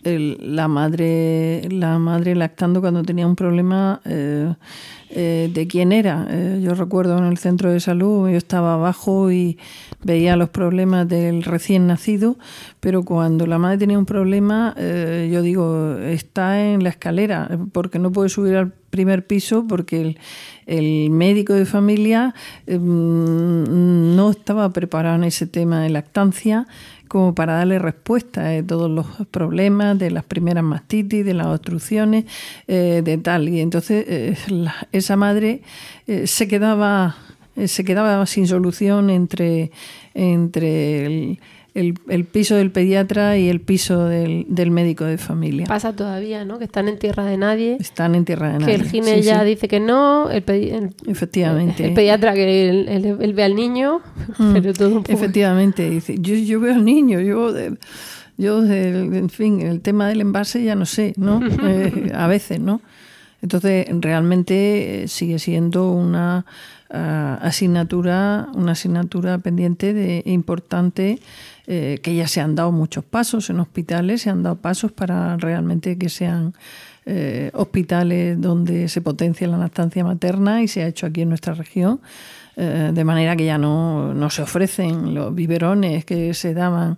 la 0.04 0.68
madre 0.68 1.68
la 1.70 1.98
madre 1.98 2.34
lactando 2.34 2.80
cuando 2.80 3.02
tenía 3.02 3.26
un 3.26 3.36
problema 3.36 4.00
eh, 4.04 4.54
eh, 5.10 5.50
de 5.52 5.66
quién 5.66 5.92
era. 5.92 6.26
Eh, 6.30 6.60
yo 6.62 6.74
recuerdo 6.74 7.18
en 7.18 7.24
el 7.24 7.38
centro 7.38 7.70
de 7.72 7.80
salud, 7.80 8.28
yo 8.30 8.36
estaba 8.36 8.74
abajo 8.74 9.30
y 9.30 9.58
veía 10.02 10.36
los 10.36 10.50
problemas 10.50 11.08
del 11.08 11.42
recién 11.42 11.86
nacido, 11.86 12.36
pero 12.80 13.02
cuando 13.02 13.46
la 13.46 13.58
madre 13.58 13.78
tenía 13.78 13.98
un 13.98 14.06
problema, 14.06 14.74
yo 14.76 15.42
digo, 15.42 15.96
está 15.98 16.62
en 16.62 16.84
la 16.84 16.90
escalera, 16.90 17.58
porque 17.72 17.98
no 17.98 18.12
puede 18.12 18.28
subir 18.28 18.56
al 18.56 18.72
primer 18.90 19.26
piso 19.26 19.66
porque 19.68 20.16
el, 20.66 21.10
médico 21.10 21.54
de 21.54 21.66
familia 21.66 22.34
em, 22.66 24.14
no 24.16 24.30
estaba 24.30 24.70
preparado 24.70 25.16
en 25.16 25.24
ese 25.24 25.46
tema 25.46 25.82
de 25.82 25.90
lactancia 25.90 26.66
como 27.08 27.34
para 27.34 27.54
darle 27.54 27.78
respuesta 27.78 28.50
a 28.50 28.62
todos 28.62 28.90
los 28.90 29.06
problemas 29.30 29.98
de 29.98 30.10
las 30.10 30.24
primeras 30.24 30.62
mastitis, 30.62 31.24
de 31.24 31.34
las 31.34 31.46
obstrucciones, 31.46 32.26
eh, 32.68 33.02
de 33.02 33.18
tal. 33.18 33.48
Y 33.48 33.60
entonces 33.60 34.04
eh, 34.06 34.36
esa 34.92 35.16
madre 35.16 35.62
eh, 36.06 36.26
se 36.26 36.46
quedaba 36.46 37.16
se 37.66 37.82
quedaba 37.82 38.24
sin 38.26 38.46
solución 38.46 39.10
entre, 39.10 39.72
entre 40.14 41.06
el, 41.06 41.40
el, 41.78 42.24
piso 42.24 42.56
del 42.56 42.70
pediatra 42.70 43.38
y 43.38 43.48
el 43.48 43.60
piso 43.60 44.04
del, 44.04 44.70
médico 44.70 45.04
de 45.04 45.18
familia. 45.18 45.66
Pasa 45.66 45.94
todavía, 45.94 46.44
¿no? 46.44 46.58
Que 46.58 46.64
están 46.64 46.88
en 46.88 46.98
tierra 46.98 47.24
de 47.24 47.36
nadie. 47.36 47.76
Están 47.78 48.14
en 48.14 48.24
tierra 48.24 48.52
de 48.52 48.58
nadie. 48.58 48.66
Que 48.66 48.80
el 48.82 48.88
gine 48.88 49.22
ya 49.22 49.44
dice 49.44 49.68
que 49.68 49.80
no, 49.80 50.30
el, 50.30 50.44
Efectivamente. 51.06 51.86
El, 51.86 51.94
pediatra 51.94 52.34
que 52.34 52.68
él, 52.68 53.32
ve 53.34 53.44
al 53.44 53.54
niño, 53.54 54.00
mm. 54.38 54.52
pero 54.52 54.72
todo 54.72 54.88
un 54.88 55.02
poco... 55.02 55.12
Efectivamente, 55.12 55.88
dice, 55.88 56.16
yo, 56.18 56.34
yo 56.34 56.60
veo 56.60 56.74
al 56.74 56.84
niño, 56.84 57.20
yo... 57.20 57.54
yo, 58.36 58.64
en 58.64 59.30
fin, 59.30 59.60
el 59.60 59.80
tema 59.80 60.08
del 60.08 60.20
envase 60.20 60.62
ya 60.64 60.74
no 60.74 60.86
sé, 60.86 61.14
¿no? 61.16 61.40
Eh, 61.68 62.12
a 62.14 62.26
veces, 62.28 62.60
¿no? 62.60 62.80
Entonces, 63.42 63.86
realmente 64.00 65.04
eh, 65.04 65.08
sigue 65.08 65.38
siendo 65.38 65.92
una 65.92 66.44
ah, 66.90 67.38
asignatura, 67.42 68.48
una 68.54 68.72
asignatura 68.72 69.38
pendiente 69.38 69.92
de 69.92 70.22
importante 70.26 71.20
eh, 71.70 71.98
que 72.02 72.14
ya 72.14 72.26
se 72.26 72.40
han 72.40 72.54
dado 72.54 72.72
muchos 72.72 73.04
pasos 73.04 73.50
en 73.50 73.60
hospitales, 73.60 74.22
se 74.22 74.30
han 74.30 74.42
dado 74.42 74.56
pasos 74.56 74.90
para 74.90 75.36
realmente 75.36 75.98
que 75.98 76.08
sean 76.08 76.54
eh, 77.04 77.50
hospitales 77.52 78.40
donde 78.40 78.88
se 78.88 79.02
potencia 79.02 79.46
la 79.48 79.58
lactancia 79.58 80.02
materna 80.02 80.62
y 80.62 80.68
se 80.68 80.82
ha 80.82 80.86
hecho 80.86 81.04
aquí 81.04 81.20
en 81.20 81.28
nuestra 81.28 81.52
región, 81.52 82.00
eh, 82.56 82.90
de 82.94 83.04
manera 83.04 83.36
que 83.36 83.44
ya 83.44 83.58
no, 83.58 84.14
no, 84.14 84.30
se 84.30 84.40
ofrecen 84.40 85.14
los 85.14 85.34
biberones 85.34 86.06
que 86.06 86.32
se 86.32 86.54
daban 86.54 86.96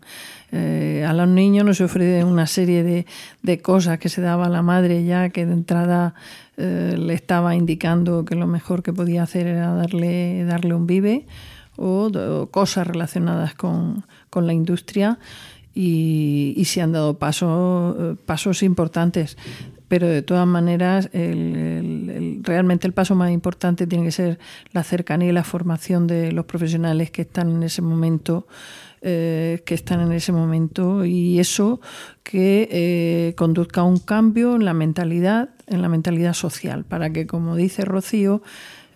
a 0.52 1.12
los 1.14 1.28
niños, 1.28 1.64
no 1.64 1.74
se 1.74 1.84
ofrece 1.84 2.22
una 2.22 2.46
serie 2.46 2.84
de, 2.84 3.06
de, 3.42 3.60
cosas 3.60 3.98
que 3.98 4.08
se 4.08 4.20
daba 4.20 4.46
a 4.46 4.48
la 4.48 4.62
madre 4.62 5.04
ya 5.04 5.30
que 5.30 5.46
de 5.46 5.52
entrada 5.52 6.14
le 6.56 7.14
estaba 7.14 7.56
indicando 7.56 8.24
que 8.24 8.34
lo 8.36 8.48
mejor 8.48 8.82
que 8.84 8.92
podía 8.92 9.22
hacer 9.24 9.46
era 9.46 9.74
darle, 9.74 10.44
darle 10.44 10.74
un 10.74 10.86
vive 10.86 11.26
o, 11.76 12.48
cosas 12.50 12.86
relacionadas 12.86 13.54
con, 13.54 14.04
la 14.46 14.52
industria 14.52 15.18
y, 15.74 16.62
se 16.64 16.80
han 16.80 16.92
dado 16.92 17.18
pasos 17.18 18.18
pasos 18.26 18.62
importantes. 18.62 19.36
Pero 19.88 20.06
de 20.06 20.22
todas 20.22 20.46
maneras, 20.46 21.10
realmente 21.12 22.86
el 22.86 22.92
paso 22.92 23.16
más 23.16 23.32
importante 23.32 23.88
tiene 23.88 24.04
que 24.04 24.12
ser 24.12 24.38
la 24.72 24.84
cercanía 24.84 25.30
y 25.30 25.32
la 25.32 25.42
formación 25.42 26.06
de 26.06 26.30
los 26.30 26.44
profesionales 26.44 27.10
que 27.10 27.22
están 27.22 27.50
en 27.50 27.64
ese 27.64 27.82
momento. 27.82 28.46
Eh, 29.02 29.62
que 29.64 29.72
están 29.72 30.00
en 30.00 30.12
ese 30.12 30.30
momento 30.30 31.06
y 31.06 31.38
eso 31.38 31.80
que 32.22 32.68
eh, 32.70 33.34
conduzca 33.34 33.80
a 33.80 33.84
un 33.84 33.98
cambio 33.98 34.56
en 34.56 34.66
la 34.66 34.74
mentalidad, 34.74 35.48
en 35.68 35.80
la 35.80 35.88
mentalidad 35.88 36.34
social, 36.34 36.84
para 36.84 37.08
que, 37.08 37.26
como 37.26 37.56
dice 37.56 37.86
Rocío, 37.86 38.42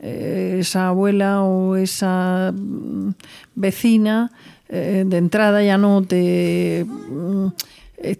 eh, 0.01 0.59
esa 0.61 0.89
abuela 0.89 1.41
o 1.41 1.77
esa 1.77 2.53
mm, 2.55 3.13
vecina 3.55 4.31
eh, 4.77 5.05
de 5.07 5.17
entrada 5.19 5.63
ya 5.63 5.79
no 5.79 6.03
te, 6.03 6.85
mm, 6.85 7.47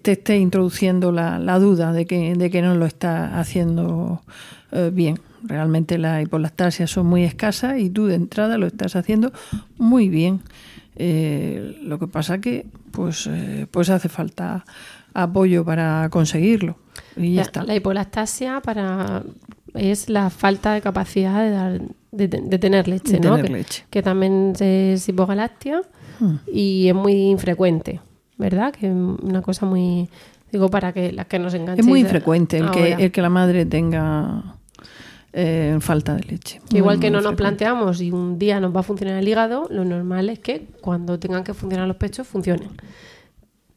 te 0.01 0.13
esté 0.13 0.39
introduciendo 0.39 1.11
la, 1.11 1.59
duda 1.59 1.93
de 1.93 2.07
que, 2.07 2.35
de 2.37 2.49
que 2.49 2.63
no 2.63 2.77
lo 2.77 2.87
está 2.87 3.41
haciendo 3.41 4.23
eh, 4.71 4.91
bien. 4.93 5.19
realmente 5.43 5.99
las 5.99 6.23
hipolactasias 6.23 6.89
son 6.89 7.07
muy 7.07 7.25
escasas 7.25 7.81
y 7.81 7.91
tú 7.91 8.07
de 8.07 8.15
entrada 8.15 8.57
lo 8.57 8.69
estás 8.69 8.95
haciendo 8.95 9.33
muy 9.79 10.09
bien. 10.09 10.43
Eh, 10.95 11.77
lo 11.83 11.99
que 11.99 12.07
pasa 12.07 12.39
que 12.39 12.67
pues, 12.93 13.29
pues 13.73 13.91
hace 13.91 14.09
falta 14.09 14.65
apoyo 15.13 15.65
para 15.65 16.09
conseguirlo. 16.09 16.77
Y 17.17 17.35
ya 17.35 17.41
La, 17.41 17.43
está. 17.43 17.65
la 17.65 17.75
hipolactasia 17.75 18.61
para 18.61 19.25
es 19.75 20.09
la 20.09 20.31
falta 20.31 20.73
de 20.73 20.81
capacidad 20.81 21.43
de, 21.43 21.51
dar, 21.51 21.81
de, 22.17 22.29
de 22.29 22.59
tener 22.59 22.87
leche, 22.89 23.15
De 23.19 23.21
¿no? 23.21 23.37
tener 23.37 23.51
que, 23.51 23.57
leche. 23.59 23.85
que 23.91 24.03
también 24.03 24.53
es 24.61 25.09
hipogalastia 25.09 25.83
Hmm. 26.21 26.37
y 26.47 26.87
es 26.89 26.95
muy 26.95 27.13
infrecuente, 27.31 28.01
¿verdad? 28.39 28.73
Que 28.73 28.87
es 28.87 28.93
una 28.95 29.43
cosa 29.43 29.67
muy 29.67 30.09
digo 30.53 30.69
para 30.71 30.93
que 30.93 31.11
las 31.11 31.27
que 31.27 31.41
nos 31.41 31.53
enganchen. 31.55 31.81
Es 31.81 31.87
muy 31.87 31.99
infrecuente 31.99 32.59
el 32.59 32.71
que, 32.71 32.93
el 32.93 33.11
que 33.11 33.21
la 33.21 33.31
madre 33.31 33.67
tenga 33.67 34.55
eh, 35.33 35.77
falta 35.81 36.15
de 36.15 36.23
leche. 36.23 36.61
Igual 36.73 37.01
que 37.01 37.11
no 37.11 37.21
nos 37.21 37.35
planteamos 37.35 38.01
y 38.01 38.13
un 38.13 38.39
día 38.39 38.61
nos 38.61 38.73
va 38.75 38.79
a 38.81 38.83
funcionar 38.85 39.17
el 39.17 39.27
hígado, 39.27 39.67
lo 39.71 39.85
normal 39.85 40.31
es 40.31 40.39
que 40.39 40.69
cuando 40.81 41.19
tengan 41.19 41.43
que 41.43 41.53
funcionar 41.53 41.89
los 41.89 41.97
pechos, 41.97 42.29
funcionen. 42.29 42.69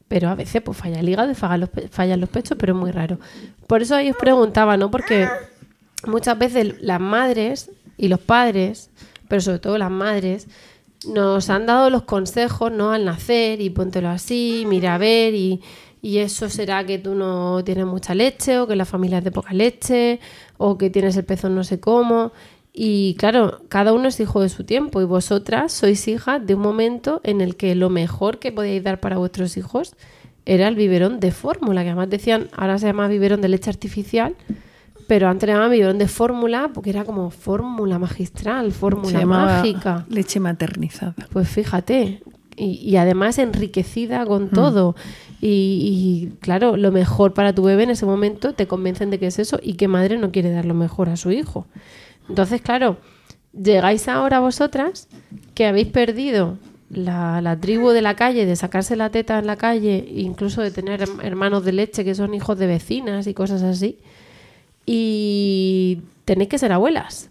Pero 0.06 0.28
a 0.28 0.36
veces 0.36 0.62
pues 0.62 0.78
falla 0.78 1.00
el 1.00 1.08
hígado 1.08 1.32
y 1.32 1.34
fallan 1.34 1.58
los, 1.60 1.68
pe- 1.70 1.88
fallan 1.88 2.20
los 2.20 2.28
pechos, 2.30 2.56
pero 2.56 2.72
es 2.74 2.78
muy 2.78 2.92
raro. 2.92 3.18
Por 3.66 3.82
eso 3.82 3.96
ahí 3.96 4.10
os 4.10 4.16
preguntaba, 4.16 4.76
¿no? 4.76 4.92
Porque 4.92 5.26
muchas 6.06 6.38
veces 6.38 6.80
las 6.80 7.00
madres 7.00 7.72
y 7.98 8.08
los 8.08 8.20
padres, 8.20 8.90
pero 9.28 9.42
sobre 9.42 9.58
todo 9.58 9.76
las 9.76 9.90
madres, 9.90 10.48
nos 11.06 11.50
han 11.50 11.66
dado 11.66 11.90
los 11.90 12.02
consejos, 12.02 12.72
¿no? 12.72 12.92
Al 12.92 13.04
nacer 13.04 13.60
y 13.60 13.70
póntelo 13.70 14.08
así, 14.08 14.64
mira 14.66 14.94
a 14.94 14.98
ver 14.98 15.34
y, 15.34 15.60
y 16.00 16.18
eso 16.18 16.48
será 16.48 16.84
que 16.86 16.98
tú 16.98 17.14
no 17.14 17.62
tienes 17.64 17.86
mucha 17.86 18.14
leche 18.14 18.58
o 18.58 18.66
que 18.66 18.76
la 18.76 18.84
familia 18.84 19.18
es 19.18 19.24
de 19.24 19.30
poca 19.30 19.52
leche 19.52 20.20
o 20.56 20.78
que 20.78 20.90
tienes 20.90 21.16
el 21.16 21.24
pezón 21.24 21.54
no 21.54 21.64
sé 21.64 21.80
cómo. 21.80 22.32
Y 22.72 23.16
claro, 23.18 23.62
cada 23.68 23.92
uno 23.92 24.08
es 24.08 24.20
hijo 24.20 24.40
de 24.40 24.48
su 24.48 24.64
tiempo 24.64 25.00
y 25.00 25.04
vosotras 25.04 25.72
sois 25.72 26.06
hijas 26.06 26.46
de 26.46 26.54
un 26.54 26.62
momento 26.62 27.20
en 27.24 27.40
el 27.40 27.56
que 27.56 27.74
lo 27.74 27.90
mejor 27.90 28.38
que 28.38 28.52
podíais 28.52 28.84
dar 28.84 29.00
para 29.00 29.18
vuestros 29.18 29.56
hijos 29.56 29.94
era 30.46 30.68
el 30.68 30.76
biberón 30.76 31.20
de 31.20 31.30
fórmula, 31.30 31.82
que 31.82 31.88
además 31.88 32.08
decían, 32.08 32.48
ahora 32.56 32.78
se 32.78 32.86
llama 32.86 33.08
biberón 33.08 33.40
de 33.40 33.48
leche 33.48 33.68
artificial, 33.68 34.34
pero 35.08 35.28
antes 35.28 35.46
le 35.48 35.54
llamaban 35.54 35.72
biberón 35.72 35.98
de 35.98 36.06
fórmula 36.06 36.70
porque 36.72 36.90
era 36.90 37.04
como 37.04 37.30
fórmula 37.30 37.98
magistral, 37.98 38.70
fórmula 38.70 39.26
mágica. 39.26 40.06
leche 40.08 40.38
maternizada. 40.38 41.14
Pues 41.32 41.48
fíjate, 41.48 42.22
y, 42.56 42.66
y 42.88 42.96
además 42.96 43.38
enriquecida 43.38 44.24
Mm. 44.24 44.28
con 44.28 44.50
todo. 44.50 44.94
Y, 45.40 45.48
y, 45.48 46.36
claro, 46.40 46.76
lo 46.76 46.90
mejor 46.92 47.32
para 47.32 47.52
tu 47.54 47.62
bebé 47.62 47.84
en 47.84 47.90
ese 47.90 48.06
momento 48.06 48.52
te 48.52 48.66
convencen 48.66 49.10
de 49.10 49.18
que 49.18 49.28
es 49.28 49.38
eso 49.38 49.58
y 49.62 49.74
que 49.74 49.88
madre 49.88 50.18
no 50.18 50.30
quiere 50.30 50.50
dar 50.50 50.64
lo 50.64 50.74
mejor 50.74 51.08
a 51.08 51.16
su 51.16 51.30
hijo. 51.30 51.66
Entonces, 52.28 52.60
claro, 52.60 52.98
llegáis 53.52 54.08
ahora 54.08 54.40
vosotras 54.40 55.08
que 55.54 55.66
habéis 55.66 55.88
perdido 55.88 56.58
la, 56.90 57.40
la 57.40 57.58
tribu 57.58 57.90
de 57.90 58.02
la 58.02 58.14
calle, 58.16 58.46
de 58.46 58.56
sacarse 58.56 58.96
la 58.96 59.10
teta 59.10 59.38
en 59.38 59.46
la 59.46 59.56
calle, 59.56 60.06
incluso 60.14 60.60
de 60.62 60.70
tener 60.70 61.00
herm- 61.00 61.22
hermanos 61.24 61.64
de 61.64 61.72
leche 61.72 62.04
que 62.04 62.14
son 62.14 62.34
hijos 62.34 62.58
de 62.58 62.66
vecinas 62.66 63.26
y 63.26 63.34
cosas 63.34 63.62
así, 63.62 63.98
y 64.90 66.00
tenéis 66.24 66.48
que 66.48 66.58
ser 66.58 66.72
abuelas. 66.72 67.28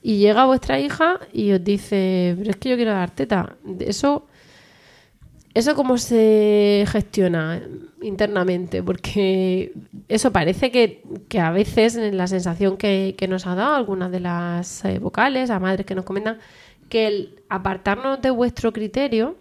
Y 0.00 0.18
llega 0.18 0.46
vuestra 0.46 0.78
hija 0.78 1.18
y 1.32 1.50
os 1.52 1.62
dice, 1.64 2.34
pero 2.38 2.50
es 2.50 2.56
que 2.56 2.68
yo 2.70 2.76
quiero 2.76 2.92
dar 2.92 3.10
teta. 3.10 3.56
Eso, 3.80 4.26
eso 5.54 5.74
cómo 5.74 5.98
se 5.98 6.84
gestiona 6.88 7.60
internamente, 8.00 8.80
porque 8.82 9.72
eso 10.08 10.30
parece 10.32 10.70
que, 10.70 11.02
que 11.28 11.40
a 11.40 11.50
veces 11.50 11.96
en 11.96 12.16
la 12.16 12.26
sensación 12.28 12.76
que, 12.76 13.14
que 13.18 13.26
nos 13.28 13.46
ha 13.46 13.54
dado 13.56 13.74
algunas 13.74 14.10
de 14.12 14.20
las 14.20 14.84
eh, 14.84 14.98
vocales, 15.00 15.50
a 15.50 15.58
madres 15.58 15.84
que 15.84 15.94
nos 15.96 16.04
comentan, 16.04 16.38
que 16.88 17.06
el 17.08 17.42
apartarnos 17.48 18.22
de 18.22 18.30
vuestro 18.30 18.72
criterio, 18.72 19.36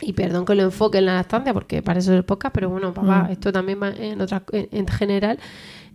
y 0.00 0.12
perdón 0.12 0.44
que 0.44 0.54
lo 0.54 0.62
enfoque 0.62 0.98
en 0.98 1.06
la 1.06 1.14
lactancia, 1.14 1.52
porque 1.52 1.82
para 1.82 1.98
eso 1.98 2.12
es 2.12 2.18
el 2.18 2.24
podcast, 2.24 2.54
pero 2.54 2.68
bueno, 2.70 2.94
papá, 2.94 3.24
Mm. 3.24 3.32
esto 3.32 3.52
también 3.52 3.80
va 3.82 3.90
en, 3.90 4.20
otras- 4.20 4.42
en, 4.52 4.68
en 4.70 4.86
general, 4.88 5.38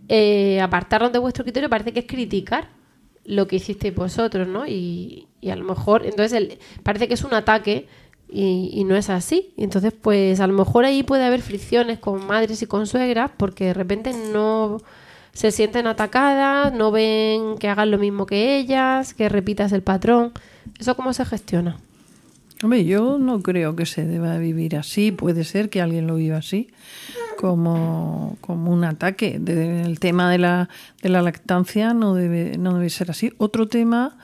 eh, 0.08 0.66
de 1.12 1.18
vuestro 1.18 1.44
criterio 1.44 1.68
parece 1.68 1.92
que 1.92 2.00
es 2.00 2.06
criticar 2.06 2.68
lo 3.24 3.46
que 3.46 3.56
hicisteis 3.56 3.94
vosotros, 3.94 4.46
¿no? 4.46 4.66
Y, 4.66 5.28
a 5.50 5.56
lo 5.56 5.64
mejor, 5.64 6.06
entonces 6.06 6.58
parece 6.82 7.06
que 7.06 7.14
es 7.14 7.24
un 7.24 7.34
ataque 7.34 7.86
y, 8.30 8.70
y 8.72 8.84
no 8.84 8.96
es 8.96 9.10
así. 9.10 9.52
Entonces, 9.56 9.92
pues 9.92 10.40
a 10.40 10.46
lo 10.46 10.54
mejor 10.54 10.84
ahí 10.84 11.02
puede 11.02 11.24
haber 11.24 11.42
fricciones 11.42 11.98
con 11.98 12.26
madres 12.26 12.62
y 12.62 12.66
con 12.66 12.86
suegras 12.86 13.30
porque 13.36 13.66
de 13.66 13.74
repente 13.74 14.12
no 14.32 14.78
se 15.32 15.50
sienten 15.50 15.86
atacadas, 15.86 16.72
no 16.72 16.90
ven 16.90 17.58
que 17.58 17.68
hagan 17.68 17.90
lo 17.90 17.98
mismo 17.98 18.24
que 18.24 18.56
ellas, 18.56 19.14
que 19.14 19.28
repitas 19.28 19.72
el 19.72 19.82
patrón. 19.82 20.32
¿Eso 20.78 20.96
cómo 20.96 21.12
se 21.12 21.24
gestiona? 21.24 21.76
Hombre, 22.62 22.84
yo 22.84 23.18
no 23.18 23.42
creo 23.42 23.76
que 23.76 23.84
se 23.84 24.06
deba 24.06 24.38
vivir 24.38 24.76
así. 24.76 25.12
Puede 25.12 25.44
ser 25.44 25.70
que 25.70 25.80
alguien 25.80 26.06
lo 26.06 26.16
viva 26.16 26.38
así, 26.38 26.68
como, 27.36 28.38
como 28.40 28.72
un 28.72 28.84
ataque. 28.84 29.40
El 29.44 29.98
tema 29.98 30.30
de 30.30 30.38
la, 30.38 30.68
de 31.02 31.08
la 31.08 31.20
lactancia 31.20 31.92
no 31.94 32.14
debe, 32.14 32.56
no 32.56 32.74
debe 32.74 32.88
ser 32.90 33.10
así. 33.10 33.32
Otro 33.38 33.66
tema, 33.68 34.16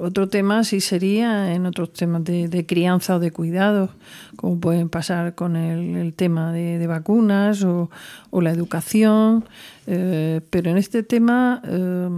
otro 0.00 0.28
tema 0.28 0.64
sí 0.64 0.80
sería 0.80 1.54
en 1.54 1.66
otros 1.66 1.92
temas 1.92 2.24
de, 2.24 2.48
de 2.48 2.66
crianza 2.66 3.16
o 3.16 3.18
de 3.20 3.30
cuidados, 3.30 3.90
como 4.36 4.58
pueden 4.58 4.88
pasar 4.88 5.34
con 5.34 5.56
el, 5.56 6.12
tema 6.14 6.52
de, 6.52 6.78
de 6.78 6.86
vacunas 6.86 7.62
o, 7.64 7.90
o 8.30 8.40
la 8.40 8.50
educación. 8.50 9.44
Eh, 9.86 10.40
pero 10.50 10.70
en 10.70 10.78
este 10.78 11.02
tema 11.02 11.62
eh, 11.64 12.08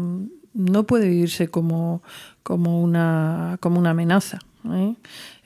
no 0.55 0.85
puede 0.85 1.09
vivirse 1.09 1.49
como, 1.49 2.03
como, 2.43 2.83
una, 2.83 3.59
como 3.61 3.79
una 3.79 3.91
amenaza. 3.91 4.39
¿Eh? 4.71 4.95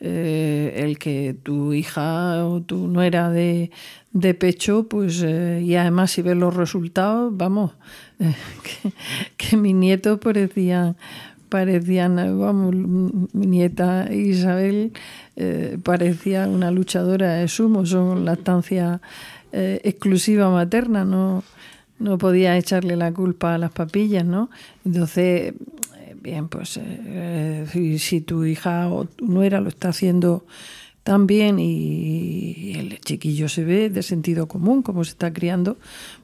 Eh, 0.01 0.75
el 0.77 0.99
que 0.99 1.37
tu 1.43 1.73
hija 1.73 2.45
o 2.47 2.61
tu 2.61 2.89
nuera 2.89 3.31
de, 3.31 3.71
de 4.13 4.35
pecho, 4.35 4.87
pues, 4.89 5.23
eh, 5.23 5.63
y 5.65 5.75
además 5.75 6.11
si 6.11 6.23
ves 6.23 6.37
los 6.37 6.55
resultados, 6.55 7.37
vamos, 7.37 7.73
que, 8.19 8.93
que 9.37 9.57
mis 9.57 9.75
nietos 9.75 10.19
parecían, 10.19 10.97
parecían, 11.49 12.17
vamos, 12.39 12.75
mi 12.75 13.47
nieta 13.47 14.13
Isabel 14.13 14.93
parecía 15.83 16.49
una 16.49 16.71
luchadora 16.71 17.35
de 17.35 17.49
sumo, 17.49 17.85
son 17.85 18.25
lactancia 18.25 19.01
exclusiva 19.53 20.51
materna, 20.51 21.05
no, 21.05 21.45
no 21.99 22.19
podía 22.19 22.57
echarle 22.57 22.97
la 22.97 23.13
culpa 23.13 23.55
a 23.55 23.59
las 23.59 23.71
papillas, 23.71 24.25
¿no? 24.25 24.51
Entonces, 24.85 25.55
bien, 26.27 26.49
pues 26.49 26.79
eh, 26.83 27.67
si, 27.99 28.21
tu 28.21 28.45
hija 28.45 28.89
o 28.89 29.05
tu 29.05 29.27
nuera 29.27 29.61
lo 29.61 29.69
está 29.69 29.91
haciendo 29.91 30.45
tan 31.05 31.29
bien 31.29 31.61
y 31.61 32.73
el 32.75 32.99
chiquillo 33.01 33.49
se 33.49 33.63
ve 33.65 33.91
de 33.91 34.03
sentido 34.03 34.49
común, 34.49 34.83
como 34.83 35.05
se 35.05 35.13
está 35.13 35.33
criando, 35.33 35.77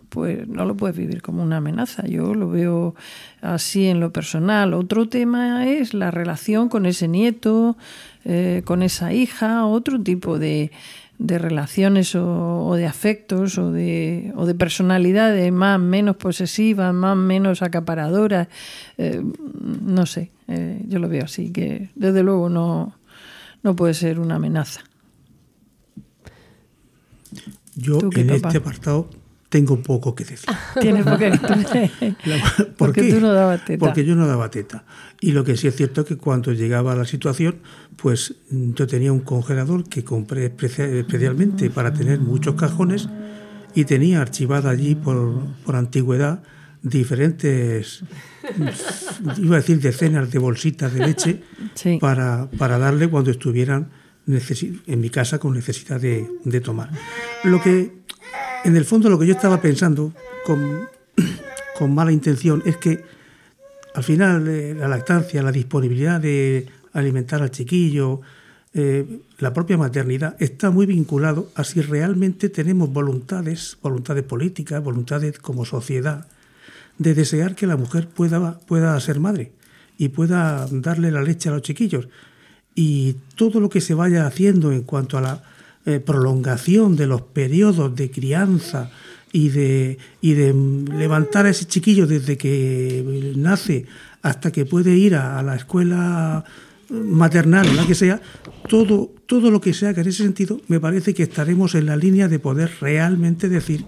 pues 0.09 0.49
no 0.49 0.65
lo 0.65 0.77
puedes 0.77 0.97
vivir 0.97 1.23
como 1.23 1.43
una 1.43 1.59
amenaza. 1.59 2.05
Yo 2.07 2.35
lo 2.35 2.49
veo 2.49 2.97
así 3.41 3.87
en 3.87 4.01
lo 4.01 4.13
personal. 4.13 4.75
Otro 4.75 5.09
tema 5.09 5.69
es 5.69 5.95
la 5.95 6.11
relación 6.11 6.69
con 6.69 6.85
ese 6.85 7.07
nieto, 7.07 7.77
eh, 8.25 8.63
con 8.65 8.83
esa 8.83 9.13
hija, 9.13 9.65
otro 9.67 10.03
tipo 10.03 10.41
de, 10.41 10.73
de 11.23 11.39
relaciones 11.39 12.15
o, 12.17 12.67
o 12.67 12.75
de 12.75 12.87
afectos 12.87 13.57
o 13.57 13.71
de, 13.71 14.33
o 14.35 14.45
de 14.45 14.55
personalidades 14.55 15.53
más 15.53 15.79
menos 15.79 16.17
posesivas, 16.17 16.93
más 16.93 17.17
menos 17.17 17.63
acaparadoras. 17.63 18.49
Eh, 18.99 19.23
no 19.83 20.05
sé, 20.07 20.33
eh, 20.49 20.83
yo 20.89 20.99
lo 20.99 21.09
veo 21.09 21.25
así, 21.25 21.53
que 21.53 21.91
desde 21.95 22.23
luego 22.25 22.49
no, 22.49 22.97
no 23.63 23.77
puede 23.77 23.95
ser 23.95 24.19
una 24.19 24.35
amenaza. 24.37 24.81
Yo 27.77 27.99
¿Tú 27.99 28.11
qué, 28.11 28.23
en 28.23 28.27
papá? 28.29 28.49
este 28.49 28.59
apartado 28.59 29.09
tengo 29.53 29.81
poco 29.83 30.15
que 30.15 30.25
decir. 30.25 30.49
Tienes 30.81 31.05
porque, 31.13 31.29
La- 32.25 32.43
¿Por 32.57 32.73
porque 32.77 33.03
qué? 33.03 33.13
tú 33.13 33.21
no 33.21 33.33
dabas 33.35 33.63
teta. 33.65 33.79
Porque 33.79 34.05
yo 34.05 34.17
no 34.17 34.27
daba 34.27 34.51
teta. 34.51 34.85
Y 35.21 35.33
lo 35.33 35.45
que 35.45 35.57
sí 35.59 35.69
es 35.69 35.77
cierto 35.77 36.01
es 36.01 36.07
que 36.07 36.17
cuando 36.17 36.53
llegaba 36.53 36.97
la 36.97 37.05
situación, 37.05 37.57
pues 37.97 38.35
mm, 38.51 38.73
yo 38.73 38.87
tenía 38.87 39.13
un 39.13 39.21
congelador 39.21 39.85
que 39.89 40.03
compré 40.05 40.47
especia- 40.47 40.87
especialmente 40.87 41.69
para 41.71 41.93
tener 41.93 42.19
muchos 42.19 42.55
cajones 42.55 43.09
y 43.75 43.85
tenía 43.85 44.21
archivada 44.23 44.71
allí 44.71 44.95
por, 44.95 45.41
por 45.65 45.77
antigüedad 45.77 46.43
diferentes, 46.83 48.03
iba 49.39 49.57
a 49.57 49.61
decir 49.61 49.81
decenas 49.81 50.31
de 50.31 50.39
bolsitas 50.39 50.93
de 50.93 51.07
leche 51.07 51.43
Sí. 51.75 51.99
para, 52.01 52.51
para 52.59 52.79
darle 52.79 53.09
cuando 53.09 53.31
estuvieran 53.31 53.91
en 54.27 55.01
mi 55.01 55.11
casa 55.11 55.39
con 55.39 55.53
necesidad 55.55 56.01
de, 56.01 56.29
de 56.45 56.61
tomar. 56.61 56.91
Lo 57.45 57.61
que, 57.61 58.02
en 58.65 58.77
el 58.77 58.85
fondo, 58.85 59.11
lo 59.11 59.19
que 59.19 59.27
yo 59.27 59.35
estaba 59.35 59.61
pensando 59.61 60.13
con, 61.77 61.95
mala 61.95 62.13
intención 62.13 62.63
es 62.65 62.77
que 62.77 63.05
al 63.95 64.05
final 64.05 64.47
eh, 64.49 64.75
la 64.75 64.89
lactancia, 64.89 65.43
la 65.43 65.51
disponibilidad 65.51 66.21
de 66.21 66.67
alimentar 66.93 67.43
al 67.43 67.51
chiquillo, 67.51 68.21
eh, 68.75 69.21
la 69.39 69.53
propia 69.53 69.77
maternidad 69.77 70.37
está 70.39 70.71
muy 70.71 70.87
vinculado 70.87 71.51
a 71.57 71.65
si 71.65 71.83
realmente 71.83 72.49
tenemos 72.49 72.91
voluntades, 72.93 73.77
voluntades 73.83 74.23
políticas, 74.23 74.83
voluntades 74.83 75.39
como 75.39 75.65
sociedad 75.65 76.27
de 76.99 77.15
desear 77.15 77.55
que 77.55 77.67
la 77.67 77.77
mujer 77.77 78.09
pueda, 78.09 78.61
pueda 78.61 78.99
ser 79.01 79.19
madre 79.19 79.53
y 79.99 80.09
pueda 80.09 80.67
darle 80.71 81.11
la 81.11 81.23
leche 81.23 81.49
a 81.49 81.53
los 81.53 81.63
chiquillos. 81.63 82.09
Y 82.75 83.17
todo 83.35 83.61
lo 83.61 83.69
que 83.69 83.81
se 83.81 83.95
vaya 83.95 84.27
haciendo 84.27 84.73
en 84.73 84.83
cuanto 84.83 85.19
a 85.19 85.21
la 85.21 85.43
eh, 85.85 86.01
prolongación 86.01 86.97
de 86.97 87.07
los 87.07 87.23
periodos 87.23 87.95
de 87.97 88.11
crianza 88.11 88.91
y 89.33 89.49
de, 89.49 89.99
y 90.21 90.35
de 90.35 90.53
levantar 90.53 91.47
a 91.47 91.51
ese 91.51 91.65
chiquillo 91.65 92.07
desde 92.07 92.37
que 92.37 93.33
nace 93.37 93.87
hasta 94.21 94.53
que 94.53 94.67
puede 94.67 94.97
ir 94.97 95.17
a, 95.17 95.43
la 95.43 95.57
escuela 95.57 96.45
maternal 96.91 97.67
o 97.69 97.73
la 97.73 97.87
que 97.87 97.95
sea, 97.95 98.21
todo, 98.69 99.11
todo 99.27 99.51
lo 99.51 99.61
que 99.61 99.73
se 99.73 99.89
haga 99.89 100.03
en 100.03 100.09
ese 100.09 100.23
sentido, 100.23 100.61
me 100.69 100.79
parece 100.79 101.15
que 101.15 101.25
estaremos 101.25 101.75
en 101.75 101.87
la 101.87 101.97
línea 101.97 102.29
de 102.29 102.39
poder 102.39 102.71
realmente 102.81 103.49
decir 103.49 103.87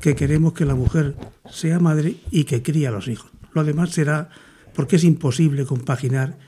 que 0.00 0.16
queremos 0.16 0.54
que 0.54 0.64
la 0.64 0.74
mujer 0.74 1.14
sea 1.50 1.78
madre 1.78 2.16
y 2.30 2.44
que 2.44 2.62
cría 2.62 2.88
a 2.88 2.92
los 2.92 3.08
hijos. 3.08 3.30
Lo 3.52 3.62
demás 3.64 3.90
será 3.90 4.30
porque 4.74 4.96
es 4.96 5.04
imposible 5.04 5.64
compaginar 5.64 6.38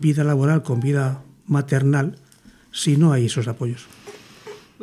vida 0.00 0.24
laboral 0.24 0.62
con 0.62 0.80
vida 0.80 1.22
maternal 1.46 2.16
si 2.70 2.96
no 2.96 3.12
hay 3.12 3.26
esos 3.26 3.48
apoyos. 3.48 3.86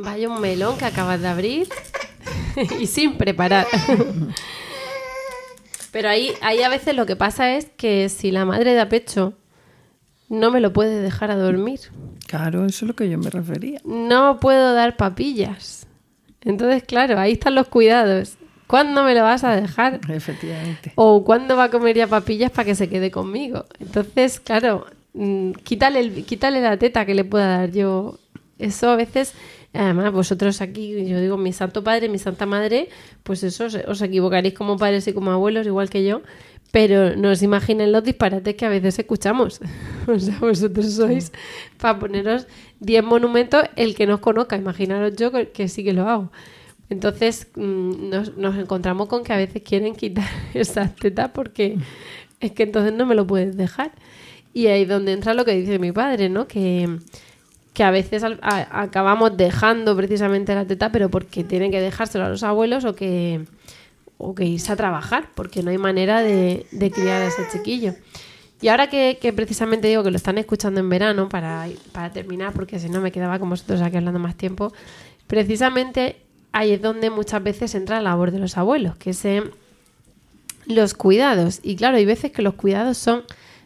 Vaya 0.04 0.30
un 0.30 0.42
melón 0.42 0.78
que 0.78 0.86
acabas 0.86 1.22
de 1.22 1.28
abrir 1.28 1.70
y 2.80 2.88
sin 2.88 3.18
preparar. 3.18 3.68
Pero 5.92 6.10
ahí, 6.10 6.32
ahí 6.42 6.64
a 6.64 6.70
veces 6.70 6.96
lo 6.96 7.06
que 7.06 7.16
pasa 7.16 7.56
es 7.56 7.66
que 7.78 8.10
si 8.10 8.32
la 8.32 8.46
madre 8.46 8.74
da 8.74 8.90
pecho, 8.90 9.34
no 10.30 10.50
me 10.50 10.62
lo 10.62 10.72
puede 10.74 11.02
dejar 11.02 11.32
a 11.32 11.36
dormir. 11.36 11.80
Claro, 12.28 12.66
eso 12.66 12.86
es 12.86 12.88
lo 12.88 12.96
que 12.96 13.10
yo 13.10 13.18
me 13.18 13.30
refería. 13.30 13.82
No 13.84 14.40
puedo 14.40 14.74
dar 14.74 14.96
papillas. 14.96 15.86
Entonces, 16.44 16.84
claro, 16.84 17.20
ahí 17.20 17.34
están 17.34 17.56
los 17.56 17.68
cuidados. 17.68 18.38
¿Cuándo 18.68 19.04
me 19.04 19.14
lo 19.14 19.24
vas 19.24 19.44
a 19.44 19.54
dejar? 19.54 20.00
Efectivamente. 20.08 20.94
O 20.96 21.26
cuándo 21.26 21.58
va 21.58 21.66
a 21.66 21.70
comer 21.70 21.98
ya 21.98 22.08
papillas 22.08 22.52
para 22.52 22.64
que 22.64 22.76
se 22.76 22.88
quede 22.88 23.12
conmigo. 23.12 23.66
Entonces, 23.80 24.40
claro, 24.40 24.88
mm, 25.14 25.52
quítale, 25.64 26.00
el, 26.00 26.26
quítale 26.26 26.62
la 26.62 26.78
teta 26.78 27.06
que 27.06 27.14
le 27.14 27.26
pueda 27.26 27.58
dar 27.58 27.72
yo. 27.72 28.18
Eso 28.58 28.90
a 28.90 28.96
veces 28.96 29.34
Además, 29.74 30.12
vosotros 30.12 30.60
aquí, 30.62 31.06
yo 31.08 31.20
digo, 31.22 31.38
mi 31.38 31.54
santo 31.54 31.84
padre, 31.84 32.10
mi 32.10 32.18
santa 32.18 32.46
madre, 32.46 32.90
pues 33.24 33.44
eso, 33.44 33.68
os 33.88 34.02
equivocaréis 34.02 34.54
como 34.54 34.78
padres 34.78 35.08
y 35.08 35.14
como 35.14 35.32
abuelos, 35.32 35.66
igual 35.66 35.90
que 35.90 36.04
yo, 36.04 36.22
pero 36.72 37.16
no 37.16 37.30
os 37.30 37.42
imaginen 37.42 37.92
los 37.94 38.04
disparates 38.04 38.56
que 38.56 38.66
a 38.66 38.70
veces 38.70 39.00
escuchamos. 39.00 39.62
o 40.08 40.20
sea, 40.20 40.38
vosotros 40.40 40.94
sois, 40.94 41.32
para 41.78 42.00
poneros 42.00 42.48
10 42.82 43.04
monumentos, 43.04 43.64
el 43.78 43.96
que 43.96 44.08
nos 44.08 44.20
conozca, 44.20 44.58
imaginaros 44.58 45.16
yo 45.16 45.32
que, 45.32 45.68
sí 45.70 45.84
que 45.86 45.94
lo 45.94 46.08
hago. 46.08 46.32
Entonces 46.90 47.48
mm, 47.56 48.10
nos, 48.10 48.36
nos, 48.36 48.58
encontramos 48.58 49.08
con 49.08 49.24
que 49.24 49.32
a 49.32 49.38
veces 49.38 49.62
quieren 49.62 49.96
quitar 49.96 50.28
esa 50.54 50.94
teta 50.94 51.32
porque 51.32 51.78
es 52.42 52.52
que 52.52 52.64
entonces 52.64 52.92
no 52.94 53.06
me 53.06 53.16
lo 53.16 53.26
puedes 53.26 53.56
dejar. 53.56 53.92
Y 54.54 54.68
ahí 54.68 54.82
es 54.82 54.90
donde 54.90 55.14
entra 55.14 55.34
lo 55.34 55.46
que 55.46 55.56
dice 55.56 55.80
mi 55.80 55.94
padre, 55.94 56.28
¿no? 56.28 56.46
Que, 56.46 56.90
que 57.74 57.84
a 57.84 57.92
veces 57.92 58.24
acabamos 58.42 59.38
dejando 59.38 59.96
precisamente 59.96 60.54
la 60.54 60.66
teta, 60.66 60.92
pero 60.92 61.10
porque 61.10 61.44
tienen 61.44 61.72
que 61.72 61.80
dejárselo 61.80 62.26
a 62.26 62.30
los 62.30 62.44
abuelos 62.44 62.84
o 62.84 62.96
que, 62.96 63.46
o 64.18 64.36
que 64.36 64.46
irse 64.46 64.72
a 64.74 64.76
trabajar, 64.76 65.30
porque 65.36 65.64
no 65.64 65.72
hay 65.72 65.78
manera 65.78 66.22
de, 66.22 66.66
criar 66.94 67.22
a 67.22 67.28
ese 67.28 67.44
chiquillo. 67.52 67.94
Y 68.60 68.68
ahora 68.68 68.90
que, 68.90 69.34
precisamente 69.36 69.88
digo 69.88 70.04
que 70.04 70.12
lo 70.12 70.18
están 70.18 70.38
escuchando 70.38 70.82
en 70.82 70.90
verano, 70.90 71.30
para, 71.30 71.68
para 71.94 72.12
terminar, 72.12 72.54
porque 72.54 72.78
si 72.78 72.90
no 72.90 73.00
me 73.00 73.12
quedaba 73.12 73.40
con 73.40 73.50
vosotros 73.50 73.82
aquí 73.82 73.98
hablando 73.98 74.20
más 74.20 74.36
tiempo, 74.36 74.74
precisamente 75.28 76.18
ahí 76.52 76.72
es 76.72 76.82
donde 76.82 77.10
muchas 77.10 77.42
veces 77.42 77.74
entra 77.74 77.98
la 77.98 78.12
labor 78.12 78.32
de 78.32 78.40
los 78.40 78.58
abuelos, 78.58 78.98
que 78.98 79.12
es 79.12 79.24
los 80.66 80.94
cuidados. 80.94 81.62
Y 81.64 81.78
claro, 81.78 81.98
hay 81.98 82.06
veces 82.06 82.32
que 82.32 82.42
los 82.42 82.56
cuidados 82.56 82.98
son 82.98 83.24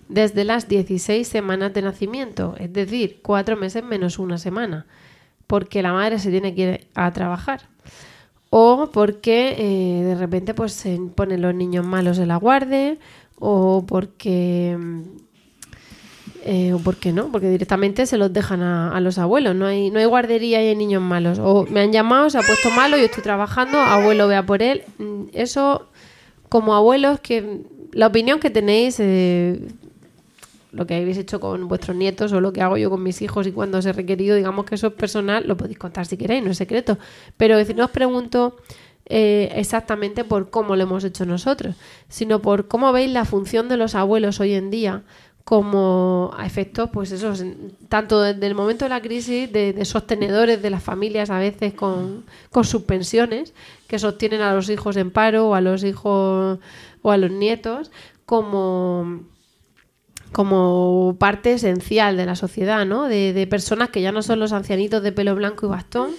desde 0.08 0.43
las 0.43 0.68
16 0.68 1.28
semanas 1.28 1.74
de 1.74 1.82
nacimiento, 1.82 2.56
es 2.60 2.72
decir, 2.72 3.20
cuatro 3.22 3.58
meses 3.58 3.84
menos 3.84 4.20
una 4.20 4.38
semana, 4.38 4.86
porque 5.47 5.82
la 5.82 5.93
madre 5.93 6.20
se 6.20 6.30
tiene 6.30 6.53
que 6.53 6.62
ir 6.62 6.88
a 6.93 7.12
trabajar. 7.12 7.62
O 8.49 8.89
porque 8.91 9.56
eh, 9.58 10.03
de 10.03 10.16
repente 10.16 10.53
pues, 10.53 10.74
se 10.74 10.99
ponen 11.16 11.41
los 11.41 11.53
niños 11.53 11.86
malos 11.86 12.20
en 12.20 12.30
la 12.30 12.38
guardia, 12.38 12.97
o 13.39 13.84
porque... 13.88 14.78
Eh, 16.47 16.74
o 16.74 16.78
porque 16.78 17.12
no, 17.12 17.32
porque 17.32 17.49
directamente 17.49 18.06
se 18.06 18.20
los 18.20 18.32
dejan 18.32 18.62
a, 18.62 18.99
los 18.99 19.18
abuelos, 19.18 19.56
no 19.56 19.66
hay, 19.66 19.89
no 19.89 19.97
hay 19.97 20.06
guardería 20.06 20.64
y 20.64 20.68
hay 20.68 20.76
niños 20.76 21.01
malos. 21.01 21.39
O 21.39 21.66
me 21.66 21.80
han 21.80 21.91
llamado, 21.91 22.30
se 22.30 22.38
ha 22.38 22.41
puesto 22.41 22.70
malo, 22.70 22.97
yo 22.97 23.06
estoy 23.06 23.24
trabajando, 23.24 23.80
abuelo 23.80 24.28
vea 24.28 24.45
por 24.45 24.62
él. 24.62 24.84
Mm, 24.99 25.24
eso, 25.34 25.88
como 26.47 26.76
abuelos, 26.76 27.20
que 27.20 27.62
la 27.93 28.06
opinión 28.06 28.39
que 28.39 28.51
tenéis, 28.51 28.99
eh, 28.99 29.60
lo 30.76 30.86
que 30.86 30.95
habéis 30.95 31.17
hecho 31.17 31.39
con 31.39 31.67
vuestros 31.67 31.95
nietos 31.95 32.34
o 32.34 32.41
lo 32.41 32.51
que 32.51 32.61
hago 32.61 32.78
yo 32.78 32.89
con 32.89 33.01
mis 33.01 33.21
hijos 33.21 33.47
y 33.47 33.51
cuando 33.51 33.78
os 33.78 33.86
he 33.86 33.93
requerido, 33.93 34.36
digamos 34.36 34.65
que 34.65 34.76
eso 34.76 34.88
es 34.88 34.93
personal, 34.93 35.47
lo 35.47 35.55
podéis 35.55 35.78
contar 35.78 36.05
si 36.05 36.17
queréis, 36.17 36.43
no 36.43 36.51
es 36.51 36.57
secreto. 36.57 36.97
Pero 37.38 37.57
decir, 37.57 37.76
no 37.76 37.86
os 37.86 37.91
pregunto 37.91 38.57
eh, 39.05 39.51
exactamente 39.55 40.23
por 40.26 40.49
cómo 40.49 40.76
lo 40.76 40.84
hemos 40.84 41.03
hecho 41.03 41.26
nosotros, 41.26 41.76
sino 42.09 42.41
por 42.41 42.67
cómo 42.67 42.91
veis 42.91 43.11
la 43.11 43.23
función 43.23 43.69
de 43.69 43.78
los 43.78 43.95
abuelos 43.95 44.39
hoy 44.39 44.53
en 44.53 44.69
día 44.69 45.03
como 45.45 46.32
a 46.36 46.45
efectos, 46.47 46.89
pues 46.91 47.11
eso, 47.11 47.32
tanto 47.88 48.19
desde 48.19 48.47
el 48.47 48.55
momento 48.55 48.86
de 48.86 48.89
la 48.89 49.01
crisis, 49.01 49.51
de, 49.51 49.86
sostenedores 49.86 50.59
de 50.59 50.71
las 50.71 50.82
familias 50.82 51.30
a 51.30 51.38
veces 51.38 51.76
con, 51.76 52.26
con 52.51 52.63
sus 52.63 52.82
pensiones, 52.82 53.53
que 53.88 53.99
sostienen 53.99 54.41
a 54.41 54.55
los 54.55 54.69
hijos 54.69 54.97
en 54.97 55.11
paro 55.11 55.49
o 55.49 55.55
a 55.55 55.61
los 55.61 55.84
hijos 55.84 56.57
o 57.03 57.11
a 57.11 57.17
los 57.17 57.30
nietos, 57.30 57.91
como 58.26 59.21
como 60.36 61.15
parte 61.17 61.53
esencial 61.53 62.17
de 62.17 62.25
la 62.25 62.36
sociedad, 62.36 62.86
¿no? 62.86 63.05
De, 63.05 63.47
personas 63.49 63.88
que 63.88 64.01
ya 64.01 64.11
no 64.11 64.21
son 64.21 64.41
los 64.41 64.51
ancianitos 64.51 65.01
de 65.01 65.13
pelo 65.13 65.33
blanco 65.33 65.65
y 65.65 65.69
bastón, 65.69 66.11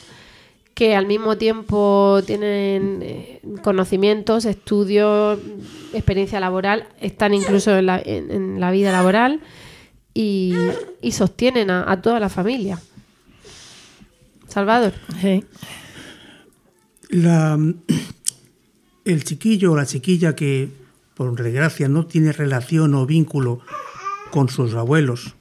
que 0.73 0.97
al 0.97 1.05
mismo 1.05 1.37
tiempo 1.37 2.23
tienen 2.25 3.01
eh, 3.03 3.43
conocimientos, 3.63 4.47
estudios, 4.47 5.39
experiencia 5.93 6.41
laboral, 6.41 6.89
están 6.99 7.35
incluso 7.35 7.77
en 7.77 7.85
la, 8.59 8.71
vida 8.71 8.91
laboral 8.91 9.43
y, 10.15 10.55
sostienen 11.13 11.69
a, 11.71 12.01
toda 12.01 12.19
la 12.19 12.31
familia. 12.31 12.81
Salvador. 14.49 14.95
el 19.05 19.25
chiquillo 19.25 19.73
o 19.73 19.77
la 19.77 19.85
chiquilla 19.85 20.35
que, 20.35 20.71
por 21.15 21.39
desgracia, 21.43 21.87
no 21.89 22.07
tiene 22.07 22.33
relación 22.33 22.95
o 22.95 23.05
vínculo 23.05 23.61
con 24.31 24.49
sus 24.49 24.75
abuelos, 24.75 25.35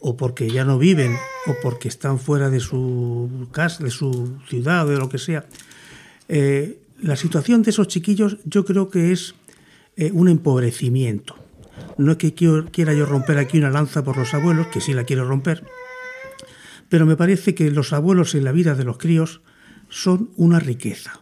o 0.00 0.16
porque 0.16 0.50
ya 0.50 0.64
no 0.64 0.78
viven, 0.78 1.16
o 1.46 1.54
porque 1.62 1.88
están 1.88 2.18
fuera 2.18 2.50
de 2.50 2.60
su 2.60 3.48
casa, 3.52 3.82
de 3.82 3.90
su 3.90 4.38
ciudad, 4.48 4.86
o 4.86 4.90
de 4.90 4.98
lo 4.98 5.08
que 5.08 5.18
sea. 5.18 5.46
Eh, 6.28 6.78
la 7.00 7.16
situación 7.16 7.62
de 7.62 7.70
esos 7.70 7.88
chiquillos 7.88 8.38
yo 8.44 8.64
creo 8.64 8.88
que 8.88 9.12
es 9.12 9.34
eh, 9.96 10.10
un 10.12 10.28
empobrecimiento. 10.28 11.36
No 11.96 12.12
es 12.12 12.18
que 12.18 12.34
quiera 12.34 12.94
yo 12.94 13.06
romper 13.06 13.38
aquí 13.38 13.58
una 13.58 13.70
lanza 13.70 14.04
por 14.04 14.16
los 14.16 14.32
abuelos, 14.34 14.66
que 14.68 14.80
sí 14.80 14.92
la 14.94 15.04
quiero 15.04 15.26
romper, 15.26 15.64
pero 16.88 17.06
me 17.06 17.16
parece 17.16 17.54
que 17.54 17.70
los 17.70 17.92
abuelos 17.92 18.34
en 18.34 18.44
la 18.44 18.52
vida 18.52 18.74
de 18.74 18.84
los 18.84 18.98
críos 18.98 19.40
son 19.88 20.30
una 20.36 20.60
riqueza. 20.60 21.20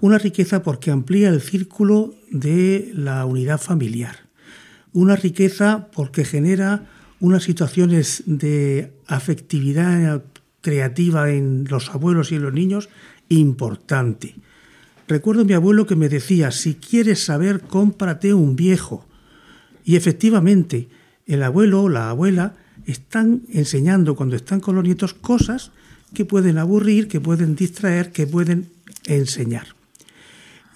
Una 0.00 0.18
riqueza 0.18 0.62
porque 0.62 0.90
amplía 0.90 1.28
el 1.28 1.40
círculo 1.40 2.14
de 2.30 2.90
la 2.94 3.24
unidad 3.26 3.60
familiar 3.60 4.29
una 4.92 5.16
riqueza 5.16 5.88
porque 5.92 6.24
genera 6.24 6.88
unas 7.20 7.44
situaciones 7.44 8.22
de 8.26 8.92
afectividad 9.06 10.24
creativa 10.60 11.30
en 11.30 11.66
los 11.68 11.90
abuelos 11.90 12.32
y 12.32 12.36
en 12.36 12.42
los 12.42 12.52
niños 12.52 12.88
importante. 13.28 14.34
Recuerdo 15.06 15.42
a 15.42 15.44
mi 15.44 15.54
abuelo 15.54 15.86
que 15.86 15.96
me 15.96 16.08
decía, 16.08 16.50
si 16.50 16.74
quieres 16.74 17.24
saber, 17.24 17.62
cómprate 17.62 18.32
un 18.32 18.56
viejo. 18.56 19.06
Y 19.84 19.96
efectivamente, 19.96 20.88
el 21.26 21.42
abuelo 21.42 21.82
o 21.82 21.88
la 21.88 22.10
abuela 22.10 22.54
están 22.86 23.42
enseñando 23.50 24.14
cuando 24.14 24.36
están 24.36 24.60
con 24.60 24.76
los 24.76 24.84
nietos 24.84 25.14
cosas 25.14 25.72
que 26.14 26.24
pueden 26.24 26.58
aburrir, 26.58 27.08
que 27.08 27.20
pueden 27.20 27.54
distraer, 27.54 28.12
que 28.12 28.26
pueden 28.26 28.70
enseñar. 29.06 29.66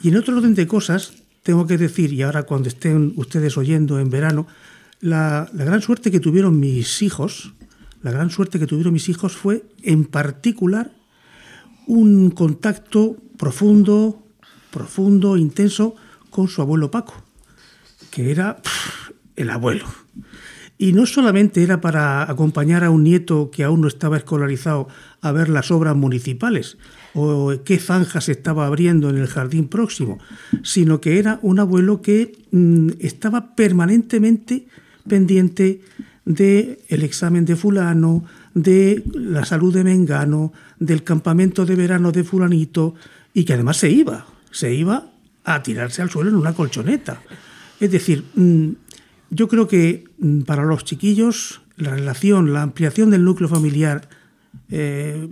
Y 0.00 0.08
en 0.08 0.16
otro 0.16 0.36
orden 0.36 0.54
de 0.54 0.66
cosas, 0.66 1.14
tengo 1.44 1.66
que 1.66 1.76
decir, 1.76 2.12
y 2.12 2.22
ahora 2.22 2.44
cuando 2.44 2.68
estén 2.68 3.12
ustedes 3.16 3.56
oyendo 3.58 4.00
en 4.00 4.08
verano, 4.08 4.46
la, 5.00 5.48
gran 5.52 5.82
suerte 5.82 6.10
que 6.10 6.18
tuvieron 6.18 6.58
mis 6.58 7.02
hijos, 7.02 7.52
la 8.02 8.10
gran 8.10 8.30
suerte 8.30 8.58
que 8.58 8.66
tuvieron 8.66 8.94
mis 8.94 9.10
hijos 9.10 9.36
fue 9.36 9.66
en 9.82 10.06
particular 10.06 10.92
un 11.86 12.30
contacto 12.30 13.18
profundo, 13.36 14.26
profundo, 14.70 15.36
intenso 15.36 15.94
con 16.30 16.48
su 16.48 16.62
abuelo 16.62 16.90
Paco, 16.90 17.22
que 18.10 18.30
era 18.30 18.62
el 19.36 19.50
abuelo. 19.50 19.84
Y 20.78 20.94
no 20.94 21.04
solamente 21.04 21.62
era 21.62 21.82
para 21.82 22.28
acompañar 22.28 22.84
a 22.84 22.90
un 22.90 23.04
nieto 23.04 23.50
que 23.50 23.64
aún 23.64 23.82
no 23.82 23.88
estaba 23.88 24.16
escolarizado 24.16 24.88
a 25.20 25.30
ver 25.30 25.50
las 25.50 25.70
obras 25.70 25.94
municipales 25.94 26.78
o 27.14 27.52
qué 27.64 27.78
zanjas 27.78 28.28
estaba 28.28 28.66
abriendo 28.66 29.08
en 29.08 29.16
el 29.16 29.28
jardín 29.28 29.68
próximo, 29.68 30.18
sino 30.62 31.00
que 31.00 31.18
era 31.18 31.38
un 31.42 31.60
abuelo 31.60 32.02
que 32.02 32.36
mm, 32.50 32.90
estaba 33.00 33.54
permanentemente 33.54 34.66
pendiente 35.08 35.80
del 36.24 36.78
el 36.88 37.02
examen 37.02 37.44
de 37.44 37.56
fulano, 37.56 38.24
de 38.54 39.04
la 39.14 39.44
salud 39.44 39.72
de 39.72 39.84
Mengano, 39.84 40.52
del 40.78 41.02
campamento 41.04 41.66
de 41.66 41.76
verano 41.76 42.12
de 42.12 42.24
fulanito, 42.24 42.94
y 43.32 43.44
que 43.44 43.54
además 43.54 43.76
se 43.76 43.90
iba, 43.90 44.26
se 44.50 44.74
iba 44.74 45.10
a 45.44 45.62
tirarse 45.62 46.02
al 46.02 46.10
suelo 46.10 46.30
en 46.30 46.36
una 46.36 46.54
colchoneta. 46.54 47.20
Es 47.80 47.90
decir, 47.90 48.24
mm, 48.34 48.70
yo 49.30 49.48
creo 49.48 49.68
que 49.68 50.04
mm, 50.18 50.42
para 50.42 50.64
los 50.64 50.84
chiquillos 50.84 51.60
la 51.76 51.90
relación, 51.90 52.52
la 52.52 52.62
ampliación 52.62 53.10
del 53.10 53.24
núcleo 53.24 53.48
familiar 53.48 54.08
eh, 54.70 55.28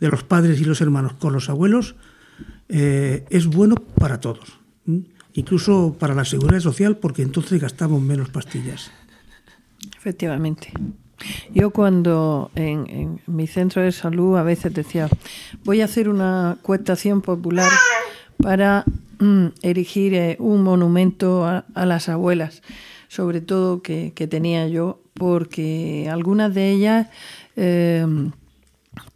de 0.00 0.08
los 0.08 0.22
padres 0.22 0.60
y 0.60 0.64
los 0.64 0.80
hermanos 0.80 1.14
con 1.14 1.32
los 1.32 1.48
abuelos 1.48 1.94
eh, 2.68 3.24
es 3.30 3.46
bueno 3.46 3.76
para 3.76 4.20
todos, 4.20 4.58
incluso 5.34 5.96
para 5.98 6.14
la 6.14 6.24
seguridad 6.24 6.60
social 6.60 6.96
porque 6.96 7.22
entonces 7.22 7.60
gastamos 7.60 8.00
menos 8.02 8.30
pastillas. 8.30 8.90
Efectivamente. 9.96 10.72
Yo 11.52 11.70
cuando 11.70 12.50
en, 12.54 13.20
mi 13.26 13.46
centro 13.46 13.82
de 13.82 13.92
salud 13.92 14.36
a 14.36 14.42
veces 14.42 14.74
decía, 14.74 15.08
voy 15.64 15.80
a 15.80 15.84
hacer 15.84 16.08
una 16.08 16.58
cuestación 16.62 17.22
popular 17.22 17.70
para 18.42 18.84
mm, 19.20 19.46
erigir 19.62 20.14
eh, 20.14 20.36
un 20.40 20.62
monumento 20.62 21.46
a, 21.46 21.64
las 21.86 22.08
abuelas, 22.08 22.62
sobre 23.08 23.40
todo 23.40 23.80
que, 23.80 24.12
que, 24.14 24.26
tenía 24.26 24.66
yo, 24.68 25.00
porque 25.14 26.08
algunas 26.10 26.54
de 26.54 26.70
ellas... 26.70 27.08
Eh, 27.56 28.06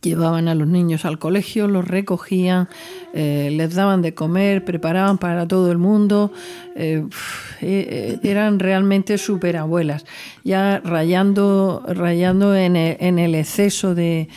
Llevaban 0.01 0.47
a 0.47 0.55
los 0.55 0.69
niños 0.69 1.05
al 1.05 1.19
colegio, 1.19 1.67
los 1.67 1.87
recogían, 1.87 2.69
eh, 3.15 3.51
les 3.53 3.75
daban 3.75 4.01
de 4.01 4.15
comer, 4.15 4.65
preparaban 4.65 5.19
para 5.19 5.49
todo 5.49 5.73
el 5.73 5.79
mundo. 5.79 6.33
Eh, 6.77 7.05
eh, 7.61 8.21
eran 8.23 8.61
realmente 8.61 9.19
superabuelas, 9.19 10.07
ya 10.45 10.79
rayando, 10.79 11.83
rayando 11.89 12.55
en, 12.55 12.77
el, 12.77 13.35
exceso 13.35 13.97
de, 13.97 14.29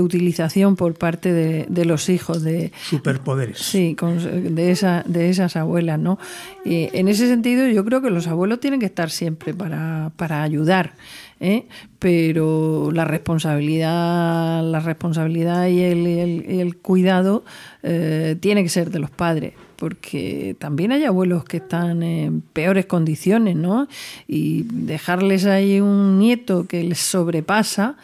utilización 0.00 0.76
por 0.76 0.94
parte 0.94 1.32
de, 1.32 1.84
los 1.84 2.08
hijos 2.08 2.42
de 2.42 2.70
superpoderes. 2.88 3.58
Sí, 3.58 3.96
de, 3.98 4.70
esa, 4.70 5.02
de 5.04 5.30
esas 5.30 5.56
abuelas, 5.56 5.98
¿no? 5.98 6.20
Y 6.64 6.88
en 6.96 7.08
ese 7.08 7.26
sentido, 7.26 7.66
yo 7.66 7.84
creo 7.84 8.00
que 8.00 8.10
los 8.10 8.28
abuelos 8.28 8.60
tienen 8.60 8.78
que 8.78 8.86
estar 8.86 9.10
siempre 9.10 9.52
para, 9.52 10.12
para 10.16 10.44
ayudar. 10.44 10.92
¿Eh? 11.40 11.66
pero 11.98 12.90
la 12.92 13.04
responsabilidad, 13.04 14.62
la 14.62 14.80
responsabilidad 14.80 15.68
y 15.68 15.82
el, 15.82 16.76
cuidado 16.76 17.44
eh, 17.82 18.36
tiene 18.40 18.62
que 18.62 18.68
ser 18.68 18.90
de 18.90 18.98
los 18.98 19.10
padres 19.10 19.54
porque 19.76 20.56
también 20.58 20.92
hay 20.92 21.04
abuelos 21.04 21.44
que 21.44 21.58
están 21.58 22.02
en 22.02 22.40
peores 22.40 22.86
condiciones, 22.86 23.56
¿no? 23.56 23.88
Y 24.26 24.62
dejarles 24.70 25.46
ahí 25.46 25.80
un 25.80 26.18
nieto 26.18 26.66
que 26.66 26.82
les 26.84 27.00
sobrepasa. 27.00 27.96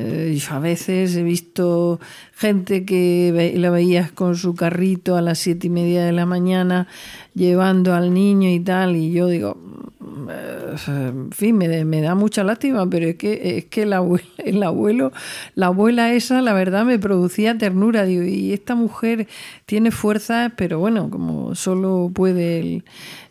Eh, 0.00 0.40
a 0.48 0.58
veces 0.60 1.16
he 1.16 1.24
visto 1.24 1.98
gente 2.32 2.84
que 2.84 3.52
la 3.56 3.70
veías 3.70 4.12
con 4.12 4.36
su 4.36 4.54
carrito 4.54 5.16
a 5.16 5.22
las 5.22 5.40
siete 5.40 5.66
y 5.66 5.70
media 5.70 6.04
de 6.04 6.12
la 6.12 6.24
mañana 6.24 6.86
llevando 7.34 7.94
al 7.94 8.14
niño 8.14 8.48
y 8.48 8.60
tal, 8.60 8.94
y 8.94 9.10
yo 9.10 9.26
digo, 9.26 9.56
en 10.86 11.32
fin, 11.32 11.56
me, 11.56 12.00
da 12.00 12.14
mucha 12.14 12.44
lástima, 12.44 12.88
pero 12.88 13.06
es 13.06 13.16
que, 13.16 13.58
es 13.58 13.64
que 13.66 13.82
el, 13.82 13.92
abuelo, 13.92 14.26
el 14.38 14.62
abuelo, 14.62 15.12
la 15.54 15.66
abuela 15.66 16.12
esa, 16.12 16.42
la 16.42 16.52
verdad, 16.52 16.84
me 16.84 16.98
producía 16.98 17.56
ternura. 17.56 18.04
Digo, 18.04 18.22
y 18.22 18.52
esta 18.52 18.74
mujer 18.74 19.26
tiene 19.66 19.90
fuerza, 19.90 20.52
pero 20.56 20.78
bueno, 20.78 21.10
como 21.10 21.54
solo 21.54 22.10
puede 22.12 22.60
el, 22.60 22.84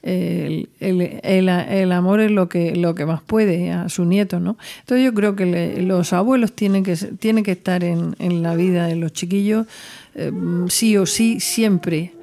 el, 0.07 1.91
amor 1.91 2.19
es 2.21 2.31
lo 2.31 2.49
que, 2.49 2.75
lo 2.75 2.95
que 2.95 3.05
más 3.05 3.21
puede 3.21 3.71
a 3.71 3.89
su 3.89 4.05
nieto, 4.05 4.39
¿no? 4.39 4.57
Entonces 4.79 5.05
yo 5.05 5.13
creo 5.13 5.35
que 5.35 5.81
los 5.81 6.13
abuelos 6.13 6.53
tienen 6.53 6.83
que, 6.83 6.95
tienen 6.95 7.43
que 7.43 7.51
estar 7.51 7.83
en, 7.83 8.15
en 8.19 8.41
la 8.41 8.55
vida 8.55 8.87
de 8.87 8.95
los 8.95 9.13
chiquillos, 9.13 9.67
eh, 10.15 10.31
sí 10.69 10.97
o 10.97 11.05
sí, 11.05 11.39
siempre, 11.39 12.13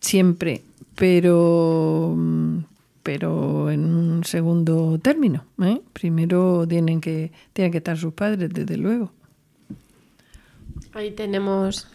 siempre, 0.00 0.62
pero 0.94 2.16
pero 3.06 3.70
en 3.70 3.84
un 3.84 4.24
segundo 4.24 4.98
término. 4.98 5.44
¿eh? 5.62 5.80
Primero 5.92 6.66
tienen 6.66 7.00
que, 7.00 7.30
tienen 7.52 7.70
que 7.70 7.78
estar 7.78 7.96
sus 7.96 8.12
padres, 8.12 8.52
desde 8.52 8.76
luego. 8.76 9.12
Ahí 10.92 11.12
tenemos, 11.12 11.86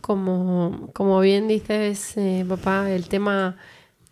como, 0.00 0.88
como 0.94 1.20
bien 1.20 1.46
dices, 1.46 2.16
eh, 2.16 2.42
papá, 2.48 2.90
el 2.90 3.06
tema, 3.06 3.58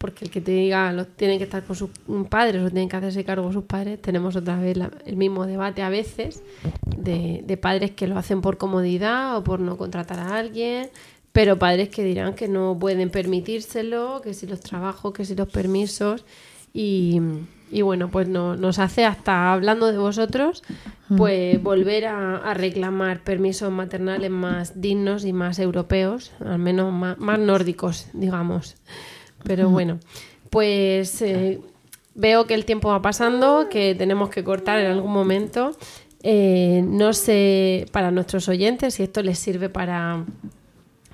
porque 0.05 0.27
el 0.27 0.31
que 0.31 0.43
te 0.43 0.53
diga 0.53 0.93
lo 0.93 1.07
tienen 1.07 1.39
que 1.39 1.45
estar 1.45 1.65
con 1.65 1.75
sus 1.77 1.89
padres 2.29 2.63
o 2.63 2.69
tienen 2.69 2.91
que 2.91 2.97
hacerse 2.97 3.25
cargo 3.25 3.51
sus 3.55 3.65
padres, 3.65 4.03
tenemos 4.03 4.37
otra 4.37 4.61
vez 4.61 4.77
el 5.07 5.17
mismo 5.17 5.47
debate 5.47 5.81
a 5.81 5.89
veces 5.89 6.43
de, 6.95 7.43
de 7.43 7.57
padres 7.57 7.93
que 7.93 8.07
lo 8.07 8.19
hacen 8.19 8.43
por 8.43 8.59
comodidad 8.59 9.35
o 9.39 9.43
por 9.43 9.61
no 9.61 9.79
contratar 9.79 10.19
a 10.19 10.37
alguien 10.37 10.91
pero 11.33 11.59
padres 11.59 11.89
que 11.89 12.05
dirán 12.05 12.35
que 12.35 12.49
no 12.49 12.77
pueden 12.79 13.09
permitírselo, 13.09 14.21
que 14.23 14.35
si 14.35 14.47
los 14.47 14.61
trabajos, 14.61 15.15
que 15.15 15.25
si 15.25 15.35
los 15.35 15.49
permisos 15.49 16.27
y, 16.77 17.21
bueno, 17.83 18.11
pues 18.11 18.29
no, 18.29 18.57
nos 18.57 18.79
hace 18.79 19.05
hasta 19.05 19.53
hablando 19.53 19.91
de 19.91 19.97
vosotros, 19.97 20.65
pues 21.17 21.63
volver 21.63 22.07
a, 22.07 22.53
reclamar 22.53 23.23
permisos 23.23 23.73
maternales 23.73 24.31
más 24.31 24.81
dignos 24.83 25.25
y 25.25 25.33
más 25.33 25.59
europeos, 25.59 26.33
al 26.45 26.59
menos 26.59 26.93
más, 26.93 27.39
nórdicos, 27.39 28.09
digamos. 28.13 28.77
Pero 29.45 29.69
bueno, 29.71 29.99
pues 30.51 31.21
eh, 31.23 31.61
veo 32.15 32.47
que 32.47 32.55
el 32.55 32.65
tiempo 32.65 32.89
va 32.89 33.03
pasando, 33.03 33.69
que 33.71 33.95
tenemos 33.95 34.31
que 34.31 34.43
cortar 34.43 34.81
en 34.81 34.91
algún 34.91 35.13
momento. 35.13 35.77
Eh, 36.23 36.83
no 36.87 37.13
sé 37.13 37.87
para 37.93 38.11
nuestros 38.11 38.49
oyentes 38.49 38.95
si 38.95 39.03
esto 39.03 39.23
les 39.23 39.39
sirve 39.39 39.69
para 39.69 40.25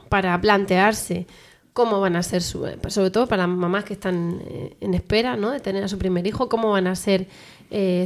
para 0.08 0.40
plantearse 0.40 1.26
cómo 1.72 2.00
van 2.00 2.16
a 2.16 2.22
ser, 2.22 2.42
su, 2.42 2.66
sobre 2.88 3.10
todo 3.10 3.26
para 3.28 3.46
mamás 3.46 3.84
que 3.84 3.94
están 3.94 4.40
eh, 4.44 4.76
en 4.80 4.94
espera 4.94 5.36
¿no? 5.36 5.50
de 5.50 5.60
tener 5.60 5.84
a 5.84 5.88
su 5.88 5.98
primer 5.98 6.26
hijo, 6.26 6.48
cómo 6.48 6.70
van 6.70 6.86
a 6.86 6.96
ser 6.96 7.28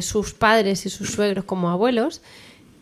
sus 0.03 0.35
padres 0.35 0.85
y 0.85 0.91
sus 0.91 1.13
suegros 1.13 1.47
como 1.47 1.71
abuelos 1.71 2.21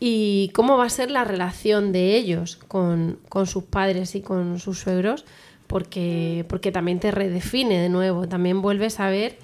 y 0.05 0.49
cómo 0.49 0.76
va 0.76 0.86
a 0.86 0.90
ser 0.90 1.12
la 1.12 1.22
relación 1.22 1.93
de 1.93 2.16
ellos 2.16 2.59
con, 2.66 3.20
sus 3.47 3.62
padres 3.62 4.16
y 4.16 4.20
con 4.20 4.59
sus 4.59 4.80
suegros, 4.80 5.24
porque, 5.72 6.44
porque 6.50 6.70
también 6.70 7.00
te 7.00 7.10
redefine 7.10 7.80
de 7.80 7.88
nuevo, 7.88 8.28
también 8.28 8.60
vuelves 8.60 9.00
a 9.00 9.08
ver 9.08 9.38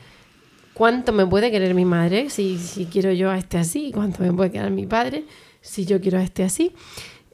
cuánto 0.75 1.15
me 1.15 1.27
puede 1.27 1.51
querer 1.51 1.73
mi 1.73 1.87
madre 1.87 2.29
si, 2.29 2.59
si 2.59 2.85
quiero 2.85 3.11
yo 3.13 3.31
a 3.31 3.39
este 3.39 3.57
así, 3.57 3.93
cuánto 3.95 4.23
me 4.23 4.31
puede 4.35 4.51
querer 4.51 4.71
mi 4.71 4.87
padre 4.87 5.25
si 5.63 5.87
yo 5.87 6.03
quiero 6.03 6.19
a 6.19 6.23
este 6.23 6.45
así. 6.45 6.75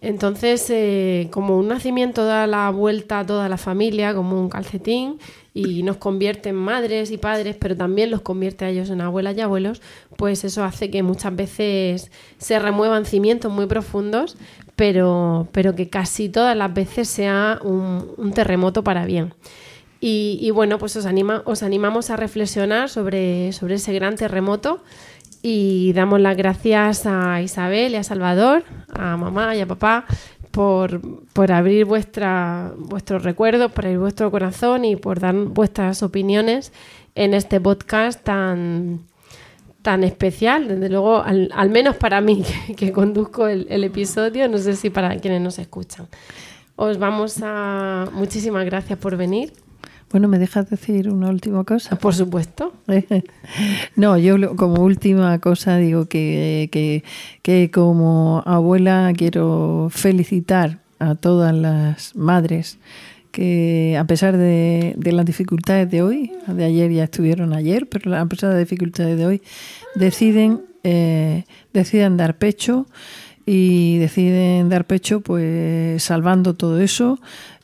Entonces, 0.00 0.68
eh, 0.70 1.28
como 1.32 1.58
un 1.58 1.68
nacimiento 1.68 2.24
da 2.24 2.46
la 2.46 2.70
vuelta 2.70 3.20
a 3.20 3.26
toda 3.26 3.48
la 3.48 3.56
familia, 3.56 4.14
como 4.14 4.38
un 4.38 4.48
calcetín, 4.48 5.18
y 5.54 5.82
nos 5.82 5.96
convierte 5.96 6.50
en 6.50 6.56
madres 6.56 7.10
y 7.10 7.16
padres, 7.16 7.56
pero 7.58 7.76
también 7.76 8.10
los 8.10 8.20
convierte 8.20 8.64
a 8.64 8.68
ellos 8.68 8.90
en 8.90 9.00
abuelas 9.00 9.36
y 9.36 9.40
abuelos, 9.40 9.80
pues 10.16 10.44
eso 10.44 10.62
hace 10.62 10.90
que 10.90 11.02
muchas 11.02 11.34
veces 11.34 12.10
se 12.38 12.58
remuevan 12.58 13.06
cimientos 13.06 13.50
muy 13.50 13.66
profundos, 13.66 14.36
pero, 14.76 15.48
pero 15.52 15.74
que 15.74 15.88
casi 15.88 16.28
todas 16.28 16.56
las 16.56 16.72
veces 16.72 17.08
sea 17.08 17.58
un, 17.62 18.32
terremoto 18.34 18.82
para 18.84 19.04
bien. 19.04 19.34
Y, 20.06 20.50
bueno, 20.50 20.76
pues 20.76 20.96
os, 20.96 21.06
anima, 21.06 21.42
os 21.46 21.62
animamos 21.62 22.10
a 22.10 22.16
reflexionar 22.16 22.90
sobre, 22.90 23.52
sobre 23.52 23.76
ese 23.76 23.94
gran 23.94 24.16
terremoto 24.16 24.82
y 25.40 25.94
damos 25.94 26.20
las 26.20 26.36
gracias 26.36 27.06
a 27.06 27.40
Isabel 27.40 27.92
y 27.92 27.96
a 27.96 28.02
Salvador, 28.02 28.64
a 28.92 29.16
mamá 29.16 29.56
y 29.56 29.62
a 29.62 29.66
papá, 29.66 30.04
por, 30.50 31.00
por 31.32 31.52
abrir 31.52 31.86
vuestra, 31.86 32.72
vuestros 32.76 33.24
recuerdos, 33.24 33.72
por 33.72 33.86
abrir 33.86 33.98
vuestro 33.98 34.30
corazón 34.30 34.84
y 34.84 34.96
por 34.96 35.20
dar 35.20 35.34
vuestras 35.34 36.02
opiniones 36.02 36.70
en 37.14 37.32
este 37.32 37.58
podcast 37.58 38.22
tan, 38.22 39.00
tan 39.84 40.02
especial, 40.02 40.66
desde 40.66 40.88
luego, 40.88 41.22
al, 41.22 41.50
al 41.54 41.68
menos 41.68 41.94
para 41.96 42.22
mí 42.22 42.42
que, 42.76 42.90
conduzco 42.90 43.46
el, 43.46 43.66
el, 43.68 43.84
episodio, 43.84 44.48
no 44.48 44.56
sé 44.56 44.76
si 44.76 44.88
para 44.88 45.14
quienes 45.18 45.42
nos 45.42 45.58
escuchan. 45.58 46.08
Os 46.74 46.98
vamos 46.98 47.38
a... 47.42 48.06
Muchísimas 48.14 48.64
gracias 48.64 48.98
por 48.98 49.18
venir. 49.18 49.52
Bueno, 50.10 50.26
¿me 50.26 50.38
dejas 50.38 50.70
decir 50.70 51.10
una 51.10 51.28
última 51.28 51.64
cosa? 51.64 51.96
Por 51.96 52.14
supuesto. 52.14 52.72
no, 53.96 54.16
yo 54.16 54.56
como 54.56 54.82
última 54.82 55.38
cosa 55.38 55.76
digo 55.76 56.06
que, 56.06 56.70
que, 56.72 57.04
que 57.42 57.70
como 57.70 58.42
abuela 58.46 59.12
quiero 59.14 59.88
felicitar 59.90 60.78
a 60.98 61.14
todas 61.14 61.54
las 61.54 62.16
madres 62.16 62.78
que 63.34 63.96
a 63.98 64.04
pesar 64.04 64.36
de, 64.36 64.94
las 64.96 65.26
dificultades 65.26 65.90
de 65.90 66.02
hoy, 66.02 66.30
de 66.46 66.64
ayer 66.64 66.92
ya 66.92 67.02
estuvieron 67.02 67.52
ayer, 67.52 67.88
pero 67.88 68.14
a 68.16 68.24
pesar 68.26 68.50
de 68.50 68.60
las 68.60 68.64
dificultades 68.64 69.18
de 69.18 69.26
hoy, 69.26 69.42
deciden, 69.96 70.60
eh, 70.84 71.42
deciden 71.72 72.16
dar 72.16 72.38
pecho 72.38 72.86
y 73.44 73.98
deciden 73.98 74.68
dar 74.68 74.86
pecho 74.86 75.20
pues 75.20 76.00
salvando 76.00 76.54
todo 76.54 76.78
eso 76.78 77.18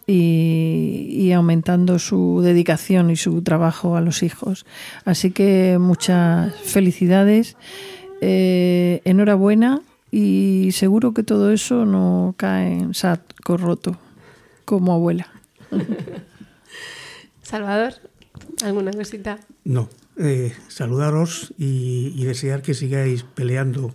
y, 0.08 1.30
aumentando 1.36 2.00
su 2.00 2.40
dedicación 2.42 3.10
y 3.10 3.16
su 3.16 3.40
trabajo 3.42 3.94
a 3.94 4.00
los 4.00 4.24
hijos. 4.24 4.66
Así 5.04 5.30
que 5.30 5.78
muchas 5.78 6.52
felicidades, 6.64 7.56
eh, 8.20 9.02
enhorabuena 9.04 9.82
y 10.10 10.70
seguro 10.72 11.14
que 11.14 11.22
todo 11.22 11.52
eso 11.52 11.86
no 11.86 12.34
cae 12.36 12.72
en 12.72 12.92
saco 12.94 13.56
roto 13.56 13.96
como 14.64 14.92
abuela. 14.94 15.39
Salvador, 17.42 17.94
¿alguna 18.62 18.92
cosita? 18.92 19.38
No, 19.64 19.88
eh, 20.16 20.54
saludaros 20.68 21.52
y, 21.58 22.12
y, 22.16 22.24
desear 22.24 22.62
que 22.62 22.74
sigáis 22.74 23.22
peleando 23.22 23.94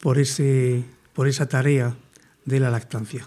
por, 0.00 0.18
ese, 0.18 0.84
por 1.12 1.28
esa 1.28 1.48
tarea 1.48 1.94
de 2.44 2.60
la 2.60 2.70
lactancia. 2.70 3.26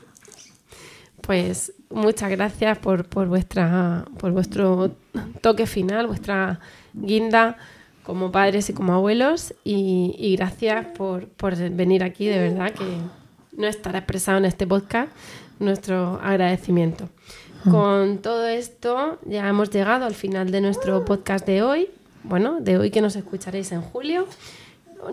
Pues 1.21 1.73
muchas 1.89 2.29
gracias 2.29 2.77
por, 2.77 3.05
por, 3.05 3.27
vuestra, 3.27 4.05
por 4.19 4.31
vuestro 4.31 4.95
toque 5.41 5.65
final, 5.65 6.07
vuestra 6.07 6.59
guinda 6.93 7.57
como 8.03 8.31
padres 8.31 8.69
y 8.69 8.73
como 8.73 8.93
abuelos 8.93 9.55
y, 9.63 10.35
gracias 10.37 10.85
por, 10.95 11.27
por, 11.29 11.55
venir 11.71 12.03
aquí, 12.03 12.27
de 12.27 12.37
verdad 12.37 12.71
que 12.71 12.85
no 13.57 13.65
estará 13.65 13.99
expresado 13.99 14.37
en 14.37 14.45
este 14.45 14.67
podcast 14.67 15.11
nuestro 15.59 16.19
agradecimiento. 16.21 17.09
Con 17.69 18.19
todo 18.19 18.47
esto 18.47 19.17
ya 19.25 19.47
hemos 19.47 19.71
llegado 19.71 20.05
al 20.05 20.13
final 20.13 20.51
de 20.51 20.61
nuestro 20.61 21.03
podcast 21.03 21.45
de 21.47 21.63
hoy, 21.63 21.89
bueno, 22.23 22.59
de 22.59 22.77
hoy 22.77 22.91
que 22.91 23.01
nos 23.01 23.15
escucharéis 23.15 23.71
en 23.71 23.81
julio. 23.81 24.27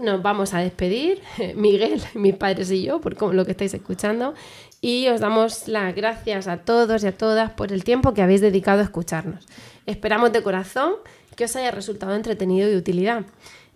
Nos 0.00 0.22
vamos 0.22 0.52
a 0.52 0.58
despedir, 0.58 1.20
Miguel, 1.56 2.02
mis 2.14 2.34
padres 2.34 2.70
y 2.70 2.82
yo, 2.82 3.00
por 3.00 3.34
lo 3.34 3.44
que 3.44 3.52
estáis 3.52 3.72
escuchando, 3.74 4.34
y 4.80 5.08
os 5.08 5.20
damos 5.20 5.66
las 5.66 5.94
gracias 5.94 6.46
a 6.46 6.58
todos 6.58 7.04
y 7.04 7.06
a 7.06 7.16
todas 7.16 7.50
por 7.52 7.72
el 7.72 7.84
tiempo 7.84 8.12
que 8.12 8.22
habéis 8.22 8.40
dedicado 8.40 8.80
a 8.80 8.84
escucharnos. 8.84 9.46
Esperamos 9.86 10.32
de 10.32 10.42
corazón 10.42 10.94
que 11.36 11.44
os 11.44 11.56
haya 11.56 11.70
resultado 11.70 12.14
entretenido 12.14 12.68
y 12.68 12.72
de 12.72 12.76
utilidad. 12.76 13.24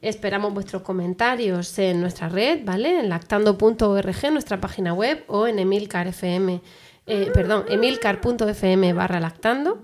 Esperamos 0.03 0.53
vuestros 0.53 0.83
comentarios 0.83 1.79
en 1.79 2.01
nuestra 2.01 2.29
red, 2.29 2.61
¿vale? 2.65 3.01
En 3.01 3.09
lactando.org, 3.09 4.33
nuestra 4.33 4.61
página 4.61 4.93
web, 4.93 5.25
o 5.27 5.47
en 5.47 5.59
emilcar.fm, 5.59 6.61
eh, 7.07 7.31
perdón, 7.33 7.65
emilcar.fm 7.69 8.93
barra 8.93 9.21
lactando. 9.21 9.81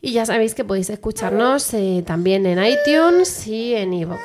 Y 0.00 0.12
ya 0.12 0.26
sabéis 0.26 0.54
que 0.54 0.64
podéis 0.64 0.90
escucharnos 0.90 1.72
eh, 1.74 2.02
también 2.04 2.44
en 2.46 2.58
iTunes 2.64 3.46
y 3.46 3.74
en 3.74 3.92
iVoox. 3.94 4.20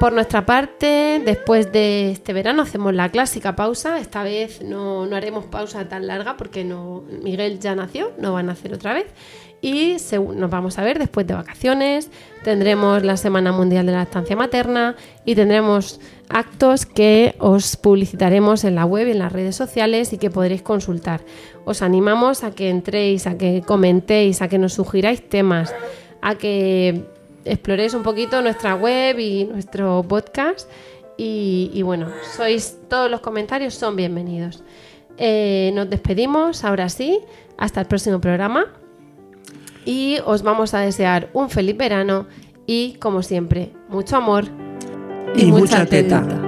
Por 0.00 0.12
nuestra 0.12 0.46
parte, 0.46 1.20
después 1.24 1.72
de 1.72 2.12
este 2.12 2.32
verano 2.32 2.62
hacemos 2.62 2.94
la 2.94 3.10
clásica 3.10 3.56
pausa. 3.56 3.98
Esta 3.98 4.22
vez 4.22 4.62
no, 4.62 5.06
no 5.06 5.16
haremos 5.16 5.44
pausa 5.46 5.88
tan 5.88 6.06
larga 6.06 6.36
porque 6.36 6.64
no, 6.64 7.04
Miguel 7.22 7.58
ya 7.58 7.74
nació, 7.74 8.12
no 8.16 8.32
va 8.32 8.40
a 8.40 8.44
nacer 8.44 8.72
otra 8.72 8.94
vez 8.94 9.06
y 9.60 9.96
nos 10.36 10.50
vamos 10.50 10.78
a 10.78 10.84
ver 10.84 10.98
después 10.98 11.26
de 11.26 11.34
vacaciones, 11.34 12.10
tendremos 12.44 13.02
la 13.02 13.16
Semana 13.16 13.50
Mundial 13.50 13.86
de 13.86 13.92
la 13.92 14.02
Estancia 14.02 14.36
Materna 14.36 14.94
y 15.24 15.34
tendremos 15.34 16.00
actos 16.28 16.86
que 16.86 17.34
os 17.38 17.76
publicitaremos 17.76 18.62
en 18.64 18.76
la 18.76 18.84
web 18.84 19.08
y 19.08 19.12
en 19.12 19.18
las 19.18 19.32
redes 19.32 19.56
sociales 19.56 20.12
y 20.12 20.18
que 20.18 20.30
podréis 20.30 20.62
consultar. 20.62 21.22
Os 21.64 21.82
animamos 21.82 22.44
a 22.44 22.52
que 22.52 22.70
entréis, 22.70 23.26
a 23.26 23.36
que 23.36 23.62
comentéis, 23.66 24.42
a 24.42 24.48
que 24.48 24.58
nos 24.58 24.74
sugiráis 24.74 25.28
temas, 25.28 25.74
a 26.22 26.36
que 26.36 27.04
exploréis 27.44 27.94
un 27.94 28.04
poquito 28.04 28.40
nuestra 28.42 28.76
web 28.76 29.18
y 29.18 29.44
nuestro 29.44 30.04
podcast 30.06 30.70
y, 31.20 31.82
bueno, 31.82 32.12
sois 32.36 32.78
todos 32.88 33.10
los 33.10 33.20
comentarios 33.20 33.74
son 33.74 33.96
bienvenidos. 33.96 34.62
Eh, 35.16 35.72
nos 35.74 35.90
despedimos, 35.90 36.62
ahora 36.62 36.88
sí, 36.88 37.18
hasta 37.56 37.80
el 37.80 37.88
próximo 37.88 38.20
programa 38.20 38.68
y 39.88 40.18
os 40.26 40.42
vamos 40.42 40.74
a 40.74 40.80
desear 40.80 41.30
un 41.32 41.48
feliz 41.48 41.74
verano 41.74 42.26
y, 42.66 42.98
como 43.00 43.22
siempre, 43.22 43.72
mucho 43.88 44.16
amor 44.16 44.44
y, 45.34 45.46
mucha, 45.46 45.86
teta. 45.86 46.47